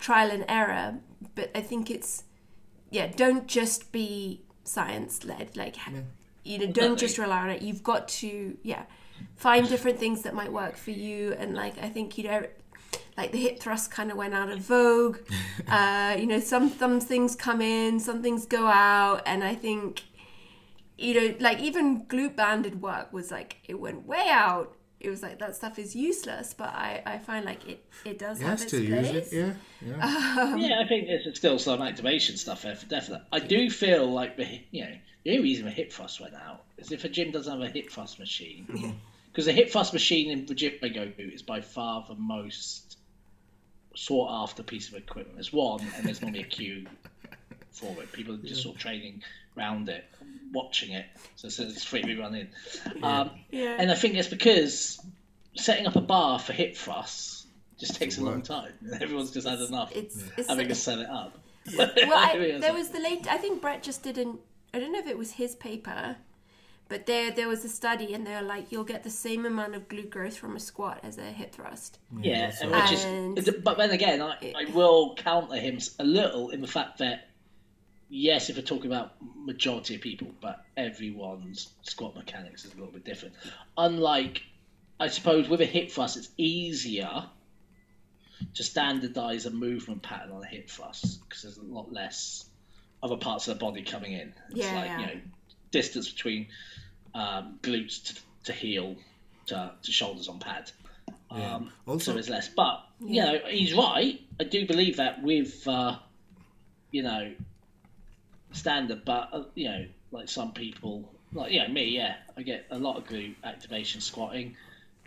trial 0.00 0.30
and 0.32 0.44
error. 0.48 0.98
But 1.34 1.50
I 1.54 1.60
think 1.60 1.90
it's 1.90 2.24
yeah, 2.90 3.06
don't 3.06 3.46
just 3.46 3.92
be 3.92 4.42
science 4.64 5.24
led. 5.24 5.56
Like 5.56 5.76
you 6.44 6.58
know, 6.58 6.66
don't 6.66 6.98
just 6.98 7.18
rely 7.18 7.38
on 7.42 7.50
it. 7.50 7.62
You've 7.62 7.82
got 7.84 8.08
to 8.08 8.56
yeah 8.62 8.84
find 9.36 9.68
different 9.68 9.98
things 9.98 10.22
that 10.22 10.34
might 10.34 10.52
work 10.52 10.76
for 10.76 10.90
you. 10.90 11.32
And 11.38 11.54
like 11.54 11.78
I 11.82 11.88
think 11.88 12.18
you 12.18 12.24
know, 12.24 12.46
like 13.16 13.32
the 13.32 13.38
hip 13.38 13.60
thrust 13.60 13.90
kind 13.90 14.10
of 14.10 14.16
went 14.16 14.34
out 14.34 14.50
of 14.50 14.58
vogue. 14.60 15.18
uh, 15.68 16.16
you 16.18 16.26
know, 16.26 16.40
some 16.40 16.70
some 16.70 17.00
things 17.00 17.34
come 17.36 17.60
in, 17.60 18.00
some 18.00 18.22
things 18.22 18.46
go 18.46 18.66
out, 18.66 19.22
and 19.26 19.42
I 19.44 19.54
think, 19.54 20.02
you 20.98 21.14
know, 21.14 21.34
like 21.40 21.60
even 21.60 22.04
glute 22.06 22.36
banded 22.36 22.80
work 22.82 23.12
was 23.12 23.30
like 23.30 23.56
it 23.68 23.78
went 23.80 24.06
way 24.06 24.28
out. 24.30 24.72
It 24.98 25.10
was 25.10 25.22
like 25.22 25.38
that 25.40 25.54
stuff 25.54 25.78
is 25.78 25.94
useless, 25.94 26.54
but 26.54 26.70
I, 26.70 27.02
I 27.04 27.18
find 27.18 27.44
like 27.44 27.68
it, 27.68 27.84
it 28.04 28.18
does 28.18 28.40
Yeah, 28.40 28.46
have 28.48 28.62
its 28.62 28.68
still 28.68 28.82
use 28.82 29.10
place. 29.10 29.32
it. 29.32 29.36
Yeah, 29.36 29.52
yeah. 29.86 30.56
yeah, 30.56 30.80
I 30.82 30.88
think 30.88 31.06
there's 31.06 31.36
still 31.36 31.58
some 31.58 31.82
activation 31.82 32.36
stuff 32.38 32.62
there 32.62 32.74
for 32.76 32.86
definite. 32.86 33.22
I 33.30 33.40
do 33.40 33.68
feel 33.70 34.10
like 34.10 34.36
the 34.38 34.46
you 34.70 34.84
know 34.84 34.92
the 35.24 35.30
only 35.32 35.42
reason 35.42 35.66
the 35.66 35.70
hip 35.70 35.92
thrust 35.92 36.20
went 36.20 36.34
out 36.34 36.64
is 36.78 36.92
if 36.92 37.04
a 37.04 37.08
gym 37.10 37.30
doesn't 37.30 37.52
have 37.52 37.60
a 37.68 37.70
hip 37.70 37.90
thrust 37.90 38.18
machine, 38.18 38.96
because 39.30 39.44
the 39.44 39.52
hip 39.52 39.70
thrust 39.70 39.92
machine 39.92 40.30
in 40.30 40.46
the 40.46 40.54
gym 40.54 40.72
I 40.82 40.88
go 40.88 41.06
to 41.06 41.22
is 41.34 41.42
by 41.42 41.60
far 41.60 42.04
the 42.08 42.14
most 42.14 42.96
sought 43.96 44.30
after 44.42 44.62
piece 44.62 44.88
of 44.88 44.94
equipment. 44.94 45.34
There's 45.36 45.52
one, 45.52 45.80
and 45.96 46.06
there's 46.06 46.22
normally 46.22 46.42
a 46.42 46.46
queue 46.56 46.86
for 47.72 47.90
it. 48.02 48.12
People 48.12 48.34
are 48.34 48.38
just 48.38 48.62
sort 48.62 48.76
of 48.76 48.80
training 48.80 49.22
around 49.56 49.88
it, 49.88 50.04
watching 50.52 50.92
it. 50.92 51.06
So 51.36 51.48
it's, 51.48 51.58
it's 51.58 51.84
free 51.84 52.02
to 52.02 52.20
run 52.20 52.34
in. 52.34 52.48
Um, 53.02 53.30
Yeah. 53.50 53.76
and 53.78 53.90
I 53.90 53.94
think 53.94 54.14
it's 54.14 54.28
because 54.28 55.00
setting 55.56 55.86
up 55.86 55.96
a 55.96 56.00
bar 56.00 56.38
for 56.38 56.52
hip 56.52 56.76
thrusts 56.76 57.46
just 57.78 57.96
takes 57.96 58.18
a 58.18 58.22
long 58.24 58.42
time. 58.42 58.72
Everyone's 59.00 59.30
just 59.32 59.46
had 59.48 59.58
enough 59.60 59.92
It's, 59.94 60.22
it's 60.36 60.48
having 60.48 60.68
to 60.68 60.74
set 60.74 60.98
it 60.98 61.08
up. 61.10 61.38
well, 61.76 61.90
I, 61.96 62.34
It's 62.36 62.60
there 62.60 62.72
was 62.74 62.90
the 62.90 63.00
late. 63.00 63.26
I 63.30 63.38
think 63.38 63.60
Bret 63.60 63.82
just 63.82 64.02
didn't. 64.02 64.40
I 64.74 64.78
don't 64.78 64.92
know 64.92 64.98
if 64.98 65.06
it 65.06 65.16
was 65.18 65.32
his 65.32 65.54
paper, 65.56 66.16
but 66.88 67.06
there 67.06 67.30
there 67.30 67.48
was 67.48 67.64
a 67.64 67.68
study, 67.68 68.14
and 68.14 68.26
they're 68.26 68.42
like, 68.42 68.70
you'll 68.70 68.84
get 68.84 69.02
the 69.02 69.10
same 69.10 69.44
amount 69.46 69.74
of 69.74 69.88
glute 69.88 70.10
growth 70.10 70.36
from 70.36 70.56
a 70.56 70.60
squat 70.60 71.00
as 71.02 71.18
a 71.18 71.22
hip 71.22 71.52
thrust. 71.52 71.98
Yeah, 72.20 72.46
that's 72.50 72.60
and 72.62 72.70
which 72.70 73.04
And- 73.04 73.38
is, 73.38 73.50
but 73.64 73.76
then 73.78 73.90
again, 73.90 74.22
I, 74.22 74.52
I 74.56 74.70
will 74.72 75.14
counter 75.16 75.56
him 75.56 75.78
a 75.98 76.04
little 76.04 76.50
in 76.50 76.60
the 76.60 76.66
fact 76.68 76.98
that 76.98 77.28
yes, 78.08 78.48
if 78.50 78.56
we're 78.56 78.62
talking 78.62 78.86
about 78.90 79.14
majority 79.34 79.96
of 79.96 80.00
people, 80.00 80.28
but 80.40 80.64
everyone's 80.76 81.70
squat 81.82 82.14
mechanics 82.14 82.64
is 82.64 82.72
a 82.72 82.76
little 82.76 82.92
bit 82.92 83.04
different. 83.04 83.34
Unlike, 83.76 84.42
I 85.00 85.08
suppose, 85.08 85.48
with 85.48 85.60
a 85.60 85.64
hip 85.66 85.90
thrust, 85.90 86.16
it's 86.16 86.28
easier 86.36 87.24
to 88.54 88.62
standardize 88.62 89.46
a 89.46 89.50
movement 89.50 90.02
pattern 90.02 90.30
on 90.30 90.42
a 90.42 90.46
hip 90.46 90.68
thrust 90.70 91.26
because 91.28 91.42
there's 91.42 91.56
a 91.56 91.62
lot 91.62 91.92
less 91.92 92.44
other 93.02 93.16
parts 93.16 93.48
of 93.48 93.58
the 93.58 93.64
body 93.64 93.82
coming 93.82 94.12
in. 94.12 94.32
It's 94.50 94.58
Yeah, 94.60 94.74
like 94.76 94.86
yeah. 94.86 95.00
you 95.00 95.06
know, 95.06 95.20
distance 95.70 96.08
between 96.10 96.46
um, 97.16 97.58
glutes 97.62 98.02
to, 98.04 98.20
to 98.44 98.52
heel 98.52 98.96
to, 99.46 99.72
to 99.82 99.92
shoulders 99.92 100.28
on 100.28 100.38
pad. 100.38 100.70
Yeah. 101.34 101.54
Um, 101.56 101.72
Also- 101.86 102.10
so 102.10 102.12
there's 102.14 102.28
less. 102.28 102.48
But 102.48 102.84
you 103.00 103.22
know, 103.22 103.38
he's 103.48 103.74
right. 103.74 104.20
I 104.40 104.44
do 104.44 104.66
believe 104.66 104.96
that 104.96 105.22
with 105.22 105.66
uh, 105.68 105.96
you 106.90 107.02
know 107.02 107.32
standard, 108.52 109.04
but 109.04 109.28
uh, 109.32 109.44
you 109.54 109.68
know, 109.68 109.86
like 110.12 110.28
some 110.28 110.52
people, 110.52 111.10
like 111.32 111.52
you 111.52 111.60
know 111.62 111.68
me, 111.68 111.84
yeah, 111.96 112.16
I 112.36 112.42
get 112.42 112.66
a 112.70 112.78
lot 112.78 112.96
of 112.96 113.04
glute 113.06 113.34
activation 113.44 114.00
squatting. 114.00 114.56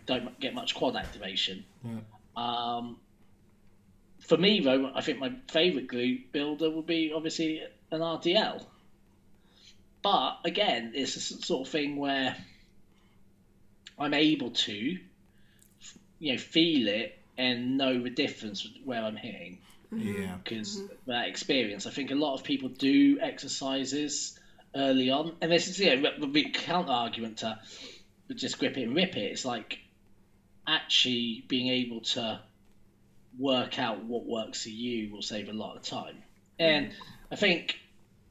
Don't 0.06 0.38
get 0.40 0.54
much 0.54 0.74
quad 0.74 0.96
activation. 0.96 1.64
Um, 2.36 2.96
for 4.20 4.36
me 4.36 4.60
though, 4.60 4.90
I 4.94 5.00
think 5.00 5.18
my 5.18 5.32
favourite 5.50 5.88
glute 5.88 6.24
builder 6.32 6.70
would 6.70 6.86
be 6.86 7.12
obviously 7.14 7.62
an 7.90 8.00
RDL. 8.00 8.64
But 10.02 10.38
again, 10.44 10.92
it's 10.94 11.16
a 11.16 11.20
sort 11.20 11.66
of 11.66 11.72
thing 11.72 11.96
where 11.96 12.36
I'm 13.98 14.14
able 14.14 14.50
to, 14.50 14.98
you 16.18 16.32
know, 16.32 16.38
feel 16.38 16.88
it 16.88 17.18
and 17.36 17.76
know 17.76 18.02
the 18.02 18.10
difference 18.10 18.66
where 18.84 19.02
I'm 19.02 19.16
hitting 19.16 19.58
mm-hmm. 19.92 20.08
Yeah. 20.08 20.14
Mm-hmm. 20.14 20.36
because 20.42 20.82
that 21.06 21.28
experience. 21.28 21.86
I 21.86 21.90
think 21.90 22.10
a 22.10 22.14
lot 22.14 22.34
of 22.34 22.44
people 22.44 22.68
do 22.68 23.18
exercises 23.20 24.38
early 24.74 25.10
on, 25.10 25.36
and 25.40 25.50
this 25.50 25.68
is 25.68 25.78
you 25.78 25.96
know, 25.96 26.10
the 26.18 26.26
big 26.26 26.54
counter 26.54 26.92
argument 26.92 27.38
to 27.38 27.58
just 28.34 28.58
grip 28.58 28.76
it 28.76 28.82
and 28.82 28.94
rip 28.94 29.16
it. 29.16 29.32
It's 29.32 29.44
like 29.44 29.78
actually 30.66 31.44
being 31.48 31.68
able 31.68 32.00
to 32.00 32.40
work 33.38 33.78
out 33.78 34.04
what 34.04 34.26
works 34.26 34.62
for 34.62 34.68
you 34.68 35.12
will 35.12 35.22
save 35.22 35.48
a 35.48 35.52
lot 35.52 35.76
of 35.76 35.82
time. 35.82 36.16
And 36.58 36.88
mm. 36.88 36.94
I 37.32 37.36
think, 37.36 37.78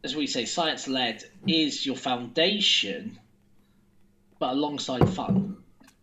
as 0.04 0.16
we 0.16 0.28
say, 0.28 0.46
science 0.46 0.88
led 0.88 1.24
is 1.48 1.86
your 1.86 1.96
foundation, 1.96 3.20
but 4.40 4.54
alongside 4.54 5.10
fun. 5.10 5.58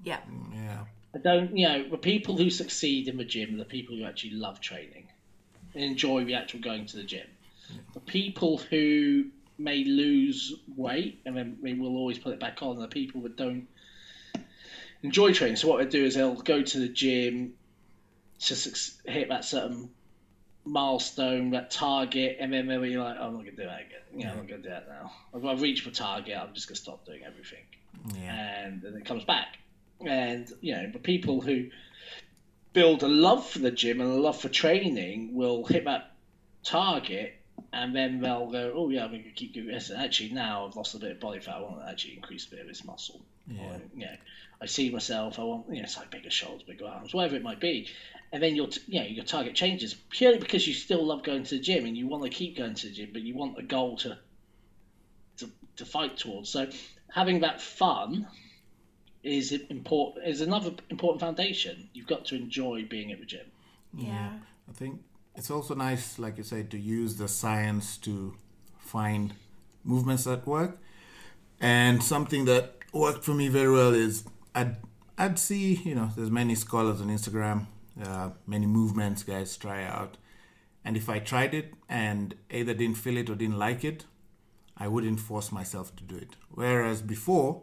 Yeah. 0.05 0.19
Yeah. 0.53 0.85
I 1.15 1.19
don't, 1.19 1.57
you 1.57 1.67
know, 1.67 1.89
the 1.89 1.97
people 1.97 2.37
who 2.37 2.51
succeed 2.51 3.09
in 3.09 3.17
the 3.17 3.25
gym 3.25 3.55
are 3.55 3.59
the 3.59 3.65
people 3.65 3.97
who 3.97 4.05
actually 4.05 4.33
love 4.33 4.61
training 4.61 5.09
and 5.75 5.83
enjoy 5.83 6.25
the 6.25 6.35
actual 6.35 6.61
going 6.61 6.87
to 6.87 6.97
the 6.97 7.05
gym. 7.05 7.27
The 7.95 8.01
people 8.01 8.59
who 8.59 9.25
may 9.59 9.85
lose 9.85 10.55
weight 10.77 11.21
and 11.25 11.37
then 11.37 11.57
they 11.63 11.73
will 11.73 11.97
always 11.97 12.19
put 12.19 12.35
it 12.35 12.41
back 12.41 12.63
on 12.63 12.79
the 12.79 12.89
people 12.89 13.23
that 13.23 13.37
don't 13.37 13.67
enjoy 15.03 15.33
training. 15.33 15.57
So 15.57 15.69
what 15.69 15.79
they 15.79 15.87
do 15.99 16.05
is 16.05 16.15
they'll 16.15 16.35
go 16.35 16.63
to 16.63 16.79
the 16.79 16.89
gym 16.89 17.55
to 18.41 18.55
suc- 18.55 19.07
hit 19.07 19.31
that 19.31 19.45
certain 19.45 19.91
milestone, 20.67 21.51
that 21.51 21.71
target, 21.71 22.39
and 22.41 22.53
then 22.53 22.67
they'll 22.67 22.81
be 22.81 22.97
like, 22.97 23.17
"Oh, 23.19 23.29
I'm 23.29 23.35
not 23.35 23.45
to 23.45 23.51
do 23.51 23.65
that 23.65 23.81
again. 23.81 24.01
You 24.15 24.25
know, 24.25 24.33
I'm 24.33 24.37
not 24.39 24.49
to 24.49 24.59
do 24.59 24.69
that 24.69 24.89
now. 24.89 25.13
I've, 25.35 25.45
I've 25.45 25.63
reached 25.63 25.87
my 25.87 25.93
target. 25.93 26.37
I'm 26.37 26.55
just 26.55 26.69
to 26.69 26.77
stop 26.77 27.07
doing 27.07 27.23
everything." 27.25 27.65
Yeah. 28.15 28.65
and 28.65 28.83
then 28.83 28.95
it 28.95 29.05
comes 29.05 29.25
back. 29.25 29.57
And 30.05 30.51
you 30.61 30.75
know, 30.75 30.91
the 30.93 30.99
people 30.99 31.41
who 31.41 31.71
build 32.73 33.03
a 33.03 33.09
love 33.09 33.49
for 33.49 33.59
the 33.59 33.71
gym 33.71 34.01
and 34.01 34.11
a 34.11 34.21
love 34.21 34.39
for 34.39 34.49
training 34.51 35.35
will 35.35 35.65
hit 35.65 35.87
that 35.87 36.13
target, 36.63 37.35
and 37.73 37.97
then 37.97 38.21
they'll 38.21 38.51
go, 38.51 38.73
"Oh 38.75 38.91
yeah, 38.91 39.05
I'm 39.05 39.11
going 39.11 39.25
to 39.25 39.31
keep 39.31 39.55
doing 39.55 39.69
this." 39.69 39.91
And 39.91 40.03
actually, 40.03 40.31
now 40.31 40.67
I've 40.67 40.77
lost 40.77 40.95
a 40.95 40.99
bit 40.99 41.13
of 41.13 41.21
body 41.21 41.41
fat. 41.41 41.57
I 41.57 41.61
want 41.61 41.81
to 41.81 41.89
actually 41.89 42.17
increase 42.17 42.47
a 42.47 42.51
bit 42.51 42.61
of 42.61 42.67
this 42.67 42.85
muscle. 42.85 43.21
Yeah. 43.49 43.63
Or, 43.63 43.81
you 43.95 44.07
know, 44.07 44.17
I 44.61 44.67
see 44.67 44.91
myself. 44.91 45.39
I 45.39 45.45
want, 45.45 45.67
you 45.69 45.77
know, 45.77 45.83
it's 45.83 45.97
like 45.97 46.11
bigger 46.11 46.31
shoulders, 46.31 46.63
bigger 46.63 46.87
arms, 46.87 47.15
whatever 47.15 47.37
it 47.37 47.43
might 47.43 47.61
be. 47.61 47.89
And 48.33 48.43
then 48.43 48.57
your, 48.57 48.67
t- 48.67 48.81
you 48.87 49.01
know, 49.01 49.07
your 49.07 49.25
target 49.25 49.55
changes 49.55 49.95
purely 50.11 50.39
because 50.39 50.67
you 50.67 50.75
still 50.75 51.05
love 51.05 51.23
going 51.23 51.45
to 51.45 51.57
the 51.57 51.61
gym 51.61 51.87
and 51.87 51.97
you 51.97 52.07
want 52.07 52.25
to 52.25 52.29
keep 52.31 52.57
going 52.57 52.75
to 52.75 52.89
the 52.89 52.93
gym, 52.93 53.11
but 53.13 53.23
you 53.23 53.35
want 53.35 53.59
a 53.59 53.63
goal 53.63 53.97
to 53.99 54.19
to, 55.39 55.51
to 55.77 55.85
fight 55.85 56.17
towards. 56.17 56.49
So 56.49 56.69
having 57.11 57.41
that 57.41 57.61
fun 57.61 58.27
is 59.23 59.53
important. 59.53 60.27
Is 60.27 60.41
another 60.41 60.73
important 60.91 61.21
foundation. 61.21 61.89
You've 61.93 62.07
got 62.07 62.25
to 62.27 62.37
enjoy 62.37 62.87
being 62.89 63.13
at 63.13 63.21
the 63.21 63.27
gym. 63.27 63.47
Yeah. 63.97 64.31
I 64.69 64.73
think 64.73 65.01
it's 65.37 65.51
also 65.51 65.75
nice, 65.75 66.19
like 66.19 66.39
you 66.39 66.45
said, 66.45 66.71
to 66.71 66.79
use 66.79 67.17
the 67.17 67.29
science 67.29 67.97
to 67.99 68.35
find 68.79 69.35
movements 69.85 70.25
that 70.25 70.47
work. 70.47 70.79
And 71.61 72.03
something 72.03 72.45
that 72.47 72.77
worked 72.93 73.25
for 73.25 73.35
me 73.35 73.49
very 73.49 73.71
well 73.71 73.95
is 73.95 74.25
I'd 74.55 74.77
I'd 75.19 75.39
see 75.39 75.75
you 75.75 75.95
know 75.95 76.11
there's 76.17 76.31
many 76.31 76.55
scholars 76.55 77.01
on 77.01 77.09
Instagram, 77.09 77.67
uh, 78.03 78.31
many 78.47 78.67
movements 78.67 79.23
guys 79.23 79.57
try 79.57 79.85
out, 79.85 80.17
and 80.85 80.97
if 80.97 81.09
I 81.09 81.19
tried 81.19 81.55
it 81.55 81.75
and 81.89 82.35
either 82.51 82.75
didn't 82.75 82.97
feel 82.99 83.17
it 83.17 83.29
or 83.31 83.35
didn't 83.35 83.59
like 83.59 83.85
it, 83.85 84.05
I 84.77 84.89
wouldn't 84.89 85.21
force 85.21 85.51
myself 85.51 85.95
to 85.97 86.03
do 86.05 86.17
it. 86.17 86.37
Whereas 86.51 87.03
before, 87.03 87.63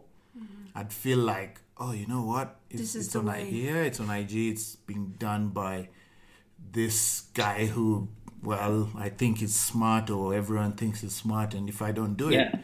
I'd 0.74 0.92
feel 0.92 1.18
like, 1.18 1.60
oh, 1.78 1.92
you 1.92 2.06
know 2.06 2.22
what? 2.22 2.56
It's, 2.70 2.80
This 2.80 2.94
is 2.96 3.04
it's 3.06 3.12
the 3.12 3.20
on 3.20 3.26
way. 3.26 3.42
I- 3.42 3.48
yeah, 3.48 3.82
it's 3.82 4.00
on 4.00 4.10
IG. 4.10 4.32
It's 4.52 4.76
being 4.76 5.14
done 5.18 5.48
by 5.50 5.88
this 6.72 7.22
guy 7.34 7.66
who, 7.66 8.08
well, 8.42 8.90
I 8.96 9.08
think 9.08 9.40
is 9.42 9.54
smart 9.54 10.10
or 10.10 10.34
everyone 10.34 10.72
thinks 10.72 11.02
is 11.04 11.14
smart. 11.14 11.54
And 11.54 11.68
if 11.68 11.80
I 11.82 11.92
don't 11.92 12.16
do 12.16 12.30
Yeah. 12.30 12.48
it, 12.48 12.60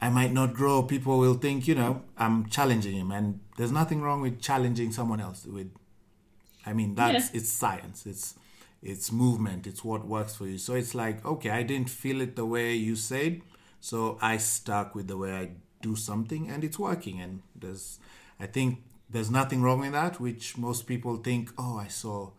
I 0.00 0.10
might 0.10 0.32
not 0.32 0.52
grow. 0.54 0.82
People 0.82 1.18
will 1.18 1.34
think, 1.34 1.66
you 1.68 1.74
know, 1.74 2.02
I'm 2.18 2.46
challenging 2.46 2.96
him. 2.96 3.10
And 3.12 3.40
there's 3.56 3.72
nothing 3.72 4.02
wrong 4.02 4.20
with 4.20 4.40
challenging 4.40 4.92
someone 4.92 5.20
else. 5.20 5.46
With, 5.46 5.70
I 6.66 6.72
mean, 6.72 6.94
that's 6.94 7.30
Yeah. 7.30 7.38
it's 7.38 7.50
science. 7.50 8.06
It's 8.06 8.34
it's 8.82 9.10
movement. 9.10 9.66
It's 9.66 9.82
what 9.82 10.06
works 10.06 10.36
for 10.36 10.46
you. 10.46 10.58
So 10.58 10.74
it's 10.74 10.94
like, 10.94 11.24
okay, 11.24 11.50
I 11.50 11.62
didn't 11.62 11.90
feel 11.90 12.20
it 12.20 12.36
the 12.36 12.44
way 12.46 12.74
you 12.74 12.94
said, 12.94 13.40
so 13.80 14.18
I 14.20 14.36
stuck 14.36 14.94
with 14.94 15.08
the 15.08 15.16
way 15.16 15.32
I 15.32 15.50
do 15.82 15.96
something, 15.96 16.48
and 16.50 16.62
it's 16.62 16.78
working. 16.78 17.20
And 17.20 17.42
there's, 17.54 17.98
I 18.38 18.46
think 18.46 18.82
there's 19.10 19.30
nothing 19.30 19.62
wrong 19.62 19.80
with 19.80 19.92
that. 19.92 20.20
Which 20.20 20.56
most 20.58 20.86
people 20.86 21.16
think, 21.16 21.50
oh, 21.58 21.76
I 21.78 21.88
saw 21.88 22.30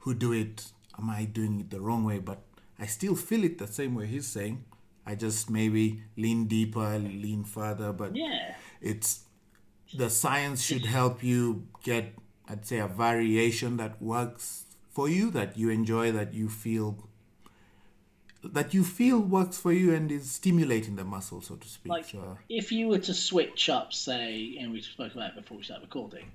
who 0.00 0.14
do 0.14 0.32
it. 0.32 0.70
Am 0.98 1.10
I 1.10 1.24
doing 1.24 1.60
it 1.60 1.70
the 1.70 1.80
wrong 1.80 2.04
way? 2.04 2.18
But 2.18 2.40
I 2.78 2.86
still 2.86 3.16
feel 3.16 3.42
it 3.44 3.58
the 3.58 3.66
same 3.66 3.94
way 3.94 4.06
he's 4.06 4.26
saying. 4.26 4.64
I 5.06 5.14
just 5.14 5.50
maybe 5.50 6.02
lean 6.16 6.46
deeper, 6.46 6.98
lean 6.98 7.44
further, 7.44 7.92
but 7.92 8.14
Yeah. 8.14 8.54
it's 8.80 9.20
the 9.94 10.10
science 10.10 10.62
should 10.62 10.84
help 10.86 11.22
you 11.22 11.66
get 11.82 12.14
i'd 12.48 12.64
say 12.66 12.78
a 12.78 12.86
variation 12.86 13.76
that 13.76 14.00
works 14.00 14.64
for 14.90 15.08
you 15.08 15.30
that 15.30 15.56
you 15.58 15.68
enjoy 15.70 16.10
that 16.12 16.32
you 16.34 16.48
feel 16.48 17.08
that 18.44 18.72
you 18.72 18.84
feel 18.84 19.18
works 19.20 19.58
for 19.58 19.72
you 19.72 19.92
and 19.92 20.12
is 20.12 20.30
stimulating 20.30 20.94
the 20.96 21.04
muscle 21.04 21.40
so 21.40 21.56
to 21.56 21.68
speak 21.68 21.90
Like 21.90 22.04
so 22.08 22.38
if 22.48 22.70
you 22.70 22.86
were 22.88 22.98
to 22.98 23.14
switch 23.14 23.68
up, 23.68 23.92
say, 23.92 24.56
and 24.60 24.72
we 24.72 24.80
spoke 24.82 25.14
about 25.14 25.30
it 25.30 25.36
before 25.42 25.56
we 25.56 25.64
started 25.64 25.82
recording, 25.82 26.30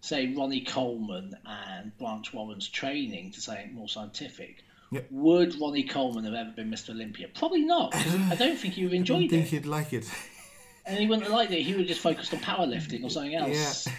say 0.00 0.32
Ronnie 0.32 0.60
Coleman 0.60 1.36
and 1.44 1.96
Branch 1.98 2.32
Warren's 2.32 2.68
training 2.68 3.32
to 3.32 3.40
say 3.40 3.68
more 3.72 3.88
scientific, 3.88 4.62
Yep. 4.92 5.06
would 5.10 5.60
Ronnie 5.60 5.82
Coleman 5.82 6.24
have 6.24 6.34
ever 6.34 6.50
been 6.54 6.70
Mr. 6.70 6.90
Olympia? 6.90 7.26
Probably 7.34 7.62
not. 7.62 7.92
I 8.30 8.36
don't 8.36 8.56
think 8.56 8.74
he 8.74 8.84
would 8.84 8.92
have 8.92 9.02
I 9.02 9.04
don't 9.04 9.28
think 9.28 9.46
it. 9.46 9.48
he'd 9.48 9.66
like 9.66 9.92
it. 9.92 10.08
And 10.84 10.96
he 11.00 11.06
wouldn't 11.08 11.24
have 11.24 11.32
liked 11.32 11.50
it. 11.50 11.62
He 11.62 11.72
would 11.72 11.80
have 11.80 11.88
just 11.88 12.00
focused 12.00 12.32
on 12.32 12.38
powerlifting 12.38 13.02
or 13.02 13.10
something 13.10 13.34
else. 13.42 13.86
Yeah. 13.88 13.92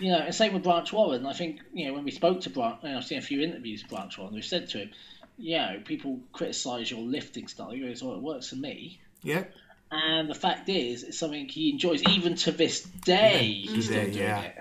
You 0.00 0.12
know, 0.12 0.18
and 0.18 0.34
same 0.34 0.54
with 0.54 0.62
Branch 0.64 0.90
Warren. 0.92 1.26
I 1.26 1.32
think, 1.34 1.60
you 1.74 1.86
know, 1.86 1.92
when 1.94 2.04
we 2.04 2.10
spoke 2.10 2.40
to 2.42 2.50
Branch, 2.50 2.78
I've 2.82 3.04
seen 3.04 3.18
a 3.18 3.22
few 3.22 3.40
interviews 3.42 3.82
with 3.82 3.90
Branch 3.90 4.16
Warren, 4.18 4.34
we 4.34 4.42
said 4.42 4.68
to 4.70 4.78
him, 4.78 4.90
you 5.38 5.56
know, 5.58 5.80
people 5.84 6.20
criticise 6.32 6.90
your 6.90 7.00
lifting 7.00 7.46
style. 7.48 7.70
He 7.70 7.80
goes, 7.80 8.02
well, 8.02 8.14
it 8.14 8.22
works 8.22 8.48
for 8.48 8.56
me. 8.56 8.98
Yeah. 9.22 9.44
And 9.90 10.28
the 10.30 10.34
fact 10.34 10.68
is, 10.68 11.02
it's 11.02 11.18
something 11.18 11.48
he 11.48 11.70
enjoys. 11.70 12.02
Even 12.08 12.34
to 12.36 12.52
this 12.52 12.82
day, 12.82 13.44
Yeah, 13.46 13.72
he's 13.72 13.84
still 13.86 14.04
doing 14.04 14.14
uh, 14.16 14.18
yeah. 14.18 14.40
it. 14.42 14.54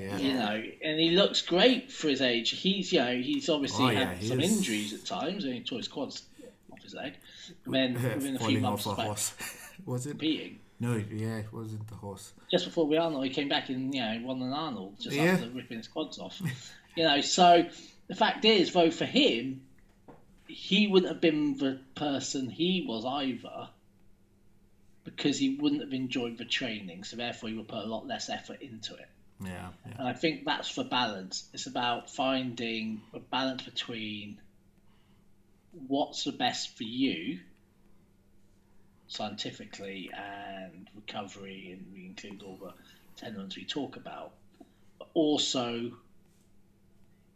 Yeah. 0.00 0.18
You 0.18 0.34
know, 0.34 0.62
and 0.84 0.98
he 1.00 1.10
looks 1.10 1.42
great 1.42 1.92
for 1.92 2.08
his 2.08 2.20
age. 2.20 2.50
He's, 2.50 2.92
you 2.92 2.98
know, 2.98 3.14
he's 3.14 3.48
obviously 3.48 3.84
Oh, 3.84 3.90
yeah, 3.90 4.08
had 4.08 4.18
he 4.18 4.26
some 4.28 4.40
is. 4.40 4.56
injuries 4.58 4.92
at 4.92 5.04
times. 5.04 5.44
I 5.44 5.48
mean, 5.48 5.56
he 5.58 5.62
tore 5.62 5.78
his 5.78 5.86
quads 5.88 6.24
off 6.72 6.82
his 6.82 6.94
leg. 6.94 7.14
And 7.64 7.74
then 7.74 7.94
within 8.02 8.36
a 8.36 8.38
few 8.38 8.38
Falling 8.38 8.60
months, 8.62 8.86
off 8.86 8.94
a 8.94 8.96
back 8.96 9.06
horse. 9.06 9.34
Was 9.86 10.06
it? 10.06 10.10
competing. 10.10 10.58
No, 10.78 10.94
yeah, 10.94 11.38
it 11.38 11.52
wasn't 11.52 11.88
the 11.88 11.94
horse. 11.94 12.32
Just 12.50 12.66
before 12.66 12.86
we 12.86 12.96
Arnold, 12.96 13.24
he 13.24 13.30
came 13.30 13.48
back 13.48 13.70
and, 13.70 13.94
you 13.94 14.00
know, 14.00 14.20
won 14.24 14.42
an 14.42 14.52
Arnold 14.52 14.96
just 15.00 15.16
Yeah. 15.16 15.24
after 15.24 15.48
ripping 15.48 15.78
his 15.78 15.88
quads 15.88 16.18
off. 16.18 16.40
you 16.96 17.04
know, 17.04 17.20
so 17.22 17.64
the 18.08 18.14
fact 18.14 18.44
is, 18.44 18.72
though, 18.72 18.90
for 18.90 19.06
him, 19.06 19.62
he 20.46 20.86
wouldn't 20.86 21.10
have 21.10 21.20
been 21.20 21.56
the 21.56 21.80
person 21.94 22.50
he 22.50 22.84
was 22.86 23.04
either 23.04 23.68
because 25.04 25.38
he 25.38 25.54
wouldn't 25.54 25.80
have 25.82 25.92
enjoyed 25.92 26.36
the 26.36 26.44
training, 26.44 27.04
so 27.04 27.16
therefore 27.16 27.48
he 27.48 27.54
would 27.54 27.68
put 27.68 27.78
a 27.84 27.86
lot 27.86 28.06
less 28.06 28.28
effort 28.28 28.60
into 28.60 28.94
it. 28.94 29.08
Yeah, 29.42 29.68
yeah. 29.86 29.92
And 29.98 30.08
I 30.08 30.12
think 30.12 30.44
that's 30.44 30.74
the 30.74 30.84
balance. 30.84 31.48
It's 31.52 31.66
about 31.66 32.10
finding 32.10 33.02
a 33.14 33.20
balance 33.20 33.62
between 33.62 34.40
what's 35.86 36.24
the 36.24 36.32
best 36.32 36.76
for 36.76 36.84
you 36.84 37.38
scientifically 39.08 40.10
and 40.16 40.88
recovery, 40.94 41.70
and 41.72 41.86
we 41.92 42.06
include 42.06 42.42
all 42.42 42.56
the 42.56 42.72
tenets 43.16 43.56
we 43.56 43.64
talk 43.64 43.96
about, 43.96 44.32
but 44.98 45.08
also 45.14 45.92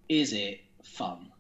is 0.09 0.33
it 0.33 0.61
fun 0.83 1.31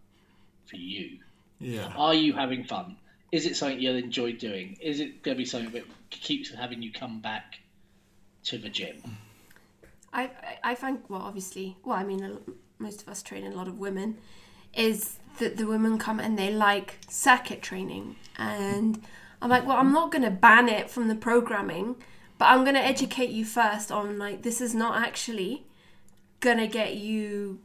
for 0.66 0.76
you? 0.76 1.18
Yeah. 1.58 1.92
Are 1.96 2.14
you 2.14 2.32
having 2.32 2.64
fun? 2.64 2.96
Is 3.32 3.46
it 3.46 3.56
something 3.56 3.80
you'll 3.80 3.96
enjoy 3.96 4.32
doing? 4.32 4.76
Is 4.80 5.00
it 5.00 5.22
going 5.22 5.36
to 5.36 5.38
be 5.38 5.44
something 5.44 5.72
that 5.72 5.84
keeps 6.10 6.50
having 6.50 6.82
you 6.82 6.92
come 6.92 7.20
back 7.20 7.58
to 8.44 8.58
the 8.58 8.68
gym? 8.68 8.96
I, 10.12 10.22
I 10.22 10.58
I 10.64 10.74
find 10.74 11.02
well 11.08 11.22
obviously 11.22 11.76
well 11.84 11.96
I 11.96 12.04
mean 12.04 12.38
most 12.78 13.02
of 13.02 13.08
us 13.08 13.22
train 13.22 13.46
a 13.46 13.50
lot 13.50 13.68
of 13.68 13.78
women 13.78 14.18
is 14.74 15.18
that 15.38 15.56
the 15.56 15.66
women 15.66 15.98
come 15.98 16.18
and 16.18 16.38
they 16.38 16.50
like 16.52 16.98
circuit 17.08 17.62
training 17.62 18.16
and 18.36 19.02
I'm 19.42 19.50
like 19.50 19.66
well 19.66 19.76
I'm 19.76 19.92
not 19.92 20.10
going 20.10 20.24
to 20.24 20.30
ban 20.30 20.68
it 20.68 20.90
from 20.90 21.08
the 21.08 21.14
programming 21.14 21.96
but 22.38 22.46
I'm 22.46 22.64
going 22.64 22.74
to 22.74 22.80
educate 22.84 23.28
you 23.28 23.44
first 23.44 23.92
on 23.92 24.18
like 24.18 24.42
this 24.42 24.62
is 24.62 24.74
not 24.74 25.02
actually 25.02 25.66
going 26.40 26.56
to 26.56 26.66
get 26.66 26.96
you 26.96 27.60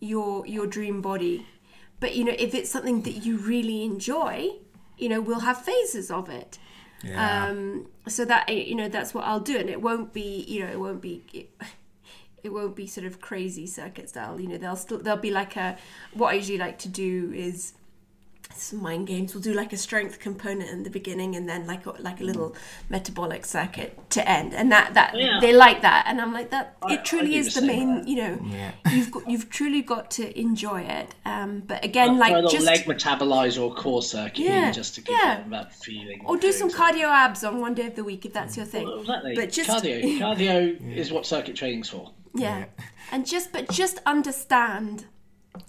your 0.00 0.46
your 0.46 0.66
dream 0.66 1.00
body. 1.00 1.46
But 1.98 2.14
you 2.14 2.24
know 2.24 2.34
if 2.38 2.54
it's 2.54 2.70
something 2.70 3.02
that 3.02 3.24
you 3.24 3.38
really 3.38 3.84
enjoy 3.84 4.50
you 4.98 5.08
know 5.08 5.20
we'll 5.20 5.40
have 5.40 5.62
phases 5.64 6.10
of 6.10 6.28
it. 6.28 6.58
Yeah. 7.02 7.46
um 7.46 7.86
so 8.08 8.24
that 8.24 8.48
you 8.48 8.74
know 8.74 8.88
that's 8.88 9.14
what 9.14 9.24
i'll 9.24 9.40
do. 9.40 9.56
And 9.56 9.70
it 9.70 9.80
won't 9.80 10.12
be 10.12 10.44
you 10.48 10.64
know 10.64 10.70
it 10.70 10.78
won't 10.78 11.00
be 11.00 11.24
it, 11.32 11.50
it 12.42 12.52
won't 12.52 12.76
be 12.76 12.86
sort 12.86 13.06
of 13.06 13.20
crazy 13.20 13.66
circuit 13.66 14.10
style. 14.10 14.40
You 14.40 14.48
know 14.48 14.58
they'll 14.58 14.76
still 14.76 14.98
there'll 14.98 15.18
be 15.20 15.30
like 15.30 15.56
a 15.56 15.78
what 16.12 16.28
i 16.28 16.32
usually 16.34 16.58
like 16.58 16.78
to 16.80 16.88
do 16.88 17.32
is 17.34 17.72
some 18.54 18.82
mind 18.82 19.06
games 19.06 19.34
we'll 19.34 19.42
do 19.42 19.52
like 19.54 19.72
a 19.72 19.76
strength 19.76 20.18
component 20.18 20.68
in 20.70 20.82
the 20.82 20.90
beginning 20.90 21.36
and 21.36 21.48
then 21.48 21.66
like 21.66 21.86
a, 21.86 21.90
like 22.00 22.20
a 22.20 22.24
little 22.24 22.56
metabolic 22.88 23.44
circuit 23.46 23.96
to 24.10 24.28
end 24.28 24.52
and 24.52 24.72
that 24.72 24.94
that 24.94 25.14
Yeah. 25.16 25.38
they 25.40 25.52
like 25.52 25.82
that 25.82 26.04
and 26.08 26.20
i'm 26.20 26.32
like 26.32 26.50
that 26.50 26.76
I- 26.82 26.94
it 26.94 27.04
truly 27.04 27.36
is 27.36 27.54
the 27.54 27.60
the 27.60 27.66
same. 27.68 27.94
main 27.96 28.06
you 28.08 28.16
know 28.16 28.38
Yeah. 28.50 28.72
you've 28.90 29.10
got 29.12 29.30
you've 29.30 29.48
truly 29.48 29.82
got 29.82 30.10
to 30.12 30.36
enjoy 30.38 30.80
it 30.80 31.14
um 31.24 31.62
but 31.66 31.84
again 31.84 32.16
Try 32.16 32.16
a 32.16 32.20
like 32.20 32.32
little 32.32 32.50
just 32.50 32.66
leg 32.66 32.80
metabolizer 32.84 33.60
or 33.62 33.74
core 33.74 34.02
circuit 34.02 34.38
Yeah, 34.40 34.68
in 34.68 34.72
just 34.72 34.94
to 34.96 35.02
give 35.02 35.14
yeah. 35.16 35.44
that 35.50 35.72
feeling. 35.74 36.22
or 36.24 36.36
do 36.36 36.50
some 36.50 36.68
something. 36.70 37.00
cardio 37.00 37.08
abs 37.08 37.44
on 37.44 37.60
one 37.60 37.74
day 37.74 37.86
of 37.86 37.94
the 37.94 38.02
week 38.04 38.26
if 38.26 38.32
that's 38.32 38.56
your 38.56 38.66
thing 38.66 38.86
Well, 38.86 39.00
Exactly. 39.00 39.34
but 39.36 39.52
just 39.52 39.70
cardio. 39.70 40.18
Cardio 40.18 40.96
is 40.96 41.12
what 41.12 41.26
circuit 41.26 41.54
training's 41.54 41.88
for. 41.90 42.10
yeah. 42.34 42.64
and 43.12 43.24
just 43.24 43.52
but 43.52 43.68
just 43.70 43.98
understand 44.04 45.04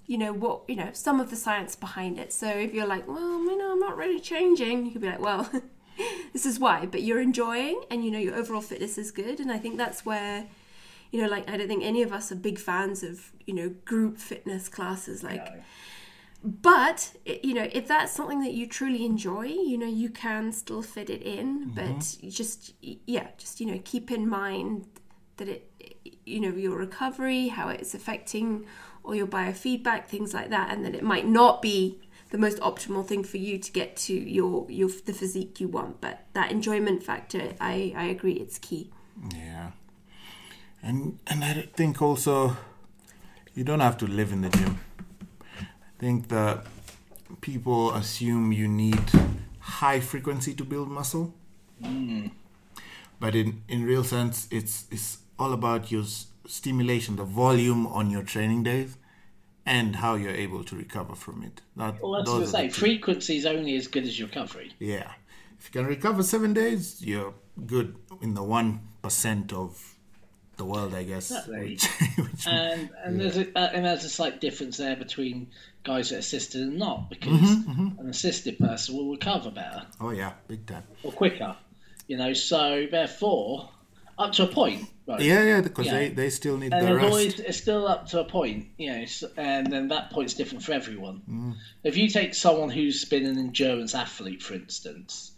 you 0.07 0.17
know 0.17 0.33
what 0.33 0.61
you 0.67 0.75
know 0.75 0.89
some 0.93 1.19
of 1.19 1.29
the 1.29 1.35
science 1.35 1.75
behind 1.75 2.17
it. 2.17 2.33
So 2.33 2.47
if 2.47 2.73
you're 2.73 2.87
like 2.87 3.07
well 3.07 3.43
you 3.43 3.57
know 3.57 3.71
i'm 3.71 3.79
not 3.79 3.97
really 3.97 4.19
changing 4.19 4.85
you 4.85 4.91
could 4.91 5.01
be 5.01 5.07
like 5.07 5.21
well 5.21 5.49
this 6.33 6.45
is 6.45 6.59
why. 6.59 6.85
But 6.85 7.03
you're 7.03 7.21
enjoying 7.21 7.81
and 7.89 8.03
you 8.03 8.11
know 8.11 8.19
your 8.19 8.35
overall 8.35 8.61
fitness 8.61 8.97
is 8.97 9.11
good. 9.11 9.39
And 9.39 9.51
i 9.51 9.57
think 9.57 9.77
that's 9.77 10.05
where 10.05 10.47
you 11.11 11.21
know 11.21 11.27
like 11.27 11.49
i 11.49 11.57
don't 11.57 11.67
think 11.67 11.83
any 11.83 12.03
of 12.03 12.13
us 12.13 12.31
are 12.31 12.35
big 12.35 12.59
fans 12.59 13.03
of 13.03 13.31
you 13.45 13.53
know 13.53 13.69
group 13.83 14.17
fitness 14.19 14.69
classes 14.69 15.23
like 15.23 15.43
No. 15.43 15.61
but 16.43 17.13
you 17.25 17.55
know 17.55 17.67
if 17.71 17.87
that's 17.87 18.11
something 18.11 18.41
that 18.41 18.53
you 18.53 18.67
truly 18.67 19.03
enjoy 19.05 19.45
you 19.45 19.77
know 19.77 19.87
you 19.87 20.09
can 20.09 20.51
still 20.51 20.81
fit 20.81 21.09
it 21.09 21.21
in. 21.21 21.71
But 21.73 21.85
mm-hmm. 21.85 22.29
just 22.29 22.73
yeah 22.81 23.27
just 23.37 23.59
you 23.59 23.65
know 23.65 23.79
keep 23.83 24.11
in 24.11 24.27
mind 24.29 24.87
that 25.37 25.47
it 25.47 25.71
you 26.25 26.39
know 26.39 26.49
your 26.49 26.77
recovery 26.77 27.47
how 27.49 27.69
it's 27.69 27.93
affecting 27.93 28.65
all 29.03 29.15
your 29.15 29.27
biofeedback 29.27 30.07
things 30.07 30.33
like 30.33 30.49
that 30.49 30.71
and 30.71 30.85
that 30.85 30.95
it 30.95 31.03
might 31.03 31.27
not 31.27 31.61
be 31.61 31.99
the 32.31 32.37
most 32.37 32.59
optimal 32.59 33.05
thing 33.05 33.23
for 33.23 33.37
you 33.37 33.57
to 33.57 33.71
get 33.71 33.95
to 33.95 34.13
your 34.13 34.69
your 34.69 34.89
the 35.05 35.13
physique 35.13 35.59
you 35.59 35.67
want 35.67 35.99
but 35.99 36.25
that 36.33 36.51
enjoyment 36.51 37.03
factor 37.03 37.53
i 37.59 37.93
i 37.95 38.05
agree 38.05 38.33
it's 38.33 38.57
key 38.59 38.89
Yeah. 39.33 39.71
And 40.81 41.19
and 41.27 41.43
I 41.43 41.67
think 41.75 42.01
also 42.01 42.55
you 43.53 43.63
don't 43.63 43.81
have 43.81 43.97
to 43.97 44.07
live 44.07 44.31
in 44.31 44.41
the 44.41 44.49
gym. 44.49 44.79
I 45.59 45.65
think 45.99 46.29
that 46.29 46.65
people 47.41 47.93
assume 47.93 48.53
you 48.53 48.67
need 48.67 49.03
high 49.59 49.99
frequency 49.99 50.53
to 50.55 50.63
build 50.63 50.89
muscle. 50.89 51.33
Mm. 51.83 52.31
But 53.19 53.35
in, 53.35 53.61
in 53.67 53.83
real 53.83 54.03
sense 54.03 54.47
it's 54.51 54.85
it's 54.91 55.17
all 55.39 55.53
about 55.53 55.91
your 55.91 56.03
s- 56.03 56.27
stimulation, 56.47 57.15
the 57.15 57.23
volume 57.23 57.87
on 57.87 58.09
your 58.11 58.23
training 58.23 58.63
days 58.63 58.97
and 59.65 59.95
how 59.97 60.15
you're 60.15 60.35
able 60.47 60.63
to 60.65 60.75
recover 60.75 61.15
from 61.15 61.43
it. 61.43 61.61
That, 61.77 62.01
Well, 62.01 62.13
that's 62.13 62.29
what 62.31 62.43
I 62.43 62.67
say. 62.67 62.69
Frequency 62.69 63.37
is 63.37 63.45
only 63.45 63.75
as 63.75 63.87
good 63.87 64.03
as 64.03 64.17
your 64.19 64.27
recovery. 64.27 64.73
yeah. 64.79 65.11
If 65.59 65.65
you 65.65 65.71
can 65.81 65.87
recover 65.87 66.23
seven 66.23 66.53
days, 66.53 67.01
you're 67.01 67.33
good 67.65 67.95
in 68.21 68.33
the 68.33 68.43
one 68.43 68.79
percent 69.01 69.51
of 69.51 69.95
the 70.55 70.63
world, 70.63 70.93
I 70.93 71.03
guess. 71.03 71.31
Exactly. 71.31 71.71
Which, 71.71 71.85
which 72.17 72.47
And 72.47 72.89
and 73.03 73.19
there's 73.19 73.37
a 73.37 73.45
uh, 73.57 73.69
and 73.73 73.85
there's 73.85 74.05
a 74.05 74.09
slight 74.09 74.39
difference 74.39 74.77
there 74.77 74.95
between 74.95 75.47
guys 75.83 76.11
that 76.11 76.19
assisted 76.19 76.61
and 76.61 76.77
not 76.77 77.09
because 77.09 77.33
Mm-hmm, 77.41 77.99
an 77.99 78.09
assisted 78.09 78.57
person 78.57 78.95
will 78.95 79.11
recover 79.11 79.51
better 79.51 79.85
oh 79.99 80.11
yeah, 80.11 80.31
big 80.47 80.65
time. 80.65 80.83
or 81.03 81.11
quicker. 81.11 81.55
You 82.07 82.15
know, 82.17 82.31
so 82.33 82.87
therefore, 82.89 83.69
up 84.19 84.33
to 84.33 84.43
a 84.43 84.47
point. 84.47 84.87
Right? 85.07 85.21
Yeah, 85.21 85.43
yeah, 85.43 85.61
because 85.61 85.87
Yeah. 85.87 85.93
they, 85.93 86.09
they 86.09 86.29
still 86.29 86.57
need 86.57 86.71
And 86.73 86.85
the 86.87 86.95
rest. 86.95 87.07
always 87.07 87.39
it's 87.39 87.57
still 87.57 87.87
up 87.87 88.07
to 88.09 88.19
a 88.19 88.25
point, 88.25 88.67
you 88.77 88.91
know, 88.91 89.05
and 89.37 89.65
then 89.71 89.87
that 89.87 90.11
point's 90.11 90.35
different 90.35 90.63
for 90.63 90.73
everyone. 90.73 91.21
Mm. 91.27 91.55
If 91.83 91.97
you 91.97 92.09
take 92.09 92.35
someone 92.35 92.69
who's 92.69 93.05
been 93.05 93.25
an 93.25 93.39
endurance 93.39 93.95
athlete, 93.95 94.43
for 94.43 94.53
instance, 94.53 95.31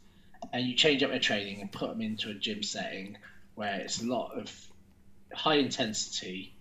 and 0.52 0.66
you 0.66 0.76
change 0.76 1.04
up 1.04 1.12
their 1.12 1.20
training 1.20 1.62
and 1.62 1.72
put 1.72 1.90
them 1.90 2.02
into 2.02 2.30
a 2.32 2.34
gym 2.34 2.64
setting 2.64 3.18
where 3.56 3.80
it's 3.80 4.02
a 4.02 4.06
lot 4.06 4.38
of 4.38 4.52
high 5.34 5.56
intensity, 5.56 6.54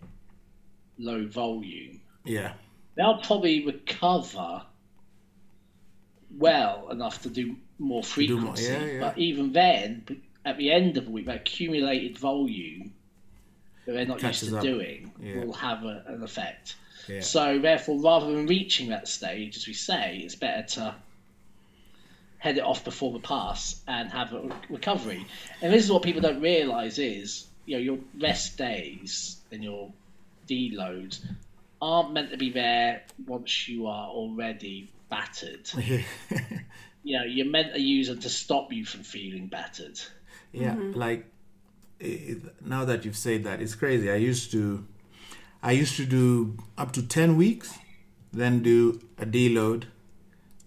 low 0.98 1.26
volume, 1.26 2.00
Yeah, 2.24 2.52
they'll 2.94 3.18
probably 3.18 3.64
recover 3.66 4.62
well 6.36 6.90
enough 6.90 7.22
to 7.22 7.28
do 7.30 7.56
more 7.78 7.94
more, 7.96 8.02
frequency. 8.04 8.64
yeah, 8.64 8.84
yeah. 8.84 9.00
But 9.00 9.18
even 9.18 9.52
then, 9.52 10.04
at 10.44 10.56
the 10.58 10.70
end 10.72 10.96
of 10.96 11.04
the 11.04 11.10
week, 11.10 11.26
that 11.26 11.36
accumulated 11.36 12.18
volume 12.18 12.92
that 13.86 13.92
they're 13.92 14.06
not 14.06 14.18
Catches 14.18 14.42
used 14.44 14.52
to 14.52 14.58
up. 14.58 14.64
doing 14.64 15.12
Yeah. 15.22 15.44
will 15.44 15.52
have 15.54 15.84
a, 15.84 16.04
an 16.06 16.22
effect. 16.22 16.76
yeah. 17.08 17.20
So 17.20 17.58
therefore, 17.58 18.00
rather 18.00 18.26
than 18.32 18.46
reaching 18.46 18.88
that 18.90 19.08
stage, 19.08 19.56
as 19.56 19.66
we 19.66 19.74
say, 19.74 20.18
it's 20.24 20.34
better 20.36 20.62
to 20.74 20.94
head 22.38 22.56
it 22.56 22.64
off 22.64 22.84
before 22.84 23.12
the 23.12 23.18
pass 23.20 23.80
and 23.86 24.10
have 24.10 24.32
a 24.32 24.40
re- 24.40 24.52
recovery. 24.70 25.26
And 25.60 25.72
this 25.72 25.84
is 25.84 25.92
what 25.92 26.02
people 26.02 26.22
don't 26.22 26.40
realise 26.40 26.98
is, 26.98 27.46
you 27.66 27.76
know, 27.76 27.82
your 27.82 27.98
rest 28.18 28.56
days 28.56 29.36
and 29.52 29.62
your 29.62 29.92
deloads 30.48 31.20
aren't 31.82 32.12
meant 32.12 32.30
to 32.30 32.36
be 32.38 32.50
there 32.50 33.02
once 33.26 33.68
you 33.68 33.86
are 33.86 34.08
already 34.08 34.90
battered. 35.10 35.70
You 37.02 37.16
know, 37.16 37.24
you're 37.24 37.46
meant 37.46 37.72
to 37.72 37.80
use 37.80 38.08
them 38.08 38.20
to 38.20 38.28
stop 38.28 38.74
you 38.74 38.84
from 38.84 39.04
feeling 39.04 39.46
battered. 39.46 39.98
Yeah. 40.52 40.74
Mm-hmm. 40.74 40.98
Like 40.98 41.26
it, 41.98 42.38
now 42.64 42.84
that 42.84 43.04
you've 43.04 43.16
said 43.16 43.44
that, 43.44 43.60
it's 43.60 43.74
crazy. 43.74 44.10
I 44.10 44.16
used 44.16 44.50
to 44.52 44.86
I 45.62 45.72
used 45.72 45.96
to 45.96 46.06
do 46.06 46.56
up 46.78 46.92
to 46.92 47.02
10 47.02 47.36
weeks, 47.36 47.78
then 48.32 48.62
do 48.62 49.00
a 49.18 49.26
deload, 49.26 49.84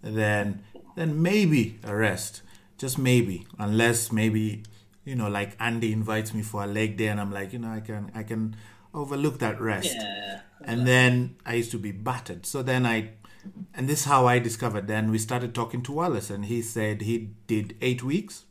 then 0.01 0.63
then 0.95 1.21
maybe 1.21 1.79
a 1.83 1.95
rest. 1.95 2.41
Just 2.77 2.97
maybe, 2.97 3.47
unless 3.57 4.11
maybe 4.11 4.63
you 5.05 5.15
know, 5.15 5.27
like 5.27 5.55
Andy 5.59 5.91
invites 5.91 6.33
me 6.33 6.41
for 6.41 6.63
a 6.63 6.67
leg 6.67 6.97
day, 6.97 7.07
and 7.07 7.19
I'm 7.19 7.31
like, 7.31 7.53
you 7.53 7.59
know, 7.59 7.71
I 7.71 7.81
can 7.81 8.11
I 8.15 8.23
can 8.23 8.55
overlook 8.93 9.39
that 9.39 9.59
rest. 9.59 9.93
Yeah. 9.93 10.41
And 10.63 10.87
then 10.87 11.35
I 11.45 11.55
used 11.55 11.71
to 11.71 11.79
be 11.79 11.91
battered. 11.91 12.45
So 12.45 12.63
then 12.63 12.85
I, 12.85 13.09
and 13.73 13.89
this 13.89 14.01
is 14.01 14.05
how 14.05 14.27
I 14.27 14.39
discovered. 14.39 14.87
Then 14.87 15.11
we 15.11 15.17
started 15.17 15.53
talking 15.53 15.81
to 15.83 15.91
Wallace, 15.91 16.29
and 16.29 16.45
he 16.45 16.61
said 16.61 17.01
he 17.01 17.31
did 17.47 17.75
eight 17.81 18.03
weeks, 18.03 18.45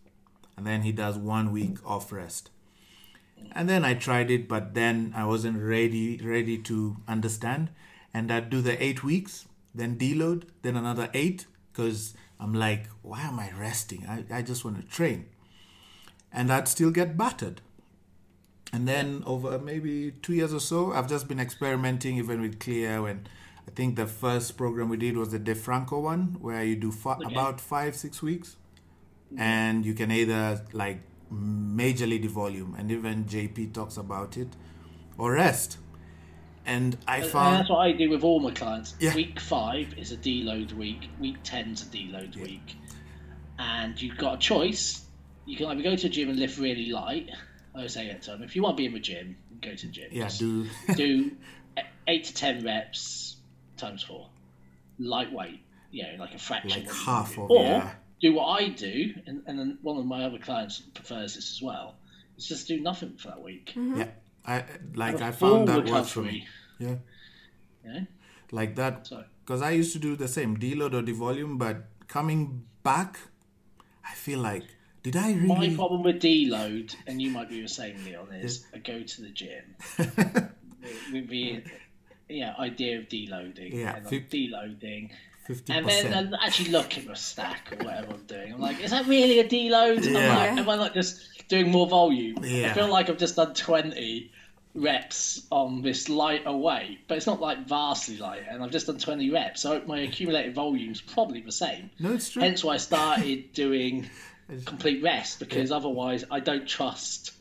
and 0.56 0.66
then 0.66 0.82
he 0.82 0.92
does 0.92 1.16
one 1.16 1.52
week 1.52 1.76
off 1.84 2.12
rest. 2.12 2.50
And 3.52 3.68
then 3.68 3.84
I 3.84 3.94
tried 3.94 4.30
it, 4.30 4.48
but 4.48 4.74
then 4.74 5.12
I 5.16 5.24
wasn't 5.24 5.62
ready 5.62 6.18
ready 6.18 6.58
to 6.58 6.96
understand. 7.08 7.70
And 8.14 8.30
I'd 8.30 8.50
do 8.50 8.60
the 8.60 8.82
eight 8.82 9.02
weeks, 9.02 9.46
then 9.74 9.96
deload, 9.98 10.44
then 10.62 10.76
another 10.76 11.10
eight, 11.14 11.46
because 11.72 12.14
I'm 12.38 12.54
like, 12.54 12.86
why 13.02 13.22
am 13.22 13.38
I 13.38 13.50
resting? 13.58 14.06
I, 14.06 14.24
I 14.38 14.42
just 14.42 14.64
want 14.64 14.80
to 14.80 14.86
train. 14.86 15.26
And 16.32 16.52
I'd 16.52 16.68
still 16.68 16.90
get 16.90 17.16
battered. 17.16 17.60
And 18.72 18.88
then 18.88 19.22
over 19.26 19.58
maybe 19.58 20.12
two 20.22 20.34
years 20.34 20.54
or 20.54 20.60
so, 20.60 20.92
I've 20.92 21.08
just 21.08 21.28
been 21.28 21.40
experimenting 21.40 22.16
even 22.16 22.40
with 22.40 22.58
Cleo. 22.58 23.04
When 23.04 23.26
I 23.66 23.70
think 23.70 23.96
the 23.96 24.06
first 24.06 24.56
program 24.56 24.88
we 24.88 24.96
did 24.96 25.16
was 25.16 25.30
the 25.30 25.38
DeFranco 25.38 26.00
one, 26.02 26.36
where 26.40 26.64
you 26.64 26.76
do 26.76 26.90
fa- 26.90 27.18
about 27.24 27.60
five, 27.60 27.94
six 27.96 28.22
weeks, 28.22 28.56
and 29.38 29.84
you 29.86 29.94
can 29.94 30.10
either 30.10 30.62
like 30.72 31.00
majorly 31.32 32.22
devolume, 32.22 32.74
and 32.78 32.90
even 32.90 33.24
JP 33.24 33.72
talks 33.74 33.96
about 33.96 34.36
it, 34.36 34.48
or 35.18 35.32
rest. 35.32 35.78
And 36.64 36.96
I 37.08 37.18
And 37.18 37.26
found 37.26 37.56
that's 37.56 37.70
what 37.70 37.78
I 37.78 37.92
do 37.92 38.08
with 38.10 38.22
all 38.22 38.38
my 38.38 38.52
clients. 38.52 38.94
Yeah. 39.00 39.14
Week 39.14 39.40
five 39.40 39.98
is 39.98 40.12
a 40.12 40.16
deload 40.16 40.72
week. 40.74 41.08
Week 41.20 41.36
ten's 41.42 41.82
a 41.82 41.86
deload 41.86 42.36
week, 42.36 42.76
and 43.58 44.00
you've 44.00 44.16
got 44.16 44.34
a 44.34 44.38
choice. 44.38 45.04
You 45.44 45.56
can 45.56 45.66
either 45.66 45.82
go 45.82 45.96
to 45.96 46.02
the 46.02 46.08
gym 46.08 46.28
and 46.30 46.38
lift 46.38 46.58
really 46.58 46.86
light. 46.90 47.30
I 47.74 47.86
say 47.88 48.16
to 48.16 48.30
them. 48.30 48.42
If 48.42 48.54
you 48.54 48.62
want 48.62 48.76
to 48.76 48.80
be 48.82 48.86
in 48.86 48.92
the 48.92 49.00
gym, 49.00 49.36
go 49.60 49.74
to 49.74 49.86
the 49.86 49.92
gym. 49.92 50.08
yeah, 50.12 50.24
Just 50.24 50.38
do 50.38 50.66
do 50.94 51.32
eight 52.06 52.24
to 52.24 52.34
ten 52.34 52.64
reps 52.64 53.36
times 53.76 54.02
four, 54.02 54.28
lightweight. 54.98 55.60
You 55.90 56.04
know, 56.04 56.14
like 56.20 56.34
a 56.34 56.38
fraction. 56.38 56.84
like 56.84 56.94
half 56.94 57.32
of 57.38 57.50
Or 57.50 57.62
yeah. 57.64 57.90
Do 58.22 58.32
what 58.34 58.46
I 58.46 58.68
do, 58.68 59.14
and, 59.26 59.42
and 59.46 59.58
then 59.58 59.78
one 59.82 59.98
of 59.98 60.06
my 60.06 60.24
other 60.24 60.38
clients 60.38 60.80
prefers 60.80 61.34
this 61.34 61.50
as 61.50 61.60
well. 61.60 61.96
It's 62.36 62.46
just 62.46 62.68
do 62.68 62.80
nothing 62.80 63.16
for 63.18 63.28
that 63.28 63.42
week. 63.42 63.72
Mm-hmm. 63.74 63.98
Yeah, 63.98 64.08
I 64.46 64.64
like 64.94 65.18
Have 65.18 65.20
a 65.20 65.24
I 65.26 65.32
full 65.32 65.66
found 65.66 65.68
that 65.68 65.92
works 65.92 66.10
for 66.10 66.22
me. 66.22 66.46
Yeah, 66.78 66.96
You 67.84 67.92
know? 67.92 68.06
like 68.50 68.76
that 68.76 69.06
So 69.06 69.24
because 69.44 69.60
I 69.60 69.70
used 69.72 69.92
to 69.92 69.98
do 69.98 70.16
the 70.16 70.28
same 70.28 70.56
deload 70.56 70.94
or 70.94 71.02
devolume, 71.02 71.58
but 71.58 71.84
coming 72.06 72.64
back, 72.82 73.18
I 74.08 74.14
feel 74.14 74.38
like 74.38 74.64
did 75.02 75.16
I 75.16 75.32
really? 75.32 75.70
My 75.70 75.74
problem 75.74 76.04
with 76.04 76.22
deload, 76.22 76.94
and 77.08 77.20
you 77.20 77.30
might 77.30 77.48
be 77.48 77.60
the 77.60 77.68
same, 77.68 78.04
Leon, 78.04 78.28
is 78.32 78.64
I 78.72 78.78
go 78.78 79.02
to 79.02 79.22
the 79.22 79.30
gym 79.30 79.64
with, 79.98 80.48
with 81.12 81.28
the 81.28 81.62
yeah, 82.28 82.54
idea 82.58 82.98
of 83.00 83.08
deloading. 83.08 83.74
Yeah, 83.74 83.96
and 83.96 84.06
I'm 84.06 84.12
deloading. 84.12 85.10
Fifty 85.44 85.72
And 85.72 85.88
then 85.88 86.06
percent. 86.06 86.34
I 86.40 86.46
actually 86.46 86.70
look 86.70 86.96
at 86.96 87.06
my 87.06 87.14
stack 87.14 87.72
or 87.72 87.84
whatever 87.84 88.12
I'm 88.14 88.24
doing. 88.26 88.54
I'm 88.54 88.60
like, 88.60 88.80
is 88.80 88.90
that 88.92 89.06
really 89.06 89.40
a 89.40 89.44
deload? 89.48 90.06
I'm 90.06 90.14
like, 90.14 90.50
am 90.52 90.68
I 90.68 90.74
like 90.76 90.94
just 90.94 91.48
doing 91.48 91.70
more 91.70 91.86
volume? 91.86 92.38
Yeah. 92.44 92.70
I 92.70 92.74
feel 92.74 92.88
like 92.88 93.10
I've 93.10 93.18
just 93.18 93.36
done 93.36 93.52
20 93.52 94.30
reps 94.74 95.46
on 95.50 95.82
this 95.82 96.08
lighter 96.08 96.52
weight, 96.52 97.00
but 97.08 97.16
it's 97.16 97.26
not 97.26 97.40
like 97.40 97.66
vastly 97.66 98.16
light, 98.18 98.42
and 98.48 98.62
I've 98.62 98.70
just 98.70 98.86
done 98.86 98.98
20 98.98 99.30
reps. 99.30 99.62
So 99.62 99.82
my 99.86 100.00
accumulated 100.00 100.54
volume's 100.54 101.00
probably 101.00 101.40
the 101.40 101.52
same. 101.52 101.90
No, 101.98 102.14
it's 102.14 102.30
true. 102.30 102.42
Hence 102.42 102.62
why 102.62 102.74
I 102.74 102.78
started 102.78 103.52
doing 103.54 104.08
complete 104.64 105.02
rest 105.02 105.40
because 105.40 105.72
otherwise 105.72 106.24
I 106.30 106.40
don't 106.40 106.68
trust 106.68 107.32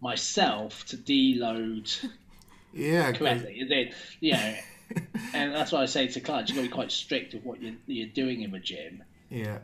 myself 0.00 0.84
to 0.86 0.96
deload 0.96 2.06
Yeah, 2.72 3.12
correctly. 3.12 3.60
And 3.60 3.70
then, 3.70 3.90
you 4.20 4.32
know, 4.32 4.54
and 5.34 5.54
that's 5.54 5.72
why 5.72 5.82
I 5.82 5.86
say 5.86 6.06
to 6.08 6.20
clients, 6.20 6.50
you've 6.50 6.56
got 6.56 6.62
to 6.62 6.68
be 6.68 6.74
quite 6.74 6.92
strict 6.92 7.34
with 7.34 7.44
what 7.44 7.60
you're, 7.62 7.74
you're 7.86 8.08
doing 8.08 8.42
in 8.42 8.50
the 8.50 8.58
gym 8.58 9.02
yeah, 9.28 9.58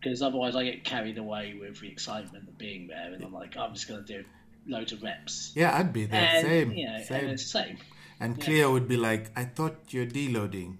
because 0.00 0.20
otherwise 0.22 0.54
I 0.54 0.64
get 0.64 0.84
carried 0.84 1.18
away 1.18 1.56
with 1.58 1.80
the 1.80 1.88
excitement 1.88 2.46
of 2.48 2.58
being 2.58 2.86
there, 2.88 3.12
and 3.14 3.24
I'm 3.24 3.32
like, 3.32 3.56
I'm 3.56 3.72
just 3.74 3.88
going 3.88 4.04
to 4.04 4.18
do 4.18 4.24
loads 4.66 4.92
of 4.92 5.02
reps. 5.02 5.52
yeah. 5.54 5.74
I'd 5.76 5.92
be 5.92 6.04
there. 6.04 6.20
And, 6.20 6.46
same, 6.46 6.72
you 6.72 6.86
know, 6.86 7.02
same. 7.02 7.20
and 7.20 7.30
it's 7.30 7.46
same. 7.46 7.78
And 8.20 8.40
Cleo 8.40 8.72
would 8.72 8.86
be 8.88 8.96
like, 8.96 9.30
"I 9.36 9.44
thought 9.44 9.76
you're 9.90 10.04
deloading. 10.04 10.76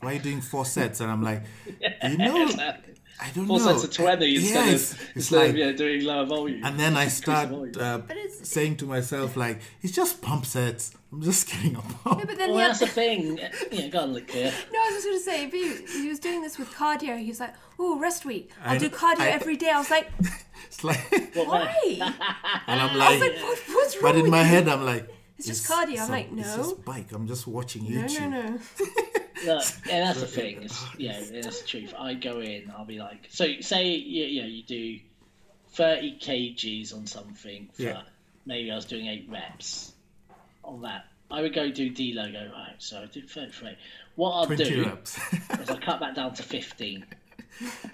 Why 0.00 0.10
are 0.10 0.14
you 0.14 0.20
doing 0.20 0.40
four 0.40 0.64
sets?" 0.64 1.00
And 1.00 1.10
I'm 1.10 1.22
like, 1.22 1.42
"You 1.66 2.16
know, 2.18 2.42
Exactly. 2.46 2.94
I 3.20 3.30
don't 3.34 3.46
Four 3.46 3.58
know." 3.58 3.78
sets 3.78 3.84
of 3.84 3.92
20 3.92 4.34
instead 4.36 4.66
Yes, 4.66 4.92
of, 4.92 5.00
it's 5.00 5.16
instead 5.16 5.36
like, 5.36 5.50
of 5.50 5.56
you 5.56 5.64
know, 5.66 5.72
doing 5.76 6.04
lower 6.04 6.24
volume. 6.24 6.64
and 6.64 6.78
then 6.80 6.96
I 6.96 7.08
start 7.08 7.76
uh, 7.76 8.00
saying 8.42 8.76
to 8.78 8.86
myself, 8.86 9.36
like, 9.36 9.60
"It's 9.82 9.92
just 9.94 10.22
pump 10.22 10.46
sets. 10.46 10.94
I'm 11.12 11.20
just 11.22 11.48
getting 11.50 11.76
a 11.76 11.80
pump." 11.80 12.20
Yeah, 12.20 12.24
but 12.24 12.38
then 12.38 12.50
well, 12.50 12.58
the 12.58 12.64
that's 12.68 12.78
the 12.80 12.86
thing. 12.86 13.38
You 13.72 13.82
know, 13.82 13.90
go 13.90 13.98
on, 14.00 14.12
look 14.14 14.30
here. 14.30 14.52
no, 14.72 14.78
I 14.80 14.84
was 14.92 14.94
just 14.94 15.06
going 15.06 15.18
to 15.18 15.24
say, 15.24 15.44
if 15.44 15.52
he, 15.52 16.00
he 16.02 16.08
was 16.08 16.18
doing 16.18 16.40
this 16.42 16.58
with 16.58 16.70
cardio, 16.70 17.18
he 17.18 17.28
was 17.28 17.40
like, 17.40 17.54
oh, 17.78 17.98
rest 17.98 18.24
week. 18.24 18.50
I'll 18.64 18.74
I- 18.74 18.78
do 18.78 18.88
cardio 18.88 19.20
I- 19.20 19.28
every 19.30 19.56
day. 19.56 19.70
I 19.70 19.78
was 19.78 19.90
like, 19.90 20.10
It's 20.66 20.82
like, 20.84 20.98
why? 21.34 21.74
and 22.66 22.80
I'm 22.80 22.90
I 22.90 23.10
was 23.12 23.20
like, 23.20 23.20
like, 23.20 23.42
what, 23.42 23.58
what's 23.68 23.94
wrong 23.96 24.12
but 24.12 24.16
in 24.16 24.22
with 24.22 24.30
my 24.30 24.40
you? 24.40 24.46
head, 24.46 24.68
I'm 24.68 24.84
like, 24.86 25.08
It's 25.36 25.46
just 25.48 25.68
cardio. 25.70 25.90
I'm 25.92 25.96
some- 25.98 26.10
like, 26.10 26.28
It's 26.36 26.56
just 26.56 26.84
bike. 26.84 27.12
I'm 27.12 27.26
just 27.26 27.46
watching 27.46 27.84
No, 27.84 28.02
YouTube. 28.02 28.30
no, 28.30 28.42
no. 28.42 28.58
Look, 29.54 29.64
yeah, 29.86 30.00
that's 30.04 30.20
the 30.20 30.26
thing. 30.26 30.62
It's, 30.62 30.84
yeah, 30.98 31.20
that's 31.32 31.62
the 31.62 31.66
truth. 31.68 31.92
I 31.98 32.14
go 32.14 32.40
in, 32.40 32.70
I'll 32.76 32.84
be 32.86 32.98
like, 32.98 33.26
so 33.28 33.46
say 33.60 33.86
you, 33.88 34.24
you 34.24 34.40
know 34.42 34.48
you 34.48 34.62
do 34.62 34.98
thirty 35.70 36.16
kgs 36.18 36.94
on 36.94 37.06
something 37.06 37.68
for 37.72 37.82
Yeah. 37.82 38.02
maybe 38.46 38.70
I 38.70 38.76
was 38.76 38.84
doing 38.84 39.06
eight 39.08 39.26
reps 39.30 39.91
on 40.64 40.82
that. 40.82 41.06
I 41.30 41.40
would 41.40 41.54
go 41.54 41.70
do 41.70 41.90
deload, 41.90 42.34
right, 42.52 42.74
so 42.78 43.00
I 43.02 43.06
did 43.06 43.28
thirty-three. 43.30 43.76
What 44.16 44.30
I'll 44.32 44.46
20 44.46 44.64
do 44.64 44.84
reps. 44.84 45.18
is 45.60 45.70
I 45.70 45.76
cut 45.78 46.00
that 46.00 46.14
down 46.14 46.34
to 46.34 46.42
fifteen, 46.42 47.06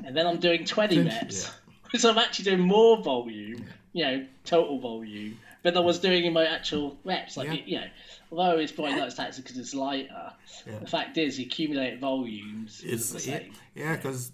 and 0.05 0.16
then 0.16 0.27
I'm 0.27 0.39
doing 0.39 0.64
twenty 0.64 0.97
20, 0.97 1.09
reps. 1.09 1.51
So 1.97 2.11
I'm 2.11 2.19
actually 2.19 2.45
doing 2.45 2.61
more 2.61 3.03
volume, 3.03 3.64
you 3.95 4.05
know, 4.05 4.27
total 4.45 4.79
volume, 4.79 5.39
than 5.62 5.75
I 5.75 5.81
was 5.81 5.99
doing 6.01 6.27
in 6.27 6.35
my 6.35 6.45
actual 6.45 6.99
reps. 7.03 7.37
Like 7.39 7.47
Yeah. 7.49 7.55
you 7.64 7.77
know, 7.81 7.87
although 8.31 8.59
it's 8.59 8.73
probably 8.73 8.97
not 8.97 9.07
as 9.07 9.14
taxing 9.14 9.43
because 9.43 9.57
it's 9.57 9.73
lighter. 9.73 10.33
Yeah. 10.66 10.81
The 10.81 10.87
fact 10.87 11.16
is, 11.16 11.39
the 11.39 11.45
accumulated 11.45 11.99
volumes 12.01 12.83
is 12.83 13.12
it's 13.12 13.25
the 13.25 13.31
yeah, 13.31 13.39
same. 13.39 13.53
yeah, 13.75 13.97
because 13.97 14.33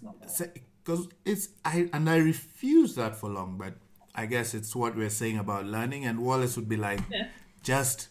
because 0.83 1.05
uh, 1.05 1.09
it's 1.23 1.47
I 1.63 1.89
and 1.93 2.09
I 2.09 2.17
refuse 2.17 2.95
that 2.95 3.15
for 3.15 3.29
long, 3.29 3.57
but 3.57 3.75
I 4.13 4.25
guess 4.25 4.53
it's 4.53 4.75
what 4.75 4.95
we're 4.97 5.09
saying 5.09 5.37
about 5.37 5.65
learning. 5.65 6.05
And 6.05 6.19
Wallace 6.25 6.57
would 6.57 6.67
be 6.67 6.75
like, 6.77 6.99
Yeah. 7.09 7.27
just 7.63 8.09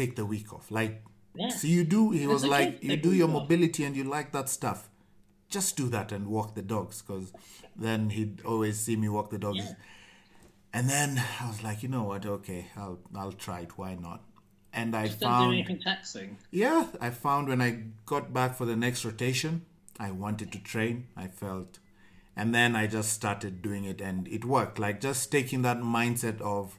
take 0.00 0.14
the 0.20 0.26
week 0.34 0.52
off. 0.56 0.70
Like, 0.80 0.94
Yeah. 1.34 1.48
so 1.60 1.66
you 1.76 1.84
do. 1.96 2.00
He 2.20 2.26
was 2.34 2.44
like, 2.56 2.82
you 2.90 2.96
do 3.08 3.12
your 3.20 3.28
mobility 3.38 3.84
and 3.88 3.94
you 4.00 4.04
like 4.16 4.32
that 4.36 4.48
stuff. 4.58 4.88
Just 5.56 5.76
do 5.80 5.88
that 5.96 6.12
and 6.16 6.26
walk 6.36 6.54
the 6.54 6.62
dogs, 6.74 7.02
because 7.02 7.32
then 7.84 8.10
he'd 8.16 8.42
always 8.44 8.78
see 8.86 8.96
me 9.02 9.08
walk 9.16 9.30
the 9.34 9.38
dogs. 9.46 9.64
Yeah. 9.64 9.74
And 10.78 10.90
then 10.94 11.22
I 11.40 11.46
was 11.50 11.62
like, 11.66 11.82
you 11.82 11.88
know 11.88 12.02
what? 12.10 12.26
Okay, 12.26 12.66
I'll 12.76 12.98
I'll 13.20 13.32
try 13.46 13.60
it. 13.60 13.78
Why 13.78 13.94
not? 14.08 14.20
And 14.72 14.94
I 14.94 15.06
do 15.08 15.14
found 15.14 15.54
anything 15.54 15.80
taxing. 15.80 16.36
yeah, 16.50 16.86
I 17.00 17.10
found 17.10 17.48
when 17.48 17.62
I 17.62 17.70
got 18.04 18.32
back 18.34 18.54
for 18.58 18.66
the 18.66 18.76
next 18.76 19.04
rotation, 19.04 19.62
I 19.98 20.10
wanted 20.10 20.52
to 20.52 20.58
train. 20.72 21.06
I 21.16 21.26
felt, 21.28 21.78
and 22.36 22.54
then 22.54 22.76
I 22.76 22.86
just 22.86 23.12
started 23.14 23.62
doing 23.62 23.84
it, 23.94 24.02
and 24.10 24.28
it 24.28 24.44
worked. 24.44 24.78
Like 24.78 25.00
just 25.08 25.32
taking 25.32 25.62
that 25.62 25.78
mindset 25.80 26.40
of 26.42 26.76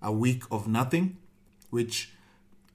a 0.00 0.10
week 0.10 0.44
of 0.50 0.66
nothing, 0.66 1.18
which 1.70 2.12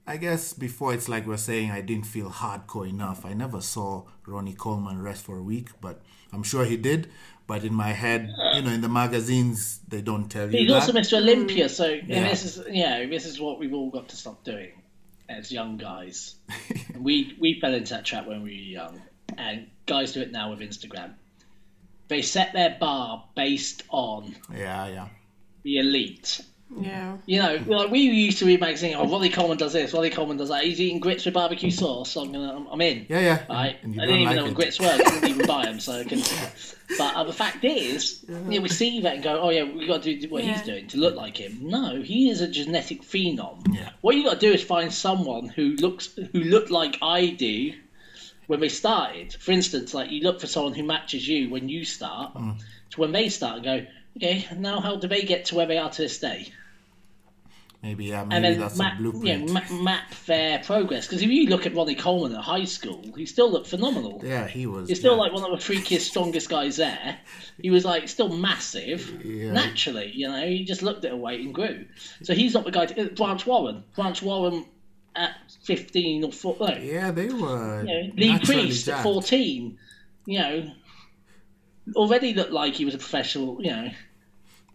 I 0.06 0.16
guess 0.16 0.52
before 0.52 0.92
it's 0.94 1.08
like 1.08 1.26
we're 1.26 1.36
saying 1.36 1.70
I 1.70 1.80
didn't 1.80 2.06
feel 2.06 2.28
hardcore 2.28 2.88
enough. 2.88 3.24
I 3.24 3.34
never 3.34 3.60
saw 3.60 4.04
Ronnie 4.26 4.54
Coleman 4.54 5.00
rest 5.00 5.24
for 5.24 5.38
a 5.38 5.42
week, 5.42 5.68
but 5.80 6.02
I'm 6.32 6.42
sure 6.42 6.64
he 6.64 6.76
did. 6.76 7.08
But 7.46 7.64
in 7.64 7.74
my 7.74 7.90
head, 7.92 8.32
you 8.54 8.62
know, 8.62 8.70
in 8.70 8.80
the 8.80 8.88
magazines, 8.88 9.80
they 9.88 10.00
don't 10.00 10.28
tell 10.28 10.50
you 10.50 10.58
He's 10.58 10.68
that. 10.68 10.74
also 10.74 10.92
Mr. 10.92 11.18
Olympia, 11.18 11.68
so 11.68 11.86
Yeah. 11.86 12.28
this 12.28 12.44
is 12.44 12.66
you 12.70 12.82
know 12.84 13.06
this 13.08 13.26
is 13.26 13.40
what 13.40 13.58
we've 13.58 13.74
all 13.74 13.90
got 13.90 14.08
to 14.08 14.16
stop 14.16 14.42
doing 14.44 14.72
as 15.28 15.52
young 15.52 15.76
guys. 15.76 16.36
we 16.98 17.36
we 17.40 17.60
fell 17.60 17.74
into 17.74 17.94
that 17.94 18.04
trap 18.04 18.26
when 18.26 18.42
we 18.42 18.50
were 18.50 18.54
young, 18.54 19.02
and 19.38 19.66
guys 19.86 20.12
do 20.12 20.20
it 20.20 20.32
now 20.32 20.50
with 20.50 20.60
Instagram. 20.60 21.14
They 22.08 22.22
set 22.22 22.52
their 22.52 22.76
bar 22.78 23.24
based 23.36 23.84
on 23.88 24.34
yeah, 24.54 24.86
yeah. 24.88 25.08
the 25.62 25.78
elite, 25.78 26.40
Yeah. 26.80 27.16
You 27.26 27.38
know, 27.40 27.60
like 27.66 27.90
we 27.90 28.00
used 28.00 28.38
to 28.38 28.46
read 28.46 28.60
magazine. 28.60 28.94
Oh, 28.96 29.06
Ronnie 29.06 29.28
Coleman 29.28 29.58
does 29.58 29.72
this. 29.74 29.92
Ronnie 29.92 30.10
Coleman 30.10 30.36
does 30.38 30.48
that. 30.48 30.64
He's 30.64 30.80
eating 30.80 31.00
grits 31.00 31.24
with 31.26 31.34
barbecue 31.34 31.70
sauce. 31.70 32.12
So 32.12 32.22
I'm 32.22 32.32
gonna, 32.32 32.56
I'm, 32.56 32.66
I'm 32.68 32.80
in. 32.80 33.06
Yeah, 33.08 33.20
yeah. 33.20 33.44
Right. 33.48 33.76
And 33.82 33.94
you 33.94 34.00
I 34.02 34.06
don't 34.06 34.14
didn't 34.14 34.22
even 34.22 34.36
know 34.36 34.44
what 34.46 34.54
grits 34.54 34.80
were. 34.80 34.86
I 34.86 34.96
didn't 34.96 35.28
even 35.28 35.46
buy 35.46 35.64
them, 35.66 35.80
so 35.80 35.92
I 35.92 36.02
couldn't. 36.04 36.32
But 36.98 37.14
uh, 37.14 37.24
the 37.24 37.32
fact 37.32 37.64
is, 37.64 38.22
you 38.28 38.34
know, 38.34 38.60
we 38.60 38.68
see 38.68 39.00
that 39.00 39.14
and 39.14 39.22
go, 39.24 39.40
"Oh 39.40 39.48
yeah, 39.48 39.62
we 39.64 39.86
got 39.86 40.02
to 40.02 40.14
do 40.18 40.28
what 40.28 40.44
Yeah. 40.44 40.52
he's 40.52 40.62
doing 40.62 40.88
to 40.88 40.98
look 40.98 41.14
like 41.16 41.38
him." 41.38 41.60
No, 41.62 42.02
he 42.02 42.28
is 42.28 42.42
a 42.42 42.48
genetic 42.48 43.00
phenom. 43.02 43.74
Yeah. 43.74 43.88
What 44.02 44.14
you 44.14 44.24
got 44.24 44.34
to 44.40 44.46
do 44.46 44.52
is 44.52 44.62
find 44.62 44.92
someone 44.92 45.46
who 45.48 45.70
looks 45.76 46.08
who 46.32 46.40
looked 46.40 46.70
like 46.70 46.98
I 47.00 47.28
do 47.28 47.72
when 48.46 48.60
they 48.60 48.68
started. 48.68 49.32
For 49.32 49.52
instance, 49.52 49.94
like 49.94 50.10
you 50.10 50.20
look 50.22 50.38
for 50.40 50.46
someone 50.46 50.74
who 50.74 50.82
matches 50.82 51.26
you 51.26 51.48
when 51.48 51.70
you 51.70 51.86
start 51.86 52.34
Mm. 52.34 52.60
to 52.90 53.00
when 53.00 53.12
they 53.12 53.30
start 53.30 53.56
and 53.56 53.64
go, 53.64 53.86
"Okay, 54.18 54.44
now 54.58 54.80
how 54.80 54.96
do 54.96 55.08
they 55.08 55.22
get 55.22 55.46
to 55.46 55.54
where 55.54 55.66
they 55.66 55.78
are 55.78 55.88
to 55.88 56.02
this 56.02 56.18
day?" 56.18 56.48
Maybe 57.82 58.04
yeah, 58.06 58.20
and 58.20 58.28
maybe 58.28 58.42
then 58.50 58.60
that's 58.60 58.76
map, 58.76 58.94
a 58.94 59.02
blueprint. 59.02 59.46
know, 59.48 59.52
ma- 59.54 59.82
map 59.82 60.14
their 60.26 60.60
progress. 60.60 61.06
Because 61.08 61.20
if 61.20 61.28
you 61.28 61.48
look 61.48 61.66
at 61.66 61.74
Ronnie 61.74 61.96
Coleman 61.96 62.32
at 62.36 62.44
high 62.44 62.64
school, 62.64 63.02
he 63.16 63.26
still 63.26 63.50
looked 63.50 63.66
phenomenal. 63.66 64.20
yeah, 64.24 64.46
he 64.46 64.66
was. 64.66 64.88
He's 64.88 65.00
still 65.00 65.14
yeah. 65.14 65.20
like 65.22 65.32
one 65.32 65.42
of 65.42 65.50
the 65.50 65.56
freakiest, 65.74 66.02
strongest 66.02 66.48
guys 66.48 66.76
there. 66.76 67.18
He 67.60 67.70
was 67.70 67.84
like 67.84 68.08
still 68.08 68.28
massive 68.28 69.24
Yeah. 69.24 69.50
naturally, 69.52 70.12
you 70.14 70.28
know. 70.28 70.46
He 70.46 70.64
just 70.64 70.82
looked 70.82 71.04
at 71.04 71.12
a 71.12 71.16
weight 71.16 71.40
and 71.40 71.52
grew. 71.52 71.86
So 72.22 72.34
he's 72.34 72.54
not 72.54 72.64
the 72.64 72.70
guy. 72.70 72.86
To, 72.86 73.02
uh, 73.02 73.08
Branch 73.08 73.44
Warren, 73.46 73.82
Branch 73.96 74.22
Warren 74.22 74.64
at 75.16 75.34
fifteen 75.64 76.22
or 76.22 76.30
four, 76.30 76.56
no, 76.60 76.68
Yeah, 76.76 77.10
they 77.10 77.30
were. 77.30 77.82
you 77.84 77.86
know, 77.86 78.12
Lee 78.16 78.38
Priest 78.38 78.88
at 78.88 79.02
fourteen, 79.02 79.78
you 80.24 80.38
know, 80.38 80.72
already 81.96 82.32
looked 82.34 82.52
like 82.52 82.74
he 82.74 82.84
was 82.84 82.94
a 82.94 82.98
professional, 82.98 83.60
you 83.60 83.70
know, 83.70 83.90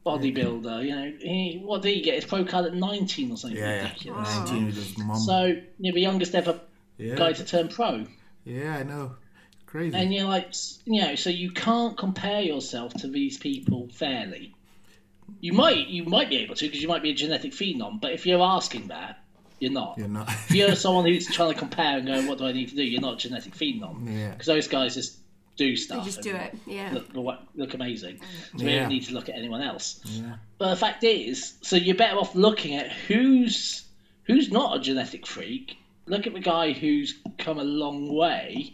bodybuilder. 0.07 0.85
You 0.85 0.95
know, 0.95 1.13
he 1.19 1.61
what 1.63 1.81
did 1.81 1.93
he 1.95 2.01
get 2.01 2.15
his 2.15 2.25
pro 2.25 2.45
card 2.45 2.65
at 2.65 2.73
nineteen 2.73 3.31
or 3.31 3.37
something 3.37 3.59
Yeah, 3.59 3.91
yeah. 4.01 4.11
19 4.11 4.65
with 4.65 4.75
his 4.75 4.97
mom. 4.97 5.17
So 5.17 5.45
you 5.45 5.63
know, 5.79 5.93
the 5.93 6.01
youngest 6.01 6.35
ever 6.35 6.59
yeah. 6.97 7.15
guy 7.15 7.33
to 7.33 7.43
turn 7.43 7.67
pro. 7.69 8.05
yeah, 8.43 8.77
I 8.77 8.83
know. 8.83 9.15
Crazy. 9.67 9.97
And 9.97 10.13
you're 10.13 10.23
like, 10.27 10.53
you 10.85 11.01
know, 11.01 11.15
so 11.15 11.29
you 11.29 11.51
can't 11.51 11.97
compare 11.97 12.41
yourself 12.41 12.93
to 12.95 13.07
these 13.07 13.37
people 13.37 13.89
fairly. 13.91 14.55
You 15.41 15.51
might, 15.51 15.87
you 15.87 16.05
might 16.05 16.29
be 16.29 16.37
able 16.37 16.55
to 16.55 16.65
because 16.65 16.81
you 16.81 16.87
might 16.87 17.03
be 17.03 17.09
a 17.09 17.13
genetic 17.13 17.51
phenom, 17.51 17.99
but 17.99 18.13
if 18.13 18.25
you're 18.25 18.41
asking 18.41 18.87
that, 18.87 19.19
you're 19.59 19.73
not. 19.73 19.97
You're 19.97 20.07
not. 20.07 20.29
If 20.29 20.51
you're 20.51 20.75
someone 20.75 21.05
who's 21.05 21.27
trying 21.27 21.53
to 21.53 21.59
compare 21.59 21.97
and 21.97 22.07
go, 22.07 22.21
"What 22.27 22.37
do 22.37 22.45
I 22.45 22.53
need 22.53 22.69
to 22.69 22.75
do?" 22.75 22.83
You're 22.83 23.01
not 23.01 23.15
a 23.15 23.17
genetic 23.17 23.55
phenom 23.55 24.07
yeah. 24.07 24.31
because 24.31 24.47
those 24.47 24.67
guys 24.67 24.93
just 24.93 25.17
do 25.57 25.71
They 25.71 25.75
stuff. 25.75 26.05
just 26.05 26.21
do 26.21 26.31
and 26.35 26.53
it. 26.53 26.59
Yeah. 26.65 26.91
Look, 26.93 27.13
look, 27.13 27.39
look 27.55 27.73
amazing. 27.73 28.19
So 28.57 28.63
we 28.65 28.71
Yeah. 28.71 28.79
don't 28.81 28.89
need 28.89 29.05
to 29.05 29.13
look 29.13 29.27
at 29.29 29.35
anyone 29.35 29.61
else. 29.61 29.99
Yeah. 30.05 30.35
But 30.57 30.69
the 30.69 30.75
fact 30.77 31.03
is, 31.03 31.55
so 31.61 31.75
you're 31.75 31.95
better 31.95 32.17
off 32.17 32.35
looking 32.35 32.75
at 32.75 32.91
who's 32.91 33.83
who's 34.23 34.51
not 34.51 34.77
a 34.77 34.79
genetic 34.79 35.25
freak. 35.27 35.77
Look 36.05 36.27
at 36.27 36.33
the 36.33 36.39
guy 36.39 36.71
who's 36.73 37.15
come 37.37 37.59
a 37.59 37.63
long 37.63 38.13
way. 38.13 38.73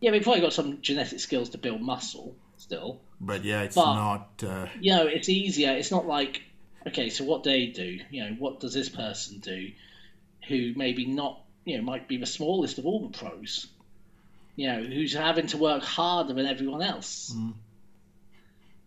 Yeah, 0.00 0.10
we've 0.10 0.22
probably 0.22 0.40
got 0.42 0.52
some 0.52 0.80
genetic 0.82 1.20
skills 1.20 1.50
to 1.50 1.58
build 1.58 1.80
muscle 1.80 2.34
still. 2.56 3.00
But 3.20 3.44
yeah, 3.44 3.62
it's 3.62 3.74
But- 3.76 3.94
not. 3.94 4.42
Uh, 4.44 4.66
You 4.80 4.92
know, 4.96 5.06
it's 5.06 5.28
easier. 5.28 5.72
It's 5.72 5.90
not 5.92 6.06
like, 6.06 6.42
okay, 6.88 7.08
so 7.10 7.24
what 7.24 7.42
do 7.44 7.50
they 7.50 7.66
do? 7.66 8.00
You 8.10 8.24
know, 8.24 8.30
what 8.38 8.58
does 8.60 8.74
this 8.74 8.88
person 8.88 9.38
do 9.38 9.70
who 10.48 10.72
maybe 10.74 11.06
not, 11.06 11.40
you 11.64 11.76
know, 11.76 11.82
might 11.84 12.08
be 12.08 12.16
the 12.16 12.26
smallest 12.26 12.78
of 12.78 12.86
all 12.86 13.08
the 13.08 13.16
pros? 13.16 13.68
You 14.56 14.66
know, 14.68 14.82
who's 14.82 15.14
having 15.14 15.46
to 15.48 15.56
work 15.56 15.82
harder 15.82 16.34
than 16.34 16.46
everyone 16.46 16.82
else. 16.82 17.32
Mm. 17.34 17.54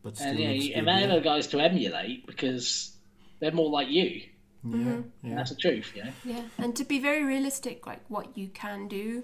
but 0.04 0.16
still 0.16 0.30
and 0.30 0.40
yeah, 0.40 0.50
you- 0.50 0.70
good, 0.70 0.78
and 0.78 0.88
they're 0.88 1.00
yeah. 1.08 1.16
the 1.16 1.22
guys 1.22 1.48
to 1.48 1.60
emulate 1.60 2.28
because 2.28 2.96
they're 3.40 3.52
more 3.52 3.70
like 3.70 3.90
you. 3.90 4.22
Yeah, 4.64 4.72
mm-hmm. 4.78 5.02
yeah. 5.28 5.36
That's 5.36 5.50
the 5.52 5.56
truth, 5.58 5.92
you 5.96 6.04
know. 6.04 6.12
Yeah, 6.24 6.42
and 6.58 6.76
to 6.76 6.84
be 6.84 7.00
very 7.00 7.24
realistic, 7.24 7.86
like 7.86 8.02
what 8.08 8.36
you 8.38 8.48
can 8.48 8.88
do, 8.88 9.24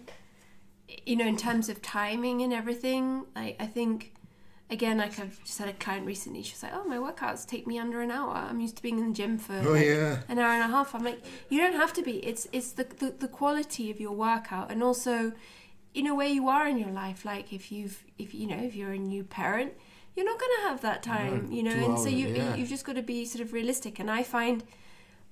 you 1.05 1.15
know, 1.15 1.25
in 1.25 1.37
terms 1.37 1.69
of 1.69 1.81
timing 1.81 2.41
and 2.41 2.53
everything. 2.53 3.25
Like 3.35 3.55
I 3.59 3.65
think, 3.65 4.13
again, 4.69 4.97
like 4.99 5.19
I've 5.19 5.43
just 5.43 5.57
had 5.57 5.67
a 5.69 5.73
client 5.73 6.05
recently. 6.05 6.43
She's 6.43 6.61
like, 6.61 6.73
"Oh, 6.75 6.83
my 6.83 6.97
workouts 6.97 7.47
take 7.47 7.65
me 7.65 7.79
under 7.79 8.01
an 8.01 8.11
hour. 8.11 8.35
I'm 8.35 8.59
used 8.59 8.75
to 8.77 8.83
being 8.83 8.99
in 8.99 9.07
the 9.09 9.13
gym 9.15 9.37
for 9.39 9.53
Oh, 9.65 9.71
like, 9.73 9.85
yeah. 9.85 10.19
an 10.29 10.37
hour 10.37 10.51
and 10.53 10.63
a 10.63 10.67
half." 10.75 10.93
I'm 10.93 11.03
like, 11.03 11.21
"You 11.49 11.59
don't 11.59 11.75
have 11.75 11.93
to 11.93 12.03
be. 12.03 12.17
It's 12.25 12.47
it's 12.51 12.71
the, 12.73 12.83
the 12.83 13.09
the 13.11 13.27
quality 13.27 13.89
of 13.89 13.99
your 13.99 14.13
workout, 14.13 14.71
and 14.71 14.83
also, 14.83 15.33
you 15.93 16.03
know, 16.03 16.15
where 16.15 16.27
you 16.27 16.47
are 16.47 16.67
in 16.67 16.77
your 16.77 16.91
life. 16.91 17.25
Like 17.25 17.51
if 17.53 17.71
you've 17.71 18.03
if 18.17 18.33
you 18.33 18.47
know 18.47 18.57
if 18.57 18.75
you're 18.75 18.93
a 18.93 18.97
new 18.99 19.23
parent." 19.23 19.73
You're 20.13 20.25
not 20.25 20.39
going 20.39 20.51
to 20.57 20.67
have 20.67 20.81
that 20.81 21.03
time, 21.03 21.45
No, 21.45 21.55
you 21.55 21.63
know, 21.63 21.71
and 21.71 21.97
so 21.97 22.09
you 22.09 22.27
yeah. 22.27 22.53
you've 22.55 22.67
just 22.67 22.83
got 22.83 22.95
to 22.97 23.01
be 23.01 23.23
sort 23.23 23.41
of 23.41 23.53
realistic. 23.53 23.97
And 23.97 24.11
I 24.11 24.23
find 24.23 24.61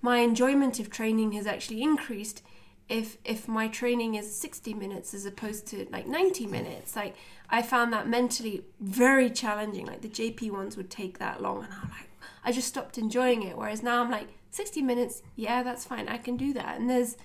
my 0.01 0.19
enjoyment 0.19 0.79
of 0.79 0.89
training 0.89 1.33
has 1.33 1.45
actually 1.45 1.81
increased 1.81 2.41
if 2.87 3.17
if 3.23 3.47
my 3.47 3.67
training 3.67 4.15
is 4.15 4.35
60 4.35 4.73
minutes 4.73 5.13
as 5.13 5.25
opposed 5.25 5.67
to 5.67 5.85
like 5.91 6.07
90 6.07 6.47
minutes 6.47 6.95
like 6.95 7.15
i 7.49 7.61
found 7.61 7.93
that 7.93 8.07
mentally 8.07 8.63
very 8.79 9.29
challenging 9.29 9.85
like 9.85 10.01
the 10.01 10.09
jp 10.09 10.49
ones 10.49 10.75
would 10.75 10.89
take 10.89 11.19
that 11.19 11.41
long 11.41 11.63
and 11.63 11.71
i'm 11.71 11.89
like 11.89 12.09
i 12.43 12.51
just 12.51 12.67
stopped 12.67 12.97
enjoying 12.97 13.43
it 13.43 13.55
whereas 13.55 13.83
now 13.83 14.01
i'm 14.01 14.09
like 14.09 14.27
60 14.49 14.81
minutes 14.81 15.21
yeah 15.35 15.61
that's 15.61 15.85
fine 15.85 16.07
i 16.07 16.17
can 16.17 16.35
do 16.35 16.51
that 16.53 16.79
and 16.79 16.89
there's 16.89 17.15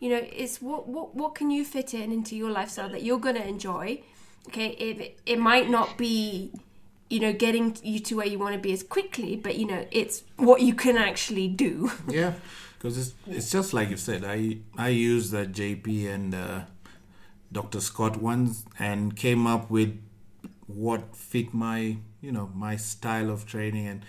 you 0.00 0.08
know 0.08 0.20
it's 0.32 0.60
what 0.62 0.88
what 0.88 1.14
what 1.14 1.34
can 1.34 1.50
you 1.50 1.64
fit 1.64 1.92
in 1.94 2.12
into 2.12 2.36
your 2.36 2.50
lifestyle 2.50 2.88
that 2.88 3.02
you're 3.02 3.18
going 3.18 3.34
to 3.34 3.46
enjoy 3.46 4.00
okay 4.48 4.68
it, 4.68 5.18
it 5.26 5.38
might 5.38 5.68
not 5.68 5.96
be 5.98 6.52
you 7.10 7.20
know 7.20 7.32
getting 7.32 7.76
you 7.82 7.98
to 7.98 8.16
where 8.16 8.26
you 8.26 8.38
want 8.38 8.54
to 8.54 8.60
be 8.60 8.72
as 8.72 8.82
quickly 8.82 9.34
but 9.36 9.56
you 9.56 9.66
know 9.66 9.84
it's 9.90 10.22
what 10.36 10.60
you 10.62 10.74
can 10.74 10.96
actually 10.96 11.48
do 11.48 11.90
Yeah, 12.08 12.34
because 12.78 12.96
it's 12.98 13.14
it's 13.26 13.50
just 13.50 13.72
like 13.74 13.88
you 13.90 13.96
said. 13.96 14.24
I 14.24 14.58
I 14.76 14.88
used 14.90 15.32
the 15.32 15.44
JP 15.46 15.86
and 16.14 16.34
uh, 16.34 16.60
Dr. 17.50 17.80
Scott 17.80 18.18
ones 18.22 18.64
and 18.78 19.16
came 19.16 19.46
up 19.46 19.68
with 19.70 19.98
what 20.66 21.16
fit 21.16 21.52
my 21.52 21.96
you 22.20 22.30
know 22.30 22.50
my 22.54 22.76
style 22.76 23.30
of 23.30 23.46
training 23.46 23.86
and 23.88 24.04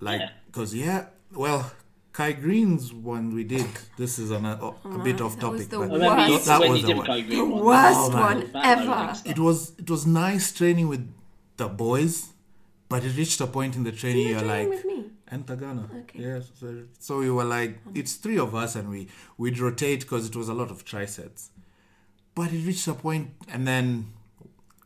like 0.00 0.20
Yeah. 0.20 0.30
because 0.46 0.74
yeah, 0.74 1.06
well. 1.32 1.70
Kai 2.18 2.32
Greene's 2.32 2.92
one 2.92 3.32
we 3.32 3.44
did. 3.44 3.64
This 3.96 4.18
is 4.18 4.32
an, 4.32 4.44
a, 4.44 4.56
a 4.96 4.98
bit 5.04 5.20
off 5.20 5.38
that 5.38 5.50
was 5.52 5.68
topic, 5.68 5.68
the 5.68 5.78
but 5.78 5.90
I 5.90 5.94
remember 5.94 6.26
you, 6.26 6.32
Worst. 6.32 6.46
that 6.46 6.68
was 6.68 6.82
the 6.82 6.96
one. 6.96 7.06
The 7.06 7.22
Greene 7.22 7.50
one. 7.50 7.64
worst 7.64 8.00
Oh, 8.00 8.10
man. 8.10 8.20
one 8.20 8.52
That 8.52 8.78
load 8.78 8.88
of 8.88 8.88
ever 8.88 9.30
it 9.30 9.38
was 9.38 9.72
it 9.78 9.88
was 9.88 10.04
nice 10.04 10.52
training 10.52 10.88
with 10.88 11.04
the 11.58 11.68
boys, 11.68 12.32
but 12.88 13.04
it 13.04 13.16
reached 13.16 13.40
a 13.40 13.46
point 13.46 13.76
in 13.76 13.84
the 13.84 13.92
training 13.92 14.24
you 14.26 14.30
you're 14.30 14.40
training 14.40 14.70
like 14.70 14.84
with 14.84 14.84
me 14.84 15.04
and 15.28 15.46
Tagana. 15.46 15.84
Okay. 16.00 16.18
Yes. 16.18 16.50
So, 16.58 16.82
so 16.98 17.18
we 17.18 17.30
were 17.30 17.44
like, 17.44 17.78
it's 17.94 18.14
three 18.14 18.38
of 18.46 18.52
us, 18.52 18.74
and 18.74 18.90
we 18.90 19.06
we'd 19.36 19.60
rotate 19.60 20.00
because 20.00 20.26
it 20.26 20.34
was 20.34 20.48
a 20.48 20.54
lot 20.54 20.72
of 20.72 20.84
trisets. 20.84 21.50
But 22.34 22.52
it 22.52 22.66
reached 22.66 22.88
a 22.88 22.94
point, 22.94 23.30
and 23.46 23.64
then 23.64 24.12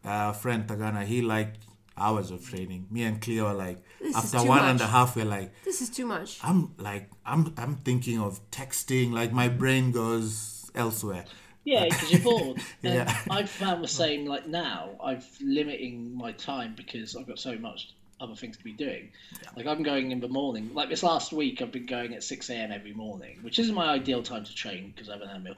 uh, 0.04 0.32
friend 0.32 0.66
Tagana, 0.66 1.06
he 1.06 1.22
liked 1.22 1.60
hours 1.96 2.30
of 2.30 2.46
training. 2.46 2.88
Me 2.90 3.04
and 3.04 3.22
Cleo 3.22 3.44
were 3.48 3.54
like, 3.54 3.82
This 4.02 4.16
is 4.16 4.34
after 4.34 4.38
too 4.44 4.48
one 4.48 4.58
much. 4.62 4.70
and 4.72 4.80
a 4.80 4.86
half, 4.86 5.16
we're 5.16 5.24
like, 5.24 5.52
this 5.64 5.80
is 5.80 5.88
too 5.90 6.06
much 6.06 6.38
I'm 6.42 6.74
like, 6.76 7.08
I'm 7.24 7.54
I'm 7.56 7.76
thinking 7.76 8.20
of 8.20 8.40
texting. 8.50 9.12
Like 9.12 9.32
my 9.32 9.48
brain 9.48 9.92
goes 9.92 10.70
elsewhere. 10.74 11.24
Yeah, 11.64 11.84
because 11.84 12.10
you're 12.12 12.20
bored. 12.20 12.60
And 12.82 12.94
Yeah. 12.94 13.18
I've 13.30 13.48
found 13.48 13.84
the 13.84 13.88
same. 13.88 14.26
Like 14.26 14.46
now, 14.48 14.90
I've 15.02 15.26
limiting 15.40 16.16
my 16.16 16.32
time 16.32 16.74
because 16.76 17.14
I've 17.16 17.26
got 17.28 17.38
so 17.38 17.56
much 17.56 17.94
other 18.20 18.34
things 18.34 18.56
to 18.56 18.64
be 18.64 18.72
doing. 18.72 19.10
Like 19.56 19.66
I'm 19.66 19.82
going 19.84 20.10
in 20.10 20.20
the 20.20 20.28
morning. 20.28 20.70
Like 20.74 20.88
this 20.88 21.02
last 21.04 21.32
week, 21.32 21.62
I've 21.62 21.70
been 21.72 21.86
going 21.86 22.14
at 22.14 22.22
six 22.24 22.50
a.m. 22.50 22.72
every 22.72 22.92
morning, 22.92 23.38
which 23.42 23.58
isn't 23.60 23.74
my 23.74 23.86
ideal 23.88 24.22
time 24.24 24.44
to 24.44 24.54
train 24.54 24.92
because 24.94 25.08
I 25.08 25.12
haven't 25.12 25.28
had 25.28 25.36
a 25.36 25.40
meal. 25.40 25.54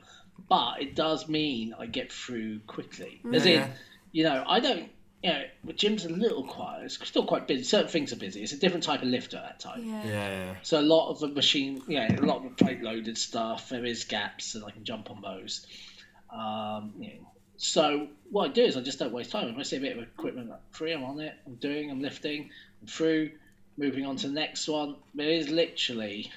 But 0.49 0.83
it 0.83 0.95
does 0.95 1.29
mean 1.29 1.75
I 1.79 1.87
get 1.87 2.13
through 2.13 2.59
quickly. 2.67 3.21
As 3.33 3.47
Yeah. 3.47 3.67
in, 3.67 3.71
you 4.13 4.25
know, 4.25 4.45
I 4.47 4.61
don't. 4.61 4.91
You 5.25 5.31
know, 5.31 5.43
the 5.65 5.73
gym's 5.73 6.05
a 6.05 6.11
little 6.11 6.45
quiet. 6.45 6.85
It's 6.85 7.09
still 7.09 7.25
quite 7.25 7.47
busy. 7.47 7.65
Certain 7.65 7.89
things 7.89 8.13
are 8.13 8.17
busy. 8.17 8.43
It's 8.43 8.53
a 8.53 8.59
different 8.59 8.85
type 8.85 9.01
of 9.01 9.09
lifter 9.09 9.39
at 9.39 9.45
that 9.45 9.59
time. 9.59 9.83
yeah, 9.83 10.05
Yeah, 10.05 10.29
yeah. 10.29 10.55
So 10.63 10.79
a 10.79 10.83
lot 10.83 11.09
of 11.09 11.19
the 11.19 11.29
machine, 11.29 11.81
yeah, 11.89 12.15
a 12.15 12.21
lot 12.21 12.37
of 12.37 12.43
the 12.43 12.51
plate 12.63 12.83
loaded 12.83 13.17
stuff. 13.17 13.71
There 13.71 13.87
is 13.87 14.05
gaps, 14.05 14.55
and 14.55 14.63
I 14.67 14.71
can 14.71 14.85
jump 14.85 15.11
on 15.11 15.23
those. 15.23 15.65
Um, 16.31 16.93
you 16.99 17.09
know, 17.09 17.29
so 17.57 18.09
what 18.31 18.51
I 18.51 18.53
do 18.53 18.65
is 18.65 18.77
I 18.77 18.83
just 18.83 18.99
don't 18.99 19.13
waste 19.13 19.31
time. 19.31 19.49
If 19.49 19.57
I 19.57 19.63
see 19.63 19.77
a 19.77 19.81
bit 19.81 19.97
of 19.97 20.03
equipment 20.03 20.51
like 20.51 20.61
free, 20.73 20.93
I'm 20.93 21.05
on 21.05 21.19
it. 21.21 21.35
I'm 21.47 21.55
doing. 21.55 21.91
I'm 21.91 22.03
lifting. 22.03 22.51
I'm 22.83 22.87
through. 22.87 23.31
Moving 23.79 24.05
on 24.05 24.17
to 24.17 24.29
the 24.29 24.35
next 24.35 24.69
one. 24.69 24.95
There 25.15 25.31
is 25.31 25.49
literally. 25.49 26.31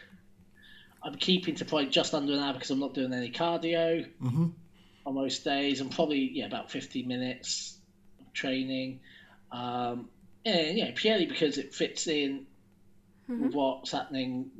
I'm 1.03 1.15
keeping 1.15 1.55
to 1.55 1.65
probably 1.65 1.87
just 1.87 2.13
under 2.13 2.33
an 2.33 2.39
hour 2.39 2.53
because 2.53 2.71
I'm 2.71 2.79
not 2.79 2.93
doing 2.93 3.13
any 3.13 3.29
cardio 3.31 4.07
Mhm. 4.21 4.51
on 5.05 5.13
most 5.13 5.43
days. 5.43 5.81
I'm 5.81 5.89
probably 5.89 6.19
yeah 6.33 6.45
about 6.45 6.71
50 6.71 7.03
minutes 7.03 7.73
of 7.73 7.76
training. 8.37 8.99
Um, 9.51 10.09
and 10.45 10.77
yeah, 10.77 10.91
purely 10.95 11.25
because 11.25 11.57
it 11.57 11.73
fits 11.73 12.07
in 12.07 12.45
mm-hmm. 13.29 13.43
with 13.43 13.53
what's 13.53 13.91
happening. 13.91 14.51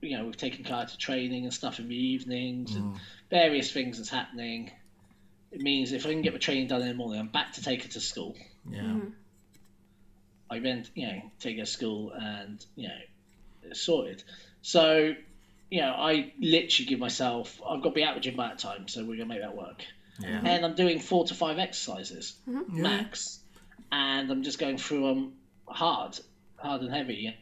You 0.00 0.18
know, 0.18 0.24
we've 0.24 0.36
taken 0.36 0.64
car 0.64 0.86
to 0.86 0.98
training 0.98 1.44
and 1.44 1.54
stuff 1.54 1.78
in 1.78 1.88
the 1.88 1.96
evenings 1.96 2.74
and 2.74 2.94
mm. 2.94 2.98
various 3.30 3.70
things 3.70 3.98
that's 3.98 4.10
happening. 4.10 4.70
It 5.52 5.60
means 5.60 5.92
if 5.92 6.06
I 6.06 6.10
can 6.10 6.22
get 6.22 6.32
the 6.32 6.38
training 6.38 6.68
done 6.68 6.82
in 6.82 6.88
the 6.88 6.94
morning, 6.94 7.20
I'm 7.20 7.28
back 7.28 7.52
to 7.54 7.62
take 7.62 7.82
her 7.84 7.88
to 7.90 8.00
school. 8.00 8.36
Yeah. 8.68 8.80
Mm-hmm. 8.80 9.08
I 10.48 10.58
then, 10.60 10.86
you 10.94 11.06
know, 11.06 11.22
take 11.40 11.58
her 11.58 11.64
to 11.64 11.70
school 11.70 12.12
and, 12.12 12.64
you 12.76 12.88
know, 12.88 12.94
it's 13.64 13.80
sorted. 13.80 14.22
So, 14.62 15.14
you 15.70 15.80
know, 15.80 15.92
I 15.92 16.32
literally 16.40 16.86
give 16.86 16.98
myself, 16.98 17.60
I've 17.68 17.82
got 17.82 17.90
to 17.90 17.94
be 17.94 18.04
out 18.04 18.16
of 18.16 18.22
the 18.22 18.28
gym 18.28 18.36
by 18.36 18.48
that 18.48 18.58
time, 18.58 18.86
so 18.88 19.00
we're 19.00 19.16
going 19.16 19.28
to 19.28 19.34
make 19.34 19.40
that 19.40 19.56
work. 19.56 19.82
Yeah. 20.20 20.40
And 20.44 20.64
I'm 20.64 20.74
doing 20.74 20.98
four 21.00 21.26
to 21.26 21.34
five 21.34 21.58
exercises 21.58 22.36
mm-hmm. 22.48 22.82
max, 22.82 23.40
and 23.92 24.30
I'm 24.30 24.42
just 24.42 24.58
going 24.58 24.78
through 24.78 25.06
them 25.08 25.32
hard, 25.66 26.18
hard 26.56 26.82
and 26.82 26.92
heavy. 26.92 27.36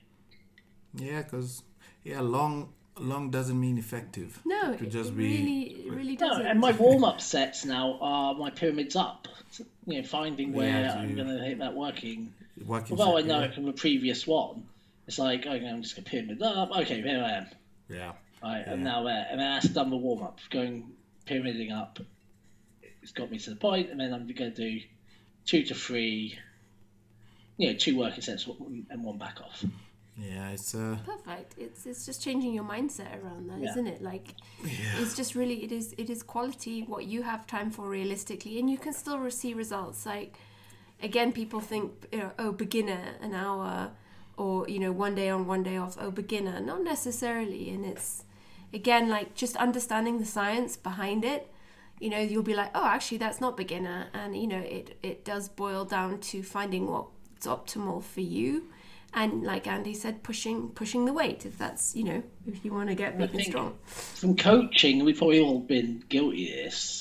Yeah, 0.95 1.23
because 1.23 1.63
yeah, 2.03 2.21
long 2.21 2.73
long 2.99 3.31
doesn't 3.31 3.59
mean 3.59 3.79
effective. 3.79 4.41
No, 4.45 4.73
it 4.73 4.79
could 4.79 4.89
it 4.89 4.91
just 4.91 5.17
be 5.17 5.25
really, 5.25 5.63
it 5.87 5.93
really 5.93 6.17
No, 6.17 6.29
doesn't. 6.29 6.47
and 6.47 6.61
my 6.61 6.73
warm 6.73 7.05
up 7.05 7.21
sets 7.21 7.65
now 7.65 7.99
are 8.01 8.35
my 8.35 8.51
pyramids 8.51 8.97
up. 8.97 9.29
You 9.87 10.01
know, 10.01 10.07
finding 10.07 10.53
where 10.53 10.69
Yeah, 10.69 10.95
I'm 10.95 11.11
you- 11.11 11.17
going 11.17 11.29
to 11.29 11.45
hit 11.45 11.59
that 11.59 11.75
working. 11.75 12.33
working. 12.65 12.99
Although 12.99 13.19
I 13.19 13.23
know 13.23 13.41
yeah. 13.41 13.47
it 13.47 13.55
from 13.55 13.67
the 13.67 13.73
previous 13.73 14.27
one, 14.27 14.65
it's 15.07 15.19
like, 15.19 15.47
okay, 15.47 15.69
I'm 15.69 15.83
just 15.83 15.95
going 15.97 16.05
to 16.05 16.11
pyramid 16.11 16.43
up. 16.43 16.71
Okay, 16.71 17.03
here 17.03 17.23
I 17.23 17.31
am. 17.33 17.47
Yeah. 17.89 18.13
Right, 18.43 18.65
I'm 18.67 18.83
now 18.83 19.05
there. 19.05 19.27
And 19.31 19.41
then 19.41 19.51
that's 19.51 19.69
done 19.69 19.91
the 19.91 19.97
warm 19.97 20.23
up, 20.23 20.39
going 20.51 20.93
pyramiding 21.27 21.73
up. 21.73 21.99
It's 23.05 23.13
got 23.13 23.31
me 23.31 23.39
to 23.39 23.51
the 23.51 23.57
point, 23.57 23.91
and 23.91 24.01
then 24.01 24.15
I'm 24.15 24.27
going 24.27 24.51
to 24.51 24.57
do 24.71 24.81
two 25.45 25.63
to 25.65 25.75
three, 25.75 26.39
you 27.59 27.69
know, 27.71 27.77
two 27.77 27.99
working 27.99 28.23
sets 28.23 28.47
and 28.47 29.05
one 29.05 29.19
back 29.19 29.43
off. 29.43 29.63
Yeah, 30.17 30.49
it's 30.51 30.75
uh 30.75 30.97
Perfect. 31.05 31.55
It's 31.59 31.85
it's 31.85 32.07
just 32.07 32.23
changing 32.23 32.55
your 32.55 32.65
mindset 32.65 33.23
around 33.23 33.51
that, 33.51 33.59
Yeah. 33.59 33.73
not 33.75 33.87
it? 33.89 34.01
Like, 34.01 34.29
it's 35.01 35.15
just 35.15 35.35
really 35.35 35.65
it 35.65 35.71
is 35.71 35.95
it 35.99 36.09
is 36.09 36.23
quality 36.23 36.83
what 36.83 37.05
you 37.05 37.23
have 37.23 37.47
time 37.47 37.71
for 37.71 37.87
realistically, 37.89 38.59
and 38.59 38.71
you 38.71 38.79
can 38.79 38.95
still 38.95 39.31
see 39.31 39.53
results. 39.53 40.07
Like, 40.07 40.35
again, 41.03 41.31
people 41.33 41.61
think 41.61 42.07
you 42.11 42.19
know, 42.21 42.33
oh 42.39 42.53
beginner 42.53 43.17
an 43.21 43.35
hour, 43.35 43.91
or 44.39 44.67
you 44.69 44.79
know 44.79 44.93
one 44.93 45.15
day 45.15 45.29
on 45.29 45.47
one 45.47 45.63
day 45.63 45.77
off. 45.77 45.99
Oh 46.01 46.11
beginner, 46.11 46.59
not 46.61 46.83
necessarily. 46.83 47.69
And 47.69 47.85
it's 47.85 48.25
again 48.73 49.11
like 49.11 49.35
just 49.35 49.57
understanding 49.57 50.21
the 50.21 50.25
science 50.27 50.77
behind 50.77 51.23
it. 51.25 51.51
You 52.01 52.11
know, 52.11 52.19
you'll 52.19 52.43
be 52.43 52.55
like, 52.55 52.71
oh, 52.75 52.85
actually, 52.87 53.19
that's 53.19 53.41
not 53.41 53.57
beginner, 53.57 54.09
and 54.13 54.37
you 54.37 54.47
know, 54.47 54.59
it 54.59 54.99
it 55.03 55.25
does 55.25 55.49
boil 55.49 55.85
down 55.85 56.21
to 56.21 56.43
finding 56.43 56.87
what's 56.91 57.47
optimal 57.47 58.03
for 58.03 58.21
you 58.21 58.65
and 59.15 59.45
like 59.45 59.67
Andy 59.67 59.95
said, 59.95 60.23
pushing 60.23 60.71
pushing 60.71 61.05
the 61.05 61.13
weight 61.13 61.47
if 61.47 61.57
that's 61.57 61.95
you 61.95 62.05
know 62.05 62.23
if 62.47 62.65
you 62.65 62.73
want 62.73 62.89
to 62.89 62.95
get 62.95 63.17
big 63.17 63.35
and 63.35 63.45
strong. 63.45 63.79
From 63.87 64.37
coaching, 64.37 65.05
we've 65.05 65.17
probably 65.17 65.41
all 65.41 65.61
been 65.61 66.03
guilty 66.09 66.51
of 66.51 66.65
this. 66.65 67.01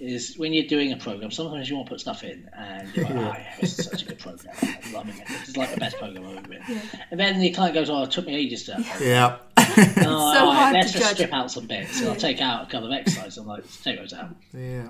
Is 0.00 0.38
when 0.38 0.52
you're 0.52 0.66
doing 0.66 0.92
a 0.92 0.96
program, 0.96 1.32
sometimes 1.32 1.68
you 1.68 1.74
want 1.74 1.88
to 1.88 1.94
put 1.94 2.00
stuff 2.00 2.22
in, 2.22 2.48
and 2.56 2.94
you're 2.94 3.04
like, 3.04 3.14
oh, 3.16 3.18
yeah, 3.18 3.54
this 3.60 3.80
is 3.80 3.86
such 3.86 4.02
a 4.02 4.06
good 4.06 4.18
program. 4.20 4.54
I'm 4.62 4.92
loving 4.92 5.18
it. 5.18 5.26
This 5.26 5.48
is 5.48 5.56
like 5.56 5.74
the 5.74 5.80
best 5.80 5.98
program 5.98 6.24
I've 6.24 6.36
ever 6.36 6.46
been. 6.46 6.62
And 7.10 7.18
then 7.18 7.40
the 7.40 7.50
client 7.50 7.74
goes, 7.74 7.90
oh, 7.90 8.04
it 8.04 8.12
took 8.12 8.26
me 8.26 8.36
ages 8.36 8.62
to. 8.66 8.84
yeah. 9.00 9.38
Oh, 10.06 10.34
So 10.34 10.72
let's 10.72 10.92
just 10.92 11.04
judge. 11.04 11.14
strip 11.16 11.32
out 11.32 11.50
some 11.50 11.66
bits. 11.66 12.00
And 12.00 12.08
I'll 12.10 12.16
take 12.16 12.40
out 12.40 12.66
a 12.68 12.70
couple 12.70 12.92
of 12.92 12.98
exercises. 12.98 13.38
I'm 13.38 13.46
like, 13.46 13.64
take 13.82 13.98
those 13.98 14.12
out. 14.12 14.34
yeah. 14.52 14.88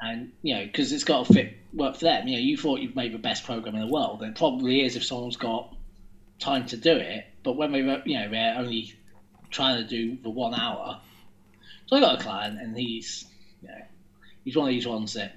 and 0.00 0.32
you 0.42 0.54
know 0.56 0.64
because 0.66 0.90
it's 0.92 1.04
got 1.04 1.26
to 1.26 1.32
fit 1.32 1.56
work 1.72 1.94
for 1.96 2.04
them. 2.04 2.26
You 2.28 2.36
know, 2.36 2.42
you 2.42 2.56
thought 2.56 2.80
you've 2.80 2.96
made 2.96 3.12
the 3.14 3.18
best 3.18 3.44
program 3.44 3.74
in 3.74 3.80
the 3.86 3.92
world, 3.92 4.22
and 4.22 4.32
it 4.32 4.38
probably 4.38 4.84
is 4.84 4.96
if 4.96 5.04
someone's 5.04 5.36
got 5.36 5.74
time 6.38 6.66
to 6.66 6.76
do 6.76 6.96
it. 6.96 7.24
But 7.44 7.52
when 7.56 7.72
we 7.72 7.82
were, 7.82 8.02
you 8.04 8.18
know, 8.18 8.28
they're 8.30 8.56
only 8.58 8.94
trying 9.50 9.82
to 9.82 9.88
do 9.88 10.16
the 10.22 10.30
one 10.30 10.54
hour. 10.54 11.00
So 11.86 11.96
I 11.96 12.00
got 12.00 12.20
a 12.20 12.22
client, 12.22 12.58
and 12.60 12.76
he's, 12.76 13.24
you 13.62 13.68
know, 13.68 13.82
he's 14.44 14.56
one 14.56 14.68
of 14.68 14.74
these 14.74 14.86
ones 14.86 15.14
that, 15.14 15.34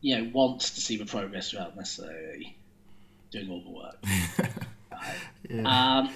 you 0.00 0.16
know, 0.18 0.30
wants 0.32 0.70
to 0.70 0.80
see 0.80 0.96
the 0.96 1.04
progress 1.06 1.52
without 1.52 1.76
necessarily 1.76 2.56
doing 3.30 3.50
all 3.50 3.62
the 3.62 3.70
work. 3.70 4.50
Yeah. 5.48 5.98
Um, 6.00 6.10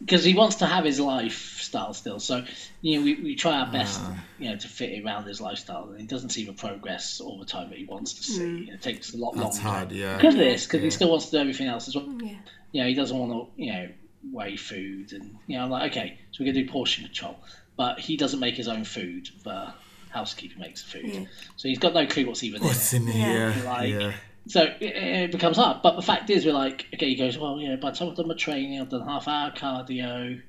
because 0.00 0.22
he 0.24 0.34
wants 0.34 0.56
to 0.56 0.66
have 0.66 0.84
his 0.84 1.00
lifestyle 1.00 1.92
still. 1.92 2.20
So, 2.20 2.44
you 2.80 2.98
know, 2.98 3.04
we, 3.04 3.14
we 3.16 3.34
try 3.34 3.58
our 3.60 3.70
best, 3.70 4.00
ah. 4.02 4.24
you 4.38 4.48
know, 4.50 4.56
to 4.56 4.68
fit 4.68 4.90
it 4.90 5.04
around 5.04 5.24
his 5.24 5.40
lifestyle, 5.40 5.88
and 5.90 6.00
he 6.00 6.06
doesn't 6.06 6.30
see 6.30 6.44
the 6.46 6.52
progress 6.52 7.20
all 7.20 7.38
the 7.38 7.44
time 7.46 7.70
that 7.70 7.78
he 7.78 7.84
wants 7.84 8.14
to 8.14 8.22
see. 8.22 8.42
Mm. 8.42 8.74
It 8.74 8.82
takes 8.82 9.12
a 9.12 9.16
lot 9.16 9.34
That's 9.34 9.56
longer 9.56 9.60
hard, 9.70 9.92
yeah. 9.92 10.16
because 10.16 10.34
of 10.34 10.40
this, 10.40 10.66
because 10.66 10.82
he 10.82 10.90
still 10.90 11.10
wants 11.10 11.26
to 11.26 11.30
do 11.32 11.38
everything 11.38 11.66
else 11.66 11.88
as 11.88 11.96
well. 11.96 12.06
Mm, 12.06 12.22
yeah, 12.22 12.36
You 12.72 12.82
know, 12.82 12.88
he 12.88 12.94
doesn't 12.94 13.18
want 13.18 13.32
to, 13.56 13.62
you 13.62 13.72
know, 13.72 13.88
weigh 14.32 14.56
food, 14.56 15.12
and 15.12 15.36
you 15.46 15.56
know, 15.58 15.64
I'm 15.64 15.70
like, 15.70 15.90
okay, 15.92 16.18
so 16.32 16.42
we're 16.44 16.52
gonna 16.52 16.64
do 16.64 16.70
portion 16.70 17.04
control, 17.04 17.36
but 17.76 17.98
he 17.98 18.16
doesn't 18.16 18.40
make 18.40 18.54
his 18.56 18.68
own 18.68 18.84
food. 18.84 19.28
The 19.44 19.72
housekeeper 20.10 20.58
makes 20.58 20.82
the 20.82 20.90
food, 20.90 21.06
Yeah. 21.06 21.24
so 21.56 21.68
he's 21.68 21.78
got 21.78 21.92
no 21.94 22.06
clue 22.06 22.26
what's 22.26 22.42
even 22.42 22.60
in 22.62 22.66
What's 22.68 22.92
it. 22.92 22.96
in 23.02 23.06
here? 23.08 23.54
Like- 23.64 23.90
yeah. 23.90 24.12
So 24.48 24.62
it, 24.62 24.82
it 24.82 25.32
becomes 25.32 25.56
hard. 25.56 25.82
But 25.82 25.96
the 25.96 26.02
fact 26.02 26.30
is, 26.30 26.44
we're 26.44 26.52
like, 26.52 26.86
okay, 26.94 27.10
he 27.10 27.16
goes, 27.16 27.38
well, 27.38 27.60
you 27.60 27.68
know, 27.68 27.76
by 27.76 27.90
the 27.90 27.96
time 27.96 28.08
I've 28.08 28.16
done 28.16 28.28
my 28.28 28.34
training, 28.34 28.80
I've 28.80 28.88
done 28.88 29.06
half 29.06 29.28
hour 29.28 29.50
cardio. 29.50 30.40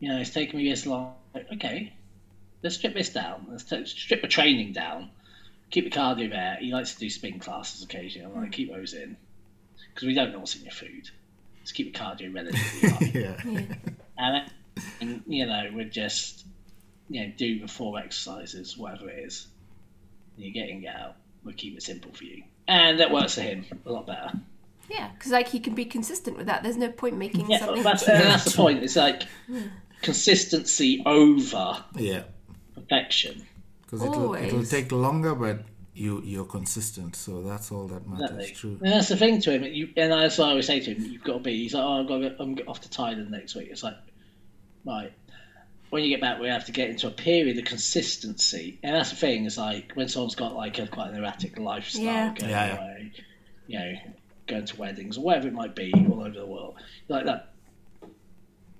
You 0.00 0.08
know, 0.08 0.18
it's 0.18 0.30
taken 0.30 0.58
me 0.58 0.68
this 0.68 0.86
long. 0.86 1.14
Like, 1.34 1.46
okay, 1.54 1.92
let's 2.62 2.76
strip 2.76 2.94
this 2.94 3.10
down. 3.10 3.46
Let's 3.50 3.64
t- 3.64 3.84
strip 3.86 4.22
the 4.22 4.28
training 4.28 4.72
down. 4.72 5.10
Keep 5.70 5.84
the 5.84 5.90
cardio 5.90 6.30
there. 6.30 6.56
He 6.60 6.72
likes 6.72 6.94
to 6.94 7.00
do 7.00 7.10
spin 7.10 7.38
classes 7.38 7.82
occasionally. 7.82 8.32
I'm 8.34 8.40
like, 8.40 8.52
keep 8.52 8.72
those 8.72 8.94
in 8.94 9.16
because 9.92 10.06
we 10.06 10.14
don't 10.14 10.32
know 10.32 10.38
what's 10.38 10.56
in 10.56 10.62
your 10.62 10.72
food. 10.72 11.10
Let's 11.60 11.72
keep 11.72 11.92
the 11.92 11.98
cardio 11.98 12.34
relatively 12.34 12.88
high. 12.88 13.10
Yeah. 13.14 13.76
and, 14.18 14.50
and 15.00 15.22
you 15.26 15.46
know, 15.46 15.70
we're 15.72 15.84
just 15.84 16.44
you 17.08 17.26
know 17.26 17.32
do 17.36 17.60
the 17.60 17.68
four 17.68 17.98
exercises, 17.98 18.76
whatever 18.76 19.10
it 19.10 19.24
is. 19.26 19.46
And 20.36 20.44
you 20.44 20.52
get 20.52 20.68
in, 20.68 20.80
get 20.80 20.96
out. 20.96 21.16
We'll 21.44 21.54
keep 21.54 21.76
it 21.76 21.82
simple 21.82 22.12
for 22.12 22.24
you, 22.24 22.42
and 22.68 23.00
that 23.00 23.10
works 23.10 23.34
for 23.34 23.42
him 23.42 23.64
a 23.84 23.92
lot 23.92 24.06
better. 24.06 24.32
yeah, 24.90 25.10
because 25.14 25.32
like 25.32 25.48
he 25.48 25.60
can 25.60 25.74
be 25.74 25.84
consistent 25.84 26.36
with 26.36 26.46
that. 26.46 26.62
There's 26.62 26.76
no 26.76 26.90
point 26.90 27.16
making 27.16 27.50
Yeah, 27.50 27.58
something. 27.58 27.82
but 27.82 27.98
that's, 28.00 28.04
that's 28.06 28.44
the 28.44 28.56
point. 28.56 28.82
It's 28.82 28.96
like 28.96 29.22
consistency 30.02 31.02
over 31.06 31.84
Yeah. 31.96 32.22
perfection. 32.74 33.46
Because 33.82 34.02
it'll, 34.02 34.34
it'll 34.34 34.64
take 34.64 34.90
longer, 34.92 35.34
but 35.34 35.60
you 35.94 36.20
you're 36.24 36.44
consistent. 36.44 37.14
So 37.16 37.42
that's 37.42 37.70
all 37.72 37.86
that 37.88 38.06
matters. 38.06 38.30
Exactly. 38.30 38.54
True. 38.54 38.78
And 38.82 38.92
that's 38.92 39.08
the 39.08 39.16
thing 39.16 39.40
to 39.42 39.52
him. 39.52 39.62
You, 39.64 39.88
and 39.96 40.12
that's 40.12 40.38
what 40.38 40.46
I 40.46 40.50
always 40.50 40.66
say 40.66 40.80
to 40.80 40.92
him. 40.94 41.04
You've 41.04 41.22
got 41.22 41.34
to 41.34 41.38
be. 41.38 41.56
He's 41.62 41.72
like, 41.74 41.84
oh, 41.84 42.00
I've 42.00 42.08
got 42.08 42.18
to 42.18 42.30
go, 42.30 42.36
I'm 42.40 42.58
off 42.68 42.80
to 42.82 42.88
Thailand 42.88 43.30
next 43.30 43.54
week. 43.54 43.68
It's 43.70 43.82
like, 43.84 43.94
right. 44.84 45.12
When 45.90 46.02
you 46.02 46.08
get 46.08 46.20
back, 46.20 46.40
we 46.40 46.48
have 46.48 46.64
to 46.66 46.72
get 46.72 46.90
into 46.90 47.06
a 47.06 47.10
period 47.12 47.56
of 47.58 47.64
consistency, 47.64 48.78
and 48.82 48.94
that's 48.94 49.10
the 49.10 49.16
thing. 49.16 49.46
It's 49.46 49.56
like 49.56 49.92
when 49.94 50.08
someone's 50.08 50.34
got 50.34 50.54
like 50.54 50.78
a 50.78 50.86
quite 50.86 51.10
an 51.10 51.16
erratic 51.16 51.58
lifestyle, 51.58 52.02
Yeah. 52.04 52.34
going 52.36 52.50
Yeah, 52.50 52.66
yeah. 52.66 52.74
away, 52.74 53.12
you 53.68 53.78
know, 53.78 53.92
going 54.48 54.64
to 54.66 54.76
weddings 54.76 55.16
or 55.18 55.22
whatever 55.22 55.48
it 55.48 55.54
might 55.54 55.74
be 55.76 55.92
all 55.94 56.20
over 56.20 56.30
the 56.38 56.46
world, 56.46 56.76
like 57.08 57.26
that. 57.26 57.52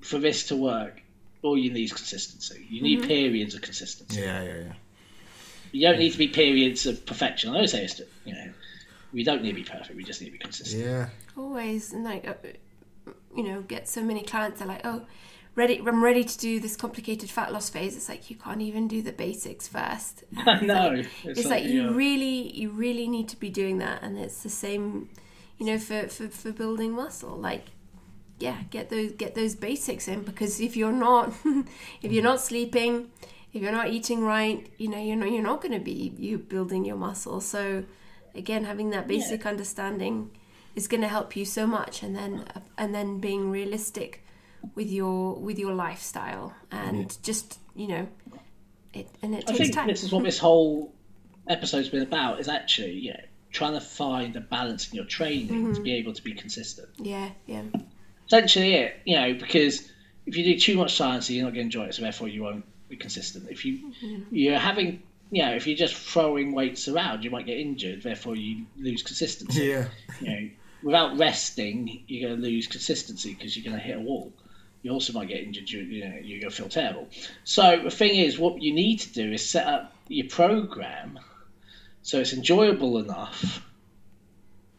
For 0.01 0.19
this 0.19 0.49
to 0.49 0.57
work, 0.57 1.03
all 1.43 1.57
you 1.59 1.73
need 1.73 1.85
is 1.85 1.93
consistency. 1.93 2.67
You 2.71 2.83
need 2.83 3.03
periods 3.05 3.55
of 3.55 3.63
consistency. 3.63 4.21
Yeah, 4.21 4.43
yeah, 4.43 4.55
yeah. 4.67 4.73
You 5.73 5.89
don't 5.89 5.99
need 5.99 6.13
to 6.13 6.19
be 6.19 6.29
periods 6.29 6.87
of 6.87 7.05
perfection. 7.07 7.51
I 7.51 7.55
always 7.57 7.73
say, 7.73 7.85
it's, 7.85 8.01
you 8.25 8.35
know, 8.35 8.51
we 9.13 9.25
don't 9.25 9.43
need 9.43 9.51
to 9.51 9.55
be 9.57 9.65
perfect. 9.65 9.95
We 9.97 10.05
just 10.05 10.21
need 10.21 10.27
to 10.29 10.33
be 10.33 10.39
consistent. 10.39 10.85
Yeah. 10.85 11.09
Always 11.37 11.93
and 11.93 12.05
like 12.05 12.27
uh, 12.27 12.35
you 13.37 13.43
know 13.43 13.63
get 13.63 13.89
so 13.89 14.03
many 14.03 14.23
clients 14.23 14.63
are 14.63 14.67
like 14.67 14.81
oh 14.85 15.03
ready 15.57 15.83
I'm 15.85 16.05
ready 16.05 16.23
to 16.23 16.39
do 16.39 16.61
this 16.61 16.77
complicated 16.77 17.31
fat 17.31 17.53
loss 17.53 17.69
phase. 17.69 17.97
It's 17.97 18.09
like 18.09 18.31
you 18.31 18.37
can't 18.37 18.61
even 18.61 18.87
do 18.87 19.03
the 19.03 19.13
basics 19.13 19.67
first. 19.67 20.23
I 20.37 20.61
know. 20.61 21.03
it's, 21.25 21.47
like, 21.47 21.65
you 21.65 21.85
yeah. 21.85 21.97
really 21.97 22.57
you 22.57 22.71
really 22.71 23.09
need 23.09 23.29
to 23.31 23.37
be 23.37 23.51
doing 23.51 23.79
that 23.79 24.03
and 24.03 24.17
it's 24.19 24.43
the 24.43 24.51
same 24.51 25.09
you 25.59 25.67
know 25.67 25.79
for, 25.79 26.07
for, 26.09 26.29
for 26.29 26.53
building 26.53 26.93
muscle 26.93 27.37
like 27.37 27.65
yeah 28.39 28.59
get 28.71 28.91
those 28.91 29.13
get 29.13 29.35
those 29.35 29.55
basics 29.55 30.07
in 30.07 30.23
because 30.23 30.61
if 30.61 30.77
you're 30.77 30.93
not 30.93 31.29
if 32.03 32.13
you're 32.13 32.23
mm-hmm. 32.23 32.25
not 32.25 32.41
sleeping 32.41 33.11
if 33.55 33.63
you're 33.63 33.73
not 33.73 33.89
eating 33.89 34.23
right 34.23 34.71
you 34.77 34.89
know 34.89 34.99
you're 34.99 35.17
not 35.17 35.31
you're 35.31 35.43
not 35.43 35.63
going 35.63 35.73
to 35.73 35.81
be 35.81 36.13
you 36.19 36.37
building 36.37 36.85
your 36.85 36.97
muscle 36.97 37.41
so 37.41 37.83
again 38.35 38.65
having 38.65 38.91
that 38.91 39.09
basic 39.09 39.47
understanding 39.47 40.31
is 40.75 40.87
going 40.87 41.01
to 41.01 41.09
help 41.09 41.35
you 41.35 41.47
so 41.47 41.67
much 41.67 42.03
and 42.03 42.15
then 42.15 42.45
and 42.77 42.95
then 42.95 43.19
being 43.19 43.51
realistic 43.51 44.26
with 44.75 44.91
your 44.91 45.35
with 45.35 45.59
your 45.59 45.75
lifestyle 45.75 46.55
and 46.71 47.17
just 47.23 47.59
you 47.75 47.89
know 47.89 48.07
it 48.93 49.09
and 49.23 49.35
it 49.35 49.45
I 49.47 49.53
takes 49.53 49.59
think 49.59 49.75
time 49.75 49.89
this 49.89 50.03
is 50.03 50.13
what 50.13 50.25
this 50.25 50.39
whole 50.39 50.93
episode's 51.49 51.89
been 51.89 52.03
about. 52.03 52.41
Is 52.41 52.49
actually, 52.49 52.93
you 52.93 53.13
know, 53.13 53.21
trying 53.53 53.75
to 53.75 53.81
find 53.81 54.35
a 54.37 54.41
balance 54.41 54.89
in 54.91 54.97
your 54.97 55.05
training 55.05 55.49
Mm-hmm. 55.49 55.75
to 55.75 55.81
be 55.83 55.95
able 55.95 56.13
to 56.15 56.23
be 56.23 56.33
consistent. 56.35 56.89
yeah 56.99 57.31
yeah 57.47 57.63
Essentially, 58.27 58.75
it. 58.75 58.97
You 59.05 59.17
know, 59.21 59.35
because 59.35 59.89
if 60.27 60.37
you 60.37 60.43
do 60.45 60.59
too 60.59 60.77
much 60.77 60.97
science, 60.97 61.31
you're 61.31 61.45
not 61.45 61.55
going 61.55 61.71
to 61.71 61.79
enjoy 61.79 61.85
it. 61.85 61.95
So 61.95 62.03
therefore, 62.03 62.27
you 62.29 62.43
won't 62.43 62.65
be 62.89 62.97
consistent. 62.97 63.49
If 63.51 63.65
you 63.65 63.93
you're 64.33 64.59
having, 64.59 65.03
you 65.31 65.43
know, 65.45 65.55
if 65.55 65.67
you're 65.69 65.77
just 65.77 65.95
throwing 65.95 66.53
weights 66.53 66.89
around, 66.89 67.23
you 67.23 67.31
might 67.31 67.47
get 67.47 67.59
injured. 67.59 68.03
Therefore, 68.03 68.35
you 68.35 68.67
lose 68.79 69.03
consistency. 69.05 69.67
Yeah. 69.67 69.87
you 70.21 70.29
know, 70.29 70.51
without 70.83 71.17
resting, 71.19 72.03
you're 72.09 72.29
going 72.29 72.41
to 72.41 72.47
lose 72.49 72.67
consistency 72.67 73.35
because 73.35 73.57
you're 73.57 73.65
going 73.71 73.81
to 73.81 73.87
hit 73.87 73.97
a 73.97 74.01
wall. 74.01 74.33
You 74.87 74.93
also 74.93 75.13
might 75.13 75.29
get 75.29 75.43
injured. 75.43 75.69
You, 75.69 75.81
you 75.81 76.05
know, 76.09 76.17
you're 76.23 76.41
going 76.41 76.51
to 76.51 76.57
feel 76.57 76.69
terrible. 76.69 77.09
So 77.43 77.83
the 77.83 77.91
thing 77.91 78.17
is, 78.17 78.39
what 78.39 78.63
you 78.63 78.73
need 78.73 79.01
to 79.01 79.13
do 79.13 79.33
is 79.33 79.49
set 79.49 79.67
up 79.67 79.93
your 80.09 80.29
program 80.29 81.19
so 82.07 82.21
it's 82.21 82.33
enjoyable 82.33 82.99
enough 82.99 83.67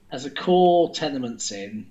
as 0.10 0.24
a 0.24 0.30
core 0.30 0.92
tenements 0.92 1.52
in, 1.52 1.88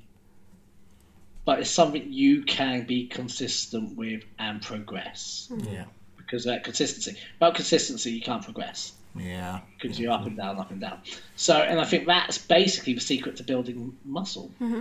but 1.45 1.61
it's 1.61 1.69
something 1.69 2.11
you 2.11 2.45
can 2.45 2.87
be 2.87 3.07
consistent 3.07 3.99
with 3.99 4.23
and 4.39 4.63
progress 4.63 5.49
hmm. 5.53 5.61
Yeah. 5.69 5.85
because 6.17 6.45
that 6.45 6.65
consistency. 6.65 7.21
Without 7.39 7.55
consistency, 7.55 8.13
you 8.13 8.23
can't 8.23 8.43
progress 8.43 8.93
Yeah. 9.15 9.61
because 9.79 10.01
you're 10.01 10.11
up 10.11 10.25
and 10.25 10.39
down, 10.39 10.59
up 10.59 10.71
and 10.71 10.81
down. 10.81 11.01
So, 11.35 11.55
and 11.55 11.79
I 11.79 11.85
think 11.85 12.07
that's 12.07 12.39
basically 12.39 12.95
the 12.95 13.03
secret 13.03 13.37
to 13.37 13.43
building 13.43 13.95
muscle 14.07 14.51
mm-hmm. 14.59 14.81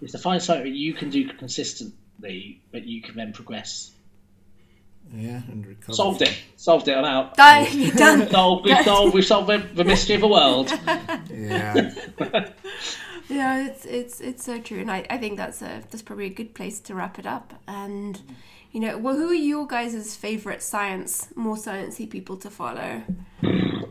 is 0.00 0.12
to 0.12 0.18
find 0.18 0.40
something 0.40 0.62
that 0.62 0.78
you 0.78 0.94
can 0.94 1.10
do 1.10 1.26
consistently, 2.18 2.62
but 2.72 2.84
you 2.84 3.02
can 3.02 3.16
then 3.16 3.32
progress. 3.32 3.92
Yeah. 5.14 5.40
And 5.48 5.66
recover. 5.66 5.94
Solved 5.94 6.22
it. 6.22 6.38
Solved 6.56 6.88
it. 6.88 6.96
I'm 6.96 7.04
out. 7.04 7.36
Done. 7.36 7.66
You're 7.72 7.94
done. 7.94 8.28
Solved, 8.30 8.64
we 8.66 8.84
solved, 8.84 9.14
we 9.14 9.22
solved 9.22 9.48
the, 9.48 9.58
the 9.74 9.84
mystery 9.84 10.16
of 10.16 10.20
the 10.20 10.28
world. 10.28 10.72
Yeah. 11.30 11.92
Yeah, 13.30 13.66
it's 13.66 13.84
it's 13.84 14.20
it's 14.22 14.42
so 14.42 14.58
true, 14.58 14.78
and 14.78 14.90
I, 14.90 15.04
I 15.10 15.18
think 15.18 15.36
that's 15.36 15.60
a 15.60 15.82
that's 15.90 16.00
probably 16.00 16.24
a 16.24 16.30
good 16.30 16.54
place 16.54 16.80
to 16.80 16.94
wrap 16.94 17.18
it 17.18 17.26
up. 17.26 17.52
And 17.68 18.18
you 18.72 18.80
know, 18.80 18.96
well, 18.96 19.16
who 19.16 19.28
are 19.28 19.34
your 19.34 19.66
guys' 19.66 20.16
favorite 20.16 20.62
science, 20.62 21.28
more 21.36 21.56
sciencey 21.56 22.08
people 22.08 22.38
to 22.38 22.48
follow? 22.48 23.02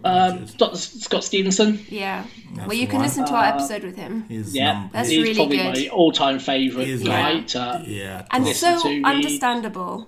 Um, 0.04 0.46
Dr. 0.58 0.78
Scott 0.78 1.24
Stevenson. 1.24 1.86
Yeah, 1.90 2.26
That's 2.56 2.68
well, 2.68 2.78
you 2.78 2.88
can 2.88 2.98
one. 2.98 3.06
listen 3.06 3.26
to 3.26 3.34
our 3.34 3.46
episode 3.46 3.84
with 3.84 3.96
him, 3.96 4.26
He's 4.30 4.56
Yeah, 4.56 4.74
number. 4.74 4.90
That's 4.94 5.10
he's 5.10 5.22
really 5.24 5.36
probably 5.36 5.58
good. 5.58 5.76
my 5.76 5.88
all-time 5.90 6.40
favourite 6.40 6.88
He's 6.88 7.04
guy. 7.04 7.34
like- 7.34 7.48
to- 7.48 7.84
Yeah. 7.88 8.26
and 8.32 8.48
so 8.48 8.82
to 8.82 8.90
me. 8.90 9.04
understandable. 9.04 10.06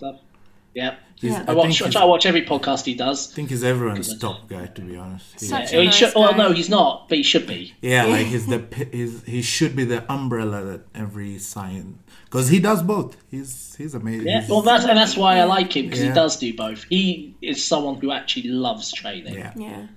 Stuff. 0.79 0.93
Yeah. 0.99 1.05
He's- 1.21 1.33
Yeah. 1.33 1.43
I 1.47 1.51
I 1.51 1.55
watch. 1.55 1.77
think 1.77 1.89
I 1.89 1.91
try 1.91 2.01
to 2.01 2.07
watch 2.07 2.25
every 2.25 2.45
podcast 2.45 2.85
he 2.85 2.93
does. 2.93 3.31
I 3.31 3.35
think 3.35 3.49
he's 3.49 3.63
everyone's 3.63 4.17
top 4.17 4.47
guy, 4.47 4.67
to 4.67 4.81
be 4.81 4.95
honest. 4.95 5.39
He- 5.39 5.45
Such 5.47 5.73
Yeah, 5.73 5.79
a 5.79 5.83
he 5.83 5.91
should, 5.91 6.05
nice 6.07 6.15
well, 6.15 6.35
no, 6.35 6.51
he's 6.53 6.69
not, 6.69 7.09
but 7.09 7.17
he 7.17 7.23
should 7.23 7.45
be. 7.45 7.73
Yeah, 7.81 8.05
like 8.05 8.25
he's 8.33 8.47
the 8.47 8.63
he's, 8.91 9.23
he 9.25 9.41
should 9.41 9.75
be 9.75 9.83
the 9.83 10.09
umbrella 10.11 10.63
that 10.63 10.81
every 10.95 11.37
science 11.39 11.97
because 12.25 12.47
he 12.47 12.59
does 12.59 12.81
both. 12.83 13.17
He's 13.29 13.75
he's 13.77 13.93
amazing. 13.95 14.27
Yeah, 14.27 14.37
He's- 14.39 14.49
well, 14.49 14.61
that's 14.61 14.85
and 14.85 14.97
that's 14.97 15.17
why 15.17 15.37
I 15.39 15.43
like 15.43 15.75
him 15.75 15.85
because 15.85 15.99
Yeah. 16.01 16.09
he 16.09 16.13
does 16.13 16.37
do 16.37 16.53
both. 16.53 16.85
He 16.89 17.35
is 17.41 17.65
someone 17.65 17.95
who 17.95 18.11
actually 18.11 18.49
loves 18.49 18.91
training. 18.93 19.33
yeah, 19.33 19.51
Yeah, 19.57 19.87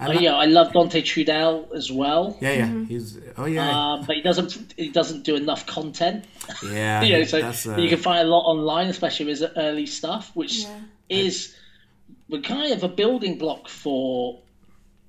I 0.00 0.06
Uh, 0.06 0.20
yeah, 0.20 0.34
I 0.34 0.44
love 0.44 0.72
Dante 0.72 1.02
Trudel 1.02 1.74
as 1.74 1.90
well. 1.90 2.36
yeah, 2.40 2.52
yeah. 2.52 2.66
Mm-hmm. 2.66 2.84
He's 2.84 3.18
oh 3.36 3.46
yeah, 3.46 3.68
Um, 3.94 4.04
but 4.06 4.16
he 4.16 4.22
doesn't. 4.22 4.74
He 4.76 4.90
doesn't 4.90 5.24
do 5.24 5.34
enough 5.36 5.66
content. 5.66 6.24
yeah. 6.64 7.02
you 7.06 7.12
know, 7.14 7.24
so 7.24 7.40
that's, 7.40 7.66
uh, 7.66 7.76
you 7.76 7.88
can 7.88 7.98
find 7.98 8.20
a 8.26 8.30
lot 8.30 8.42
online, 8.48 8.88
especially 8.88 9.26
with 9.26 9.40
his 9.40 9.50
early 9.56 9.86
stuff, 9.86 10.30
which 10.34 10.58
Yeah. 10.60 10.78
is 11.08 11.54
the 12.28 12.40
kind 12.40 12.72
of 12.72 12.84
a 12.84 12.88
building 12.88 13.38
block 13.38 13.68
for 13.68 14.40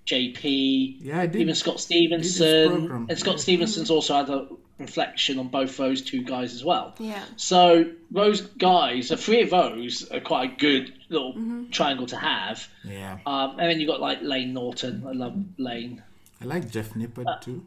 JP. 0.05 0.97
Yeah, 1.01 1.19
I 1.21 1.27
did. 1.27 1.41
Even 1.41 1.55
Scott 1.55 1.79
Stevenson, 1.79 2.81
his 2.81 3.09
and 3.09 3.19
Scott 3.19 3.39
Stevenson's 3.39 3.91
also 3.91 4.15
had 4.15 4.29
a 4.29 4.47
reflection 4.79 5.37
on 5.39 5.49
both 5.49 5.75
those 5.77 6.01
two 6.01 6.23
guys 6.23 6.53
as 6.53 6.63
well. 6.63 6.95
yeah, 6.99 7.23
So 7.35 7.91
those 8.11 8.41
guys, 8.41 9.09
the 9.09 9.17
three 9.17 9.41
of 9.43 9.49
those, 9.49 10.09
are 10.09 10.21
quite 10.21 10.53
a 10.53 10.55
good 10.55 10.93
little 11.09 11.33
Mm-hmm. 11.33 11.69
triangle 11.71 12.05
to 12.07 12.17
have. 12.17 12.67
yeah. 12.83 13.17
Um, 13.25 13.51
and 13.59 13.69
then 13.69 13.79
you 13.79 13.87
got 13.87 13.99
like 13.99 14.19
Layne 14.21 14.53
Norton. 14.53 15.03
I 15.07 15.11
love 15.11 15.35
Lane. 15.57 16.03
I 16.41 16.45
like 16.45 16.69
Jeff 16.71 16.93
Nippard 16.93 17.25
Uh, 17.27 17.39
too. 17.39 17.65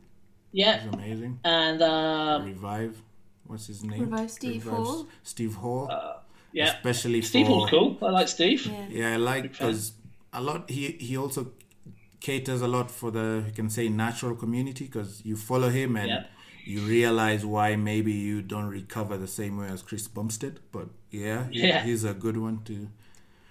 Yeah, 0.52 0.80
He's 0.80 0.92
amazing. 0.92 1.40
and 1.44 1.82
um, 1.82 2.44
Revive. 2.46 3.00
What's 3.46 3.66
his 3.66 3.82
name? 3.82 4.00
Revive 4.02 4.30
Steve 4.30 4.64
Revive 4.66 4.86
Hall. 4.86 5.06
Steve 5.22 5.54
Hall. 5.56 5.90
yeah, 6.52 6.74
Especially 6.76 7.22
Steve 7.22 7.46
for 7.46 7.52
Hall's 7.66 7.70
cool. 7.70 7.98
I 8.02 8.10
like 8.10 8.28
Steve. 8.28 8.66
yeah, 8.66 8.86
Yeah, 8.90 9.12
I 9.14 9.16
like 9.16 9.42
because 9.42 9.92
a 10.32 10.40
lot. 10.40 10.70
He 10.70 10.92
he 11.08 11.16
also 11.16 11.52
caters 12.20 12.62
a 12.62 12.68
lot 12.68 12.90
for 12.90 13.10
the 13.10 13.42
you 13.46 13.52
can 13.52 13.68
say 13.70 13.88
natural 13.88 14.34
community 14.36 14.84
because 14.84 15.22
you 15.24 15.36
follow 15.36 15.68
him 15.70 15.96
and 15.96 16.08
Yeah. 16.08 16.24
you 16.64 16.80
realize 16.80 17.44
why 17.44 17.74
maybe 17.76 18.12
you 18.12 18.42
don't 18.42 18.68
recover 18.68 19.16
the 19.16 19.26
same 19.26 19.56
way 19.58 19.68
as 19.68 19.82
Chris 19.82 20.06
Bumstead. 20.06 20.60
But 20.70 20.88
yeah, 21.10 21.48
Yeah. 21.50 21.82
he's 21.82 22.04
a 22.04 22.14
good 22.14 22.36
one 22.36 22.58
too. 22.64 22.88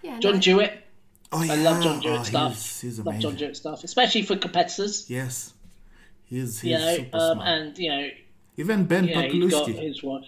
Yeah. 0.03 0.19
John 0.19 0.33
no, 0.35 0.39
Jewett. 0.39 0.83
Oh 1.31 1.43
yeah, 1.43 1.53
I 1.53 1.55
love 1.57 1.81
John 1.83 2.01
Jewett 2.01 2.19
oh, 2.19 2.23
stuff. 2.23 2.51
He's, 2.53 2.81
he's 2.81 2.99
Love. 2.99 3.19
John 3.19 3.37
Jewett 3.37 3.55
stuff, 3.57 3.83
especially 3.83 4.23
for 4.23 4.35
competitors. 4.35 5.09
Yes, 5.09 5.53
he's 6.25 6.59
he's 6.59 6.71
You 6.71 6.77
know, 6.77 6.95
super 6.97 7.17
um, 7.17 7.33
smart. 7.37 7.47
and 7.47 7.77
you 7.77 7.89
know, 7.89 8.09
Even 8.57 8.85
Ben 8.85 9.07
you 9.07 9.15
know, 9.15 9.21
he's 9.21 9.51
got 9.51 9.67
his 9.69 10.03
watch. 10.03 10.25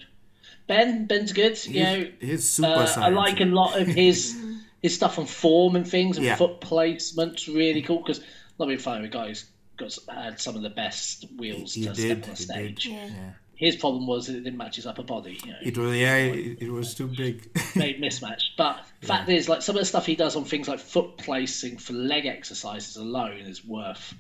Ben, 0.66 1.06
Ben's 1.08 1.34
good. 1.34 1.58
he's, 1.58 1.68
You 1.68 1.84
know, 1.84 2.12
he's 2.22 2.50
super 2.50 2.70
uh, 2.70 2.94
I 2.98 3.10
like 3.10 3.42
a 3.42 3.46
lot 3.46 3.80
of 3.80 3.88
his 3.88 4.34
his 4.82 4.96
stuff 4.96 5.20
on 5.20 5.26
form 5.26 5.76
and 5.76 5.86
things 5.88 6.18
and 6.18 6.26
Yeah. 6.26 6.36
foot 6.38 6.62
placement's 6.62 7.48
really 7.50 7.82
cool 7.82 7.98
because 8.00 8.22
not 8.58 8.68
being 8.68 8.80
funny, 8.80 9.02
the 9.04 9.08
guy's 9.10 9.46
got 9.76 9.98
had 10.10 10.40
some 10.40 10.56
of 10.56 10.62
the 10.62 10.70
best 10.70 11.26
wheels 11.38 11.74
He 11.74 11.84
to 11.86 11.94
did. 11.94 12.24
step 12.24 12.24
on 12.24 12.30
a 12.30 12.36
He 12.38 12.44
stage. 12.44 12.84
did. 12.86 12.94
Yeah. 12.94 13.32
Yeah. 13.64 13.72
His 13.72 13.76
problem 13.78 14.08
was 14.08 14.28
that 14.28 14.36
it 14.36 14.44
didn't 14.44 14.58
match 14.58 14.76
his 14.76 14.86
upper 14.86 15.04
body. 15.04 15.40
You 15.46 15.52
know, 15.52 15.58
It 15.62 15.78
was 15.78 15.96
yeah. 15.96 16.16
It, 16.18 16.62
it 16.64 16.72
was 16.72 16.94
too 16.96 17.08
big. 17.08 17.50
made 17.76 18.00
mismatched. 18.00 18.52
But 18.58 18.86
the 19.02 19.08
fact 19.08 19.30
is, 19.30 19.48
like 19.48 19.62
some 19.62 19.76
of 19.76 19.82
the 19.82 19.86
stuff 19.86 20.06
he 20.06 20.16
does 20.16 20.36
on 20.36 20.46
things 20.46 20.68
like 20.68 20.80
foot 20.80 21.18
placing 21.18 21.78
for 21.78 21.94
leg 21.94 22.26
exercises 22.26 22.96
alone 22.98 23.38
is 23.42 23.64
worth 23.66 24.14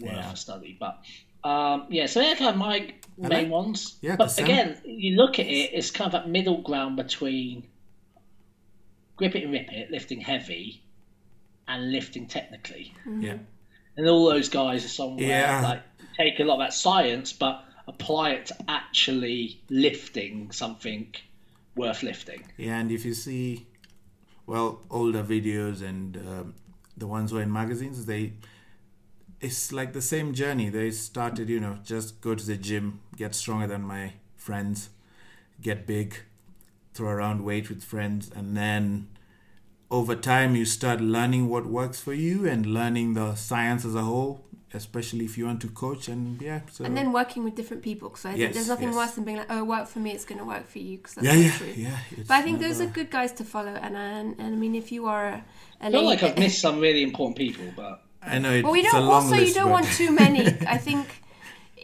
worth 0.00 0.12
Yeah. 0.12 0.32
a 0.32 0.36
study. 0.36 0.76
But 0.78 0.98
um, 1.48 1.86
yeah, 1.90 2.06
so 2.06 2.20
they're 2.20 2.36
kind 2.36 2.50
of 2.50 2.56
my 2.56 2.92
main 3.18 3.30
like- 3.44 3.48
ones. 3.50 3.96
yeah, 4.00 4.16
but 4.16 4.30
sound- 4.30 4.48
again, 4.48 4.78
you 4.84 5.16
look 5.16 5.38
at 5.38 5.46
it, 5.46 5.70
it's 5.74 5.90
kind 5.90 6.06
of 6.06 6.12
that 6.12 6.28
middle 6.28 6.62
ground 6.62 6.96
between 6.96 7.66
grip 9.16 9.34
it 9.36 9.44
and 9.44 9.52
rip 9.52 9.72
it, 9.72 9.90
lifting 9.90 10.20
heavy, 10.20 10.82
and 11.68 11.92
lifting 11.92 12.26
technically. 12.26 12.92
yeah. 13.20 13.36
And 13.96 14.08
all 14.08 14.28
those 14.28 14.48
guys 14.48 14.84
are 14.84 14.88
somewhere 14.88 15.28
Yeah. 15.28 15.60
like 15.62 15.82
take 16.16 16.40
a 16.40 16.44
lot 16.44 16.54
of 16.54 16.60
that 16.60 16.74
science, 16.74 17.32
but 17.32 17.62
apply 17.86 18.30
it 18.30 18.46
to 18.46 18.56
actually 18.68 19.60
lifting 19.68 20.50
something 20.50 21.14
worth 21.76 22.02
lifting. 22.02 22.44
Yeah, 22.56 22.78
and 22.78 22.90
if 22.90 23.04
you 23.04 23.14
see, 23.14 23.66
well, 24.46 24.80
older 24.90 25.22
videos 25.22 25.82
and 25.82 26.16
um, 26.16 26.54
the 26.96 27.06
ones 27.06 27.30
who 27.30 27.38
are 27.38 27.42
in 27.42 27.52
magazines, 27.52 28.06
they 28.06 28.34
it's 29.40 29.72
like 29.72 29.92
the 29.92 30.00
same 30.00 30.32
journey. 30.32 30.70
They 30.70 30.90
started, 30.90 31.48
you 31.48 31.60
know, 31.60 31.78
just 31.84 32.20
go 32.20 32.34
to 32.34 32.46
the 32.46 32.56
gym, 32.56 33.00
get 33.16 33.34
stronger 33.34 33.66
than 33.66 33.82
my 33.82 34.14
friends, 34.36 34.88
get 35.60 35.86
big, 35.86 36.16
throw 36.94 37.10
around 37.10 37.44
weight 37.44 37.68
with 37.68 37.82
friends, 37.82 38.30
and 38.34 38.56
then 38.56 39.08
over 39.90 40.16
time 40.16 40.56
you 40.56 40.64
start 40.64 41.00
learning 41.00 41.48
what 41.48 41.66
works 41.66 42.00
for 42.00 42.14
you 42.14 42.48
and 42.48 42.66
learning 42.66 43.14
the 43.14 43.34
science 43.34 43.84
as 43.84 43.94
a 43.94 44.02
whole, 44.02 44.43
especially 44.74 45.24
if 45.24 45.38
you 45.38 45.46
want 45.46 45.60
to 45.62 45.68
coach. 45.68 46.08
And 46.08 46.40
yeah, 46.42 46.60
so 46.70 46.84
And 46.84 46.96
then 46.96 47.12
working 47.12 47.44
with 47.44 47.54
different 47.54 47.82
people 47.82 48.08
because 48.08 48.24
I 48.24 48.30
think 48.30 48.40
Yes, 48.40 48.54
there's 48.54 48.68
nothing 48.68 48.88
yes. 48.88 48.96
worse 48.96 49.10
than 49.12 49.24
being 49.24 49.36
like, 49.38 49.46
oh, 49.50 49.58
it 49.58 49.66
worked 49.66 49.88
for 49.88 49.98
me, 50.00 50.10
it's 50.12 50.24
going 50.24 50.38
to 50.38 50.44
work 50.44 50.66
for 50.66 50.78
you 50.78 50.96
because 50.98 51.14
that's 51.14 51.26
yeah, 51.26 51.34
not 51.34 51.42
yeah, 51.42 51.56
true. 51.58 51.72
yeah. 51.76 51.98
But 52.28 52.34
I 52.34 52.42
think 52.42 52.60
those 52.60 52.80
are 52.80 52.86
good 52.86 53.10
guys 53.10 53.32
to 53.32 53.44
follow, 53.44 53.72
and 53.72 53.96
and, 53.96 54.36
and 54.38 54.54
I 54.54 54.58
mean, 54.58 54.74
if 54.74 54.90
you 54.92 55.06
are 55.06 55.26
a, 55.28 55.44
a 55.80 55.86
I 55.86 55.90
feel 55.90 56.04
like 56.04 56.22
I've 56.22 56.38
missed 56.38 56.60
some 56.60 56.80
really 56.80 57.02
important 57.02 57.36
people, 57.36 57.66
but 57.76 58.02
I 58.22 58.38
know 58.38 58.52
it's 58.52 58.64
well, 58.64 58.72
we 58.72 58.82
don't. 58.82 59.04
long 59.06 59.24
Also, 59.24 59.36
you 59.36 59.52
don't 59.54 59.64
but- 59.66 59.72
want 59.72 59.86
too 59.92 60.10
many. 60.12 60.46
I 60.66 60.78
think 60.78 61.06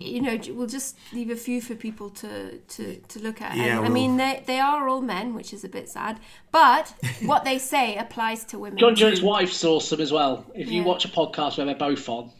you 0.02 0.22
know 0.22 0.38
we'll 0.54 0.66
just 0.66 0.96
leave 1.12 1.28
a 1.28 1.36
few 1.36 1.60
for 1.60 1.74
people 1.74 2.08
to 2.08 2.56
to, 2.56 2.96
to 2.96 3.18
look 3.20 3.42
at. 3.42 3.54
Yeah, 3.56 3.76
and, 3.78 3.86
I 3.86 3.90
mean, 3.90 4.16
they 4.16 4.42
they 4.46 4.58
are 4.58 4.88
all 4.88 5.02
men, 5.02 5.34
which 5.34 5.52
is 5.52 5.62
a 5.64 5.68
bit 5.68 5.88
sad. 5.90 6.18
But 6.50 6.94
what 7.22 7.44
they 7.44 7.58
say 7.58 7.96
applies 7.96 8.44
to 8.46 8.58
women. 8.58 8.78
John 8.78 8.94
too. 8.94 9.00
Jones' 9.10 9.20
wife's 9.20 9.62
awesome 9.62 10.00
as 10.00 10.10
well. 10.10 10.46
If 10.54 10.70
you 10.70 10.82
watch 10.82 11.04
a 11.04 11.08
podcast 11.08 11.58
where 11.58 11.66
they're 11.66 11.74
both 11.74 12.08
on, 12.08 12.30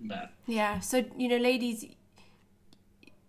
man. 0.00 0.28
Yeah. 0.46 0.80
So 0.80 1.04
you 1.16 1.28
know, 1.28 1.36
ladies, 1.36 1.84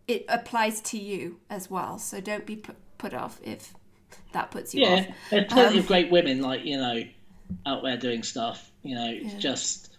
it 0.08 0.26
applies 0.30 0.82
to 0.82 0.98
you 0.98 1.40
as 1.50 1.70
well. 1.70 1.98
So 1.98 2.22
don't 2.22 2.46
be 2.46 2.56
put, 2.56 2.76
put 2.98 3.14
off 3.14 3.40
if 3.44 3.74
that 4.34 4.52
puts 4.52 4.74
you 4.76 4.82
Yeah, 4.82 4.88
off. 4.88 5.08
there's 5.30 5.52
plenty 5.52 5.78
Um, 5.78 5.80
of 5.80 5.88
great 5.88 6.12
women 6.12 6.42
like 6.42 6.66
you 6.66 6.78
know 6.78 7.04
out 7.66 7.84
there 7.84 7.98
doing 7.98 8.24
stuff. 8.24 8.72
You 8.84 8.96
know, 8.96 9.10
it's 9.10 9.34
Yeah. 9.34 9.40
just 9.40 9.90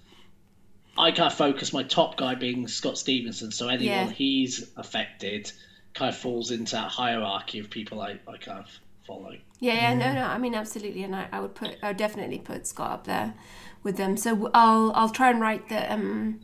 I 0.99 1.11
kind 1.11 1.31
of 1.31 1.35
focus 1.35 1.73
my 1.73 1.83
top 1.83 2.17
guy 2.17 2.35
being 2.35 2.69
Scott 2.69 2.99
Stevenson. 2.99 3.53
So 3.53 3.69
anyone 3.69 4.09
Yeah. 4.09 4.11
he's 4.11 4.71
affected 4.77 5.53
kind 5.95 6.09
of 6.11 6.17
falls 6.19 6.51
into 6.51 6.73
that 6.73 6.91
hierarchy 6.91 7.59
of 7.59 7.71
people 7.71 8.01
I, 8.01 8.19
I 8.29 8.37
kind 8.39 8.61
of 8.61 8.71
follow. 9.07 9.37
Yeah, 9.61 9.75
yeah, 9.75 9.95
no, 9.95 10.12
no. 10.12 10.23
I 10.23 10.39
mean, 10.39 10.55
absolutely, 10.55 11.03
and 11.03 11.14
I, 11.17 11.29
I 11.33 11.41
would 11.41 11.55
put, 11.55 11.77
I 11.83 11.89
would 11.89 11.97
definitely 11.97 12.39
put 12.39 12.67
Scott 12.67 12.91
up 12.91 13.05
there 13.05 13.35
with 13.83 13.97
them. 13.97 14.17
So 14.17 14.51
I'll, 14.53 14.93
I'll 14.95 15.09
try 15.11 15.31
and 15.31 15.41
write 15.41 15.69
the 15.69 15.91
um, 15.93 16.41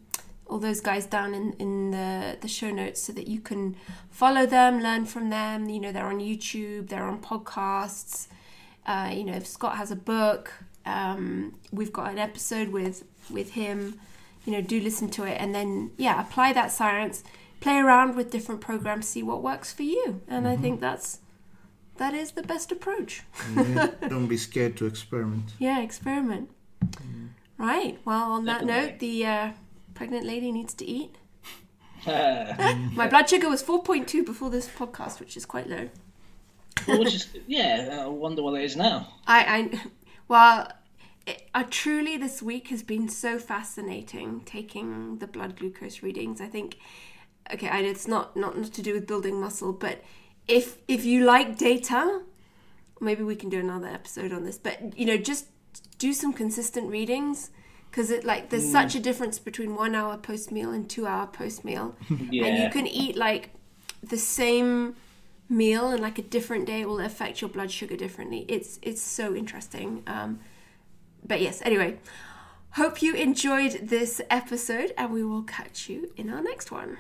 all 0.47 0.59
those 0.59 0.81
guys 0.81 1.07
down 1.07 1.35
in 1.35 1.53
in 1.55 1.91
the 1.91 2.37
the 2.41 2.49
show 2.49 2.71
notes 2.71 3.01
so 3.03 3.13
that 3.13 3.27
you 3.29 3.41
can 3.41 3.77
follow 4.11 4.47
them, 4.47 4.81
learn 4.83 5.07
from 5.07 5.31
them. 5.31 5.69
You 5.69 5.81
know, 5.81 5.93
they're 5.93 6.07
on 6.07 6.19
YouTube, 6.21 6.89
they're 6.89 7.05
on 7.05 7.21
podcasts. 7.21 8.29
Uh, 8.87 9.11
you 9.15 9.25
know, 9.25 9.35
if 9.35 9.47
Scott 9.47 9.77
has 9.77 9.91
a 9.91 9.97
book, 9.97 10.53
um, 10.85 11.55
we've 11.73 11.93
got 11.93 12.11
an 12.11 12.19
episode 12.19 12.69
with 12.69 13.05
with 13.31 13.53
him. 13.53 14.01
You 14.45 14.53
know, 14.53 14.61
do 14.61 14.81
listen 14.81 15.09
to 15.11 15.25
it, 15.25 15.37
and 15.41 15.55
then 15.55 15.93
yeah, 15.97 16.21
apply 16.21 16.53
that 16.55 16.73
science. 16.73 17.23
Play 17.61 17.79
around 17.79 18.17
with 18.17 18.33
different 18.33 18.61
programs, 18.61 19.07
see 19.07 19.23
what 19.23 19.41
works 19.41 19.73
for 19.73 19.85
you, 19.85 20.21
and 20.27 20.49
I 20.49 20.57
think 20.57 20.81
that's 20.81 21.21
that 21.99 22.13
is 22.13 22.33
the 22.33 22.43
best 22.43 22.73
approach. 22.73 23.23
Yeah, 23.55 23.91
don't 24.09 24.27
be 24.27 24.37
scared 24.37 24.77
to 24.79 24.87
experiment. 24.87 25.53
Yeah, 25.61 25.81
experiment. 25.81 26.51
Right. 27.59 28.01
Well, 28.05 28.33
on 28.33 28.45
that 28.47 28.67
Definitely. 28.67 28.91
note, 28.91 28.99
the 28.99 29.27
uh, 29.27 29.51
pregnant 30.03 30.27
lady 30.27 30.51
needs 30.51 30.75
to 30.75 30.85
eat. 30.85 31.15
My 32.07 33.07
blood 33.07 33.31
sugar 33.31 33.49
was 33.49 33.63
4.2 33.63 34.27
before 34.27 34.51
this 34.51 34.67
podcast, 34.67 35.21
which 35.21 35.37
is 35.37 35.47
quite 35.47 35.69
low. 35.69 35.91
Well, 36.89 36.99
which 36.99 37.15
is, 37.15 37.29
yeah, 37.47 38.01
I 38.03 38.07
wonder 38.09 38.43
what 38.43 38.61
it 38.61 38.65
is 38.65 38.75
now. 38.75 39.07
I, 39.29 39.45
I 39.45 39.81
well, 40.27 40.73
it, 41.25 41.49
uh, 41.55 41.63
truly 41.71 42.17
this 42.17 42.43
week 42.43 42.67
has 42.71 42.83
been 42.83 43.09
so 43.09 43.39
fascinating 43.39 44.41
taking 44.45 45.19
the 45.19 45.29
blood 45.29 45.57
glucose 45.57 46.03
readings. 46.03 46.41
I 46.41 46.47
think, 46.47 46.79
okay, 47.55 47.69
I, 47.69 47.79
it's 47.83 48.09
not, 48.09 48.37
not 48.37 48.59
not 48.59 48.73
to 48.73 48.83
do 48.83 48.95
with 48.95 49.07
building 49.07 49.41
muscle, 49.41 49.73
but 49.73 50.03
if 50.49 50.79
if 50.89 51.05
you 51.05 51.25
like 51.25 51.59
data, 51.59 52.23
maybe 52.99 53.23
we 53.23 53.37
can 53.37 53.51
do 53.51 53.61
another 53.61 53.87
episode 53.87 54.33
on 54.33 54.43
this. 54.43 54.59
But 54.59 54.99
you 54.99 55.07
know, 55.07 55.17
just 55.17 55.47
do 55.99 56.13
some 56.13 56.33
consistent 56.33 56.91
readings 56.91 57.51
because 57.93 58.11
it 58.11 58.25
like 58.25 58.49
there's 58.51 58.65
Mm. 58.65 58.73
such 58.73 58.95
a 58.95 59.01
difference 59.01 59.39
between 59.39 59.77
one 59.77 59.95
hour 59.95 60.17
post 60.17 60.51
meal 60.51 60.71
and 60.73 60.89
two 60.91 61.07
hour 61.07 61.27
post 61.27 61.65
meal, 61.65 61.95
and 62.09 62.33
you 62.33 62.69
can 62.71 62.87
eat 62.87 63.15
like 63.17 63.51
the 64.03 64.17
same 64.19 64.97
meal 65.49 65.89
and 65.91 66.01
like 66.01 66.19
a 66.19 66.23
different 66.23 66.65
day 66.67 66.85
will 66.87 67.01
affect 67.01 67.41
your 67.43 67.51
blood 67.51 67.71
sugar 67.71 67.97
differently. 67.97 68.47
It's 68.49 68.79
it's 68.83 69.03
so 69.03 69.35
interesting. 69.35 70.03
Um, 70.07 70.41
but 71.25 71.41
yes, 71.43 71.61
anyway, 71.65 71.99
hope 72.71 73.03
you 73.03 73.15
enjoyed 73.15 73.73
this 73.89 74.21
episode, 74.31 74.93
and 74.97 75.13
we 75.13 75.23
will 75.23 75.43
catch 75.43 75.89
you 75.91 76.11
in 76.17 76.31
our 76.31 76.43
next 76.43 76.71
one. 76.73 76.97